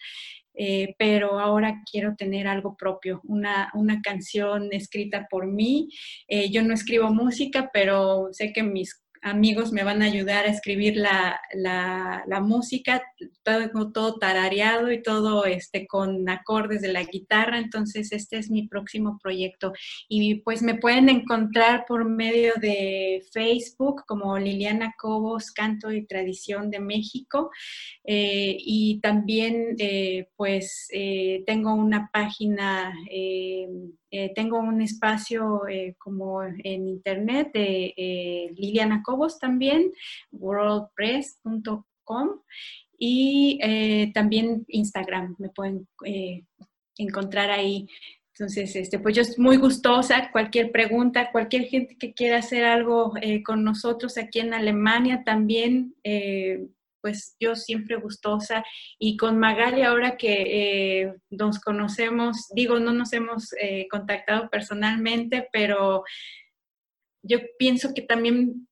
eh, 0.53 0.95
pero 0.97 1.39
ahora 1.39 1.81
quiero 1.89 2.15
tener 2.15 2.47
algo 2.47 2.75
propio, 2.75 3.21
una, 3.23 3.71
una 3.73 4.01
canción 4.01 4.69
escrita 4.71 5.27
por 5.29 5.47
mí. 5.47 5.89
Eh, 6.27 6.49
yo 6.51 6.63
no 6.63 6.73
escribo 6.73 7.09
música, 7.09 7.69
pero 7.73 8.29
sé 8.31 8.53
que 8.53 8.63
mis 8.63 9.02
amigos 9.23 9.71
me 9.71 9.83
van 9.83 10.01
a 10.01 10.05
ayudar 10.05 10.45
a 10.45 10.49
escribir 10.49 10.97
la, 10.97 11.39
la, 11.53 12.41
música, 12.41 13.01
todo, 13.43 13.91
todo 13.91 14.19
tarareado 14.19 14.91
y 14.91 15.01
todo 15.01 15.45
este, 15.45 15.87
con 15.87 16.29
acordes 16.29 16.81
de 16.81 16.91
la 16.91 17.03
guitarra, 17.03 17.57
entonces 17.57 18.11
este 18.11 18.37
es 18.37 18.51
mi 18.51 18.67
próximo 18.67 19.17
proyecto. 19.21 19.73
Y 20.09 20.35
pues 20.35 20.61
me 20.61 20.75
pueden 20.75 21.09
encontrar 21.09 21.85
por 21.87 22.05
medio 22.05 22.53
de 22.59 23.23
Facebook 23.31 24.03
como 24.05 24.37
Liliana 24.37 24.93
Cobos, 24.97 25.51
Canto 25.51 25.91
y 25.91 26.05
Tradición 26.05 26.69
de 26.69 26.79
México. 26.79 27.49
Eh, 28.03 28.57
y 28.59 28.99
también 28.99 29.75
eh, 29.79 30.27
pues 30.35 30.87
eh, 30.91 31.43
tengo 31.45 31.73
una 31.73 32.09
página 32.11 32.93
tengo 34.35 34.59
un 34.59 34.81
espacio 34.81 35.61
como 35.97 36.43
en 36.43 36.87
internet 36.87 37.49
de 37.51 38.51
Liliana 38.55 39.01
Cobos 39.03 39.12
también, 39.39 39.91
worldpress.com 40.31 42.41
y 42.97 43.59
también 44.13 44.65
Instagram, 44.67 45.35
me 45.39 45.49
pueden 45.49 45.87
encontrar 46.97 47.51
ahí. 47.51 47.87
Entonces, 48.33 48.75
este, 48.75 48.99
pues 48.99 49.15
yo 49.15 49.21
estoy 49.21 49.43
muy 49.43 49.57
gustosa, 49.57 50.31
cualquier 50.31 50.71
pregunta, 50.71 51.31
cualquier 51.31 51.65
gente 51.65 51.97
que 51.97 52.13
quiera 52.13 52.37
hacer 52.37 52.65
algo 52.65 53.13
con 53.45 53.63
nosotros 53.63 54.17
aquí 54.17 54.39
en 54.39 54.53
Alemania 54.53 55.23
también, 55.23 55.95
pues 57.03 57.35
yo 57.37 57.55
siempre 57.55 57.97
gustosa. 57.97 58.63
Y 58.97 59.17
con 59.17 59.37
Magali, 59.37 59.81
ahora 59.81 60.15
que 60.15 61.01
eh, 61.01 61.13
nos 61.29 61.59
conocemos, 61.59 62.47
digo, 62.55 62.79
no 62.79 62.93
nos 62.93 63.11
hemos 63.11 63.53
eh, 63.59 63.87
contactado 63.91 64.49
personalmente, 64.49 65.49
pero 65.51 66.05
yo 67.21 67.39
pienso 67.59 67.93
que 67.93 68.03
también, 68.03 68.69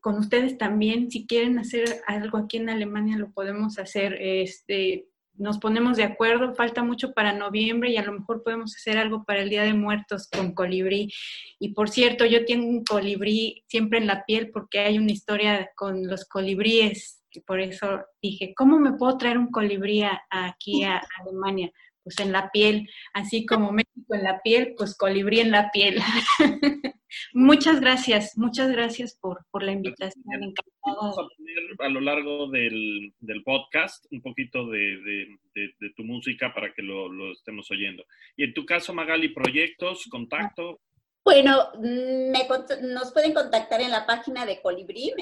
con 0.00 0.18
ustedes 0.18 0.58
también, 0.58 1.10
si 1.10 1.26
quieren 1.26 1.58
hacer 1.58 2.02
algo 2.06 2.38
aquí 2.38 2.56
en 2.56 2.70
Alemania, 2.70 3.16
lo 3.16 3.30
podemos 3.30 3.78
hacer. 3.78 4.16
Este, 4.20 5.08
nos 5.34 5.58
ponemos 5.58 5.96
de 5.96 6.04
acuerdo, 6.04 6.54
falta 6.54 6.82
mucho 6.82 7.12
para 7.12 7.32
noviembre 7.32 7.90
y 7.90 7.96
a 7.96 8.04
lo 8.04 8.12
mejor 8.12 8.42
podemos 8.42 8.74
hacer 8.76 8.98
algo 8.98 9.24
para 9.24 9.42
el 9.42 9.50
Día 9.50 9.62
de 9.62 9.74
Muertos 9.74 10.28
con 10.28 10.54
colibrí. 10.54 11.12
Y 11.58 11.74
por 11.74 11.90
cierto, 11.90 12.24
yo 12.24 12.44
tengo 12.44 12.66
un 12.66 12.84
colibrí 12.84 13.64
siempre 13.68 13.98
en 13.98 14.06
la 14.06 14.24
piel 14.24 14.50
porque 14.50 14.80
hay 14.80 14.98
una 14.98 15.12
historia 15.12 15.70
con 15.76 16.06
los 16.06 16.24
colibríes 16.24 17.22
por 17.40 17.60
eso 17.60 18.04
dije, 18.22 18.54
¿cómo 18.56 18.78
me 18.78 18.92
puedo 18.92 19.16
traer 19.18 19.38
un 19.38 19.50
colibrí 19.50 20.02
aquí 20.30 20.84
a 20.84 21.02
Alemania? 21.20 21.70
Pues 22.02 22.18
en 22.20 22.32
la 22.32 22.50
piel, 22.50 22.88
así 23.14 23.44
como 23.46 23.72
México 23.72 24.14
en 24.14 24.22
la 24.22 24.40
piel, 24.40 24.74
pues 24.76 24.96
colibrí 24.96 25.40
en 25.40 25.50
la 25.50 25.70
piel. 25.70 26.00
muchas 27.34 27.80
gracias, 27.80 28.36
muchas 28.36 28.70
gracias 28.70 29.18
por, 29.20 29.62
la 29.62 29.72
invitación. 29.72 30.24
Vamos 30.84 31.18
a 31.18 31.22
poner 31.36 31.58
a 31.78 31.88
lo 31.88 32.00
largo 32.00 32.48
del, 32.50 33.12
podcast 33.44 34.04
un 34.10 34.22
poquito 34.22 34.68
de, 34.68 35.26
tu 35.96 36.04
música 36.04 36.52
para 36.54 36.72
que 36.72 36.82
lo, 36.82 37.10
lo, 37.10 37.32
estemos 37.32 37.70
oyendo. 37.70 38.04
Y 38.36 38.44
en 38.44 38.54
tu 38.54 38.64
caso, 38.64 38.94
Magali, 38.94 39.28
proyectos, 39.28 40.06
contacto. 40.10 40.80
Bueno, 41.26 41.72
mm, 41.74 42.30
nos 42.82 43.10
pueden 43.10 43.34
contactar 43.34 43.80
en 43.80 43.90
la 43.90 44.06
página 44.06 44.46
de 44.46 44.62
Colibrí, 44.62 45.12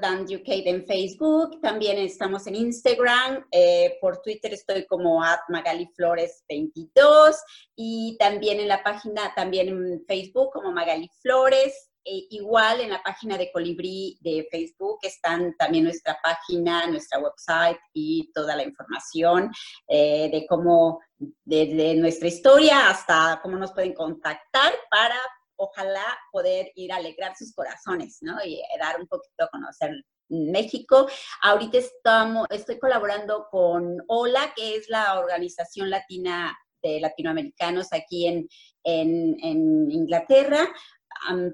Down 0.00 0.22
UK 0.22 0.48
en 0.64 0.86
Facebook. 0.86 1.60
También 1.60 1.98
estamos 1.98 2.46
en 2.46 2.54
Instagram. 2.54 3.46
Eh, 3.50 3.98
por 4.00 4.22
Twitter 4.22 4.54
estoy 4.54 4.86
como 4.86 5.22
at 5.22 5.40
Magali 5.50 5.86
Flores 5.94 6.42
22 6.48 7.36
y 7.76 8.16
también 8.18 8.58
en 8.58 8.68
la 8.68 8.82
página, 8.82 9.34
también 9.36 9.68
en 9.68 10.02
Facebook 10.06 10.50
como 10.50 10.72
Magali 10.72 11.10
Flores. 11.20 11.91
E 12.04 12.26
igual 12.30 12.80
en 12.80 12.90
la 12.90 13.02
página 13.02 13.38
de 13.38 13.50
Colibrí 13.52 14.18
de 14.20 14.48
Facebook 14.50 14.98
están 15.02 15.54
también 15.56 15.84
nuestra 15.84 16.18
página, 16.22 16.86
nuestra 16.88 17.20
website 17.20 17.78
y 17.92 18.30
toda 18.32 18.56
la 18.56 18.64
información 18.64 19.50
eh, 19.86 20.28
de 20.32 20.46
cómo, 20.48 21.00
desde 21.44 21.94
nuestra 21.94 22.28
historia 22.28 22.88
hasta 22.90 23.38
cómo 23.42 23.56
nos 23.56 23.72
pueden 23.72 23.94
contactar 23.94 24.72
para 24.90 25.16
ojalá 25.56 26.04
poder 26.32 26.72
ir 26.74 26.92
a 26.92 26.96
alegrar 26.96 27.36
sus 27.36 27.54
corazones, 27.54 28.18
¿no? 28.20 28.36
Y 28.44 28.60
dar 28.80 29.00
un 29.00 29.06
poquito 29.06 29.44
a 29.44 29.48
conocer 29.48 29.92
México. 30.28 31.08
Ahorita 31.42 31.78
estamos, 31.78 32.46
estoy 32.50 32.78
colaborando 32.78 33.46
con 33.50 34.02
OLA, 34.08 34.52
que 34.56 34.76
es 34.76 34.88
la 34.88 35.20
organización 35.20 35.88
latina 35.88 36.56
de 36.82 36.98
latinoamericanos 36.98 37.92
aquí 37.92 38.26
en, 38.26 38.48
en 38.82 39.90
Inglaterra, 39.90 40.68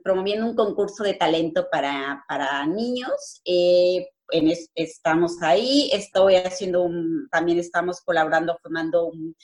promoviendo 0.02 0.46
un 0.46 0.56
concurso 0.56 1.02
de 1.02 1.14
talento 1.14 1.68
para, 1.70 2.24
para 2.28 2.66
niños. 2.66 3.40
Eh, 3.44 4.08
en 4.30 4.52
estamos 4.74 5.40
ahí, 5.42 5.90
estoy 5.92 6.36
haciendo 6.36 6.82
un, 6.82 7.28
también 7.30 7.58
estamos 7.58 8.00
colaborando, 8.02 8.58
formando 8.62 9.06
un, 9.06 9.34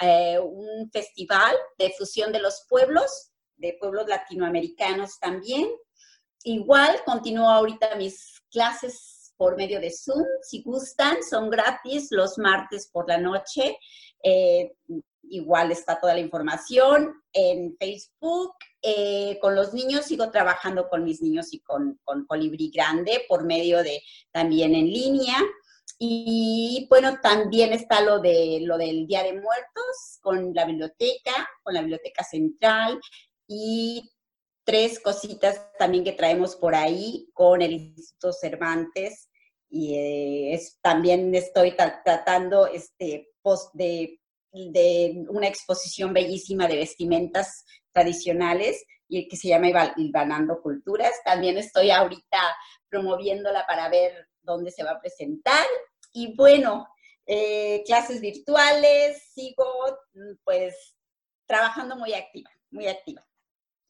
eh, 0.00 0.38
un 0.38 0.90
festival 0.90 1.54
de 1.78 1.90
fusión 1.90 2.32
de 2.32 2.40
los 2.40 2.64
pueblos, 2.68 3.32
de 3.56 3.76
pueblos 3.78 4.08
latinoamericanos 4.08 5.18
también. 5.18 5.68
Igual 6.44 7.02
continúo 7.04 7.48
ahorita 7.48 7.96
mis 7.96 8.40
clases 8.50 9.34
por 9.36 9.56
medio 9.56 9.80
de 9.80 9.90
Zoom, 9.90 10.24
si 10.42 10.62
gustan, 10.62 11.22
son 11.22 11.50
gratis 11.50 12.08
los 12.10 12.38
martes 12.38 12.88
por 12.90 13.08
la 13.08 13.18
noche. 13.18 13.78
Eh, 14.22 14.72
igual 15.22 15.70
está 15.72 15.98
toda 16.00 16.14
la 16.14 16.20
información 16.20 17.22
en 17.32 17.76
Facebook. 17.78 18.54
Eh, 18.82 19.38
con 19.40 19.54
los 19.54 19.74
niños 19.74 20.06
sigo 20.06 20.30
trabajando 20.30 20.88
con 20.88 21.04
mis 21.04 21.20
niños 21.20 21.52
y 21.52 21.60
con, 21.60 21.98
con 22.04 22.26
Colibrí 22.26 22.70
Grande 22.70 23.24
por 23.28 23.44
medio 23.44 23.82
de 23.82 24.02
también 24.32 24.74
en 24.74 24.86
línea. 24.86 25.36
Y 25.98 26.86
bueno, 26.88 27.20
también 27.20 27.72
está 27.72 28.00
lo, 28.00 28.20
de, 28.20 28.60
lo 28.62 28.78
del 28.78 29.06
Día 29.06 29.22
de 29.22 29.34
Muertos 29.34 30.18
con 30.22 30.54
la 30.54 30.64
biblioteca, 30.64 31.48
con 31.62 31.74
la 31.74 31.80
Biblioteca 31.80 32.24
Central 32.24 32.98
y 33.46 34.10
tres 34.64 35.00
cositas 35.00 35.70
también 35.78 36.04
que 36.04 36.12
traemos 36.12 36.56
por 36.56 36.74
ahí 36.74 37.28
con 37.34 37.60
el 37.60 37.72
Instituto 37.72 38.32
Cervantes. 38.32 39.28
Y 39.68 39.94
eh, 39.94 40.54
es, 40.54 40.78
también 40.80 41.34
estoy 41.34 41.76
tratando 41.76 42.66
este, 42.66 43.28
post 43.42 43.74
de 43.74 44.19
de 44.52 45.24
una 45.28 45.46
exposición 45.46 46.12
bellísima 46.12 46.66
de 46.66 46.76
vestimentas 46.76 47.64
tradicionales 47.92 48.84
y 49.08 49.28
que 49.28 49.36
se 49.36 49.48
llama 49.48 49.92
Ilvanando 49.96 50.60
Culturas. 50.62 51.12
También 51.24 51.58
estoy 51.58 51.90
ahorita 51.90 52.38
promoviéndola 52.88 53.66
para 53.66 53.88
ver 53.88 54.28
dónde 54.42 54.70
se 54.70 54.84
va 54.84 54.92
a 54.92 55.00
presentar. 55.00 55.66
Y 56.12 56.34
bueno, 56.36 56.88
eh, 57.26 57.82
clases 57.86 58.20
virtuales, 58.20 59.22
sigo 59.32 59.64
pues 60.44 60.94
trabajando 61.46 61.96
muy 61.96 62.14
activa, 62.14 62.50
muy 62.70 62.86
activa. 62.86 63.26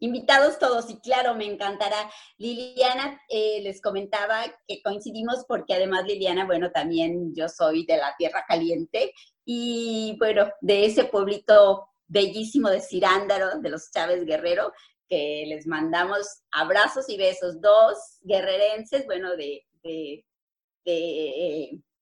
Invitados 0.02 0.58
todos, 0.58 0.88
y 0.88 0.98
claro, 0.98 1.34
me 1.34 1.44
encantará. 1.44 2.10
Liliana, 2.38 3.20
eh, 3.28 3.60
les 3.62 3.82
comentaba 3.82 4.44
que 4.66 4.82
coincidimos 4.82 5.44
porque 5.46 5.74
además 5.74 6.04
Liliana, 6.06 6.46
bueno, 6.46 6.70
también 6.70 7.34
yo 7.34 7.48
soy 7.50 7.84
de 7.84 7.98
la 7.98 8.14
Tierra 8.16 8.44
Caliente 8.48 9.12
y 9.44 10.16
bueno, 10.18 10.50
de 10.62 10.86
ese 10.86 11.04
pueblito 11.04 11.86
bellísimo 12.06 12.70
de 12.70 12.80
Cirándaro, 12.80 13.60
de 13.60 13.68
los 13.68 13.90
Chávez 13.92 14.24
Guerrero, 14.24 14.72
que 15.06 15.44
les 15.46 15.66
mandamos 15.66 16.44
abrazos 16.50 17.08
y 17.10 17.18
besos, 17.18 17.60
dos 17.60 17.98
guerrerenses, 18.22 19.04
bueno, 19.04 19.36
de, 19.36 19.66
de, 19.82 20.24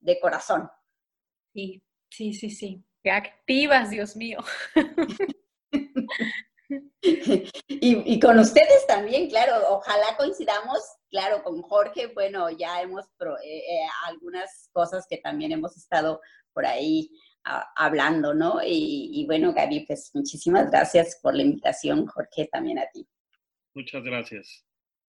de, 0.01 0.21
corazón. 0.21 0.71
Sí, 1.53 1.83
sí, 2.09 2.33
sí, 2.33 2.51
sí. 2.51 2.85
Qué 3.03 3.11
activas, 3.11 3.91
Dios 3.91 4.15
mío. 4.15 4.39
y, 7.69 8.21
con 8.21 8.39
ustedes 8.39 8.87
también, 8.87 9.29
claro, 9.29 9.53
ojalá 9.71 10.17
coincidamos, 10.17 10.79
claro, 11.11 11.43
con 11.43 11.63
Jorge, 11.63 12.09
bueno, 12.09 12.51
ya 12.51 12.83
hemos 12.83 13.07
eh, 13.07 13.59
eh, 13.59 13.87
algunas 14.07 14.69
cosas 14.73 15.07
que 15.09 15.19
también 15.19 15.53
hemos 15.53 15.77
estado 15.77 16.21
por 16.53 16.67
ahí 16.67 17.11
hablando, 17.77 18.35
¿no? 18.35 18.61
Y, 18.63 19.25
bueno, 19.27 19.55
Gaby, 19.55 19.87
pues 19.87 20.11
muchísimas 20.13 20.71
gracias 20.71 21.19
por 21.23 21.35
la 21.35 21.43
invitación, 21.43 22.07
Jorge, 22.07 22.47
también 22.53 22.79
a 22.79 22.91
ti. 22.93 23.09
Muchas 23.75 24.03
gracias. 24.03 24.67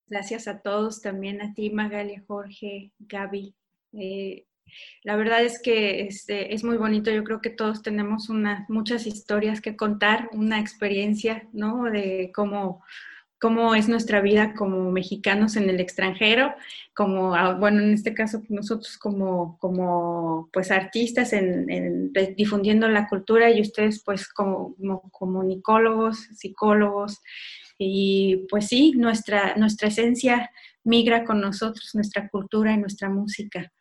Gracias 0.08 0.48
a 0.48 0.62
todos, 0.62 1.02
también 1.02 1.42
a 1.42 1.54
ti, 1.54 1.70
Magalia, 1.70 2.24
Jorge, 2.26 2.94
Gaby. 3.00 3.56
Eh, 3.94 4.46
la 5.04 5.16
verdad 5.16 5.44
es 5.44 5.62
que 5.62 6.02
este, 6.02 6.54
es 6.54 6.64
muy 6.64 6.78
bonito. 6.78 7.12
Yo 7.12 7.24
creo 7.24 7.42
que 7.42 7.50
todos 7.50 7.82
tenemos 7.82 8.30
una, 8.30 8.66
muchas 8.70 9.08
historias 9.08 9.62
que 9.62 9.76
contar, 9.76 10.30
una 10.34 10.60
experiencia, 10.60 11.48
¿no? 11.54 11.84
De 11.86 12.32
cómo, 12.34 12.84
cómo 13.40 13.74
es 13.74 13.88
nuestra 13.88 14.22
vida 14.22 14.54
como 14.54 14.92
mexicanos 14.92 15.56
en 15.56 15.70
el 15.70 15.80
extranjero, 15.80 16.54
como, 16.94 17.36
ah, 17.36 17.54
bueno, 17.54 17.82
en 17.82 17.94
este 17.94 18.14
caso 18.14 18.44
nosotros 18.50 18.98
como, 18.98 19.58
como 19.60 20.50
pues 20.52 20.72
artistas 20.72 21.32
en, 21.34 22.12
difundiendo 22.36 22.90
la 22.90 23.08
cultura 23.08 23.50
y 23.50 23.62
ustedes 23.62 24.04
pues 24.04 24.28
como, 24.28 24.76
como 24.76 25.10
comunicólogos, 25.12 26.18
psicólogos, 26.36 27.22
y 27.78 28.46
pues 28.50 28.68
sí, 28.68 28.92
nuestra, 28.98 29.56
nuestra 29.56 29.88
esencia 29.88 30.52
migra 30.84 31.24
con 31.24 31.40
nosotros, 31.40 31.92
nuestra 31.94 32.28
cultura 32.28 32.74
y 32.74 32.78
nuestra 32.78 33.10
música. 33.10 33.72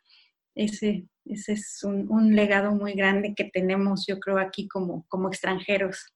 Ese, 0.59 1.05
ese 1.23 1.53
es 1.53 1.81
un, 1.85 2.35
legado 2.35 2.71
muy 2.71 2.91
grande 2.91 3.33
que 3.33 3.45
tenemos, 3.45 4.05
yo 4.05 4.19
creo, 4.19 4.37
aquí 4.39 4.67
como, 4.67 5.05
como 5.07 5.29
extranjeros. 5.29 6.13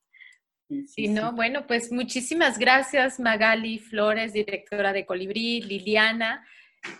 Sí, 0.85 1.07
no, 1.07 1.31
bueno, 1.31 1.65
pues 1.65 1.93
muchísimas 1.93 2.59
gracias 2.59 3.21
Magali 3.21 3.79
Flores, 3.79 4.33
directora 4.33 4.91
de 4.91 5.05
Colibrí, 5.05 5.61
Liliana. 5.61 6.45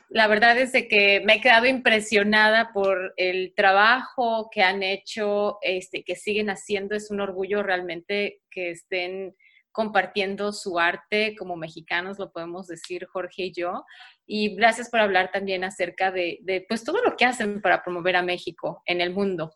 La 0.07 0.27
verdad 0.27 0.57
es 0.57 0.71
de 0.71 0.87
que 0.87 1.21
me 1.25 1.35
he 1.35 1.41
quedado 1.41 1.65
impresionada 1.65 2.71
por 2.71 3.13
el 3.17 3.53
trabajo 3.53 4.49
que 4.49 4.61
han 4.61 4.81
hecho, 4.81 5.57
este, 5.63 6.05
que 6.05 6.15
siguen 6.15 6.49
haciendo. 6.49 6.95
Es 6.95 7.11
un 7.11 7.19
orgullo 7.19 7.61
realmente 7.61 8.39
que 8.49 8.71
estén 8.71 9.35
compartiendo 9.73 10.53
su 10.53 10.79
arte 10.79 11.35
como 11.37 11.57
mexicanos, 11.57 12.19
lo 12.19 12.31
podemos 12.31 12.67
decir 12.67 13.05
Jorge 13.07 13.45
y 13.45 13.51
yo. 13.51 13.83
Y 14.25 14.55
gracias 14.55 14.89
por 14.89 15.01
hablar 15.01 15.31
también 15.31 15.65
acerca 15.65 16.11
de, 16.11 16.65
pues 16.69 16.85
todo 16.85 17.03
lo 17.03 17.17
que 17.17 17.25
hacen 17.25 17.61
para 17.61 17.83
promover 17.83 18.15
a 18.15 18.23
México 18.23 18.81
en 18.85 19.01
el 19.01 19.11
mundo. 19.11 19.51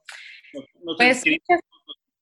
Nos, 0.84 0.98
pues, 0.98 1.24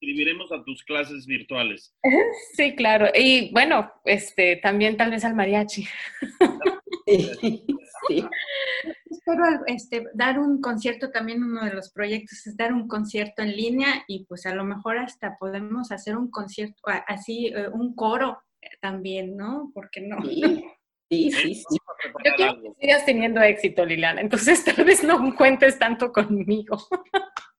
inscribiremos 0.06 0.52
a 0.52 0.64
tus 0.64 0.84
clases 0.84 1.26
virtuales. 1.26 1.96
Sí, 2.56 2.76
claro. 2.76 3.08
Y 3.16 3.52
bueno, 3.52 3.92
este, 4.04 4.58
también 4.58 4.98
tal 4.98 5.12
vez 5.12 5.26
al 5.26 5.36
mariachi. 5.36 5.88
Sí, 7.06 8.26
Espero 9.10 9.44
este, 9.68 10.06
dar 10.14 10.40
un 10.40 10.62
concierto, 10.62 11.12
también 11.12 11.44
uno 11.44 11.64
de 11.64 11.74
los 11.74 11.92
proyectos 11.92 12.46
es 12.46 12.58
dar 12.58 12.74
un 12.74 12.88
concierto 12.88 13.42
en 13.42 13.56
línea 13.56 14.04
y 14.08 14.26
pues 14.26 14.46
a 14.46 14.54
lo 14.54 14.64
mejor 14.64 14.98
hasta 14.98 15.38
podemos 15.38 15.92
hacer 15.92 16.18
un 16.18 16.30
concierto, 16.30 16.82
así, 17.08 17.48
eh, 17.48 17.68
un 17.70 17.96
coro 17.96 18.40
también, 18.82 19.36
¿no? 19.36 19.72
¿Por 19.74 19.90
qué 19.90 20.02
no? 20.02 20.18
Sí, 20.24 20.72
sí, 21.32 21.32
sí. 21.32 21.78
Yo 22.24 22.32
quiero 22.36 22.62
que 22.62 22.74
sigas 22.80 23.06
teniendo 23.06 23.42
éxito, 23.42 23.86
Liliana, 23.86 24.22
entonces 24.22 24.64
tal 24.64 24.84
vez 24.86 25.04
no 25.04 25.36
cuentes 25.36 25.78
tanto 25.80 26.12
conmigo. 26.12 26.78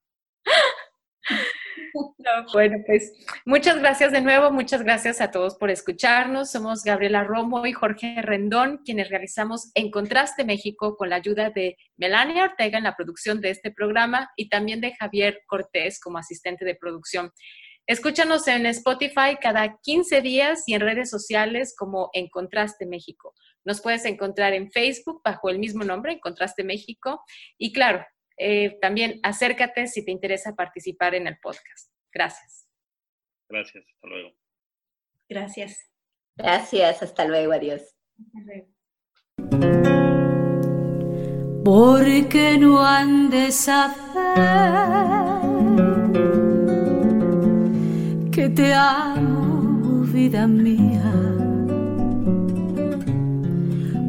bueno, 2.53 2.77
pues 2.85 3.13
muchas 3.45 3.79
gracias 3.79 4.11
de 4.11 4.21
nuevo, 4.21 4.51
muchas 4.51 4.83
gracias 4.83 5.21
a 5.21 5.31
todos 5.31 5.55
por 5.55 5.69
escucharnos. 5.69 6.51
Somos 6.51 6.83
Gabriela 6.83 7.23
Romo 7.23 7.65
y 7.65 7.73
Jorge 7.73 8.21
Rendón, 8.21 8.81
quienes 8.83 9.09
realizamos 9.09 9.71
En 9.75 9.91
Contraste 9.91 10.45
México 10.45 10.95
con 10.95 11.09
la 11.09 11.17
ayuda 11.17 11.49
de 11.49 11.77
Melania 11.97 12.43
Ortega 12.43 12.77
en 12.77 12.83
la 12.83 12.95
producción 12.95 13.41
de 13.41 13.49
este 13.49 13.71
programa 13.71 14.31
y 14.35 14.49
también 14.49 14.81
de 14.81 14.95
Javier 14.95 15.41
Cortés 15.47 15.99
como 15.99 16.17
asistente 16.17 16.65
de 16.65 16.75
producción. 16.75 17.31
Escúchanos 17.87 18.45
en 18.49 18.65
Spotify 18.65 19.37
cada 19.41 19.77
15 19.81 20.21
días 20.21 20.63
y 20.67 20.73
en 20.73 20.81
redes 20.81 21.09
sociales 21.09 21.73
como 21.77 22.09
En 22.11 22.27
Contraste 22.27 22.85
México. 22.85 23.33
Nos 23.63 23.81
puedes 23.81 24.03
encontrar 24.03 24.53
en 24.53 24.69
Facebook 24.71 25.21
bajo 25.23 25.49
el 25.49 25.57
mismo 25.57 25.85
nombre, 25.85 26.11
En 26.11 26.19
Contraste 26.19 26.65
México. 26.65 27.21
Y 27.57 27.71
claro, 27.71 28.05
eh, 28.37 28.77
también 28.79 29.19
acércate 29.23 29.87
si 29.87 30.05
te 30.05 30.11
interesa 30.11 30.55
participar 30.55 31.15
en 31.15 31.27
el 31.27 31.39
podcast. 31.39 31.91
Gracias. 32.11 32.67
Gracias, 33.49 33.85
hasta 33.87 34.07
luego. 34.07 34.29
Gracias. 35.27 35.91
Gracias, 36.35 37.01
hasta 37.01 37.25
luego, 37.25 37.53
adiós. 37.53 37.95
Porque 41.65 42.57
no 42.59 42.85
han 42.85 43.29
de 43.29 43.51
saber 43.51 43.95
que 48.31 48.49
te 48.49 48.73
amo, 48.73 50.03
vida 50.03 50.47
mía. 50.47 51.11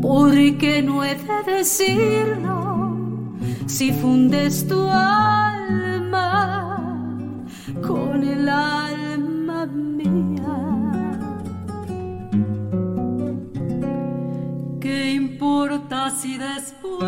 Porque 0.03 0.83
no 0.83 1.05
he 1.05 1.15
de 1.15 1.53
decirlo 1.53 2.78
si 3.69 3.93
fundes 3.93 4.67
tu 4.67 4.89
alma 4.91 6.57
con 7.87 8.25
el 8.25 8.49
alma 8.49 9.67
mía. 9.67 10.57
¿Qué 14.81 15.13
importa 15.13 16.09
si 16.11 16.39
después 16.39 17.05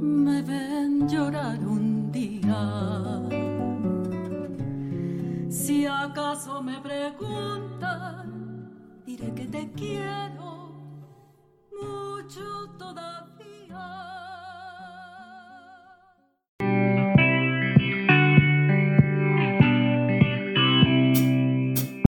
me 0.00 0.40
ven 0.42 1.08
llorar 1.08 1.58
un 1.66 2.12
día? 2.12 3.20
Si 5.50 5.86
acaso 5.86 6.62
me 6.62 6.80
preguntan, 6.80 8.70
diré 9.04 9.34
que 9.34 9.46
te 9.46 9.72
quiero 9.72 10.59
tutta 12.32 12.92
la 12.92 13.26
via 13.36 14.29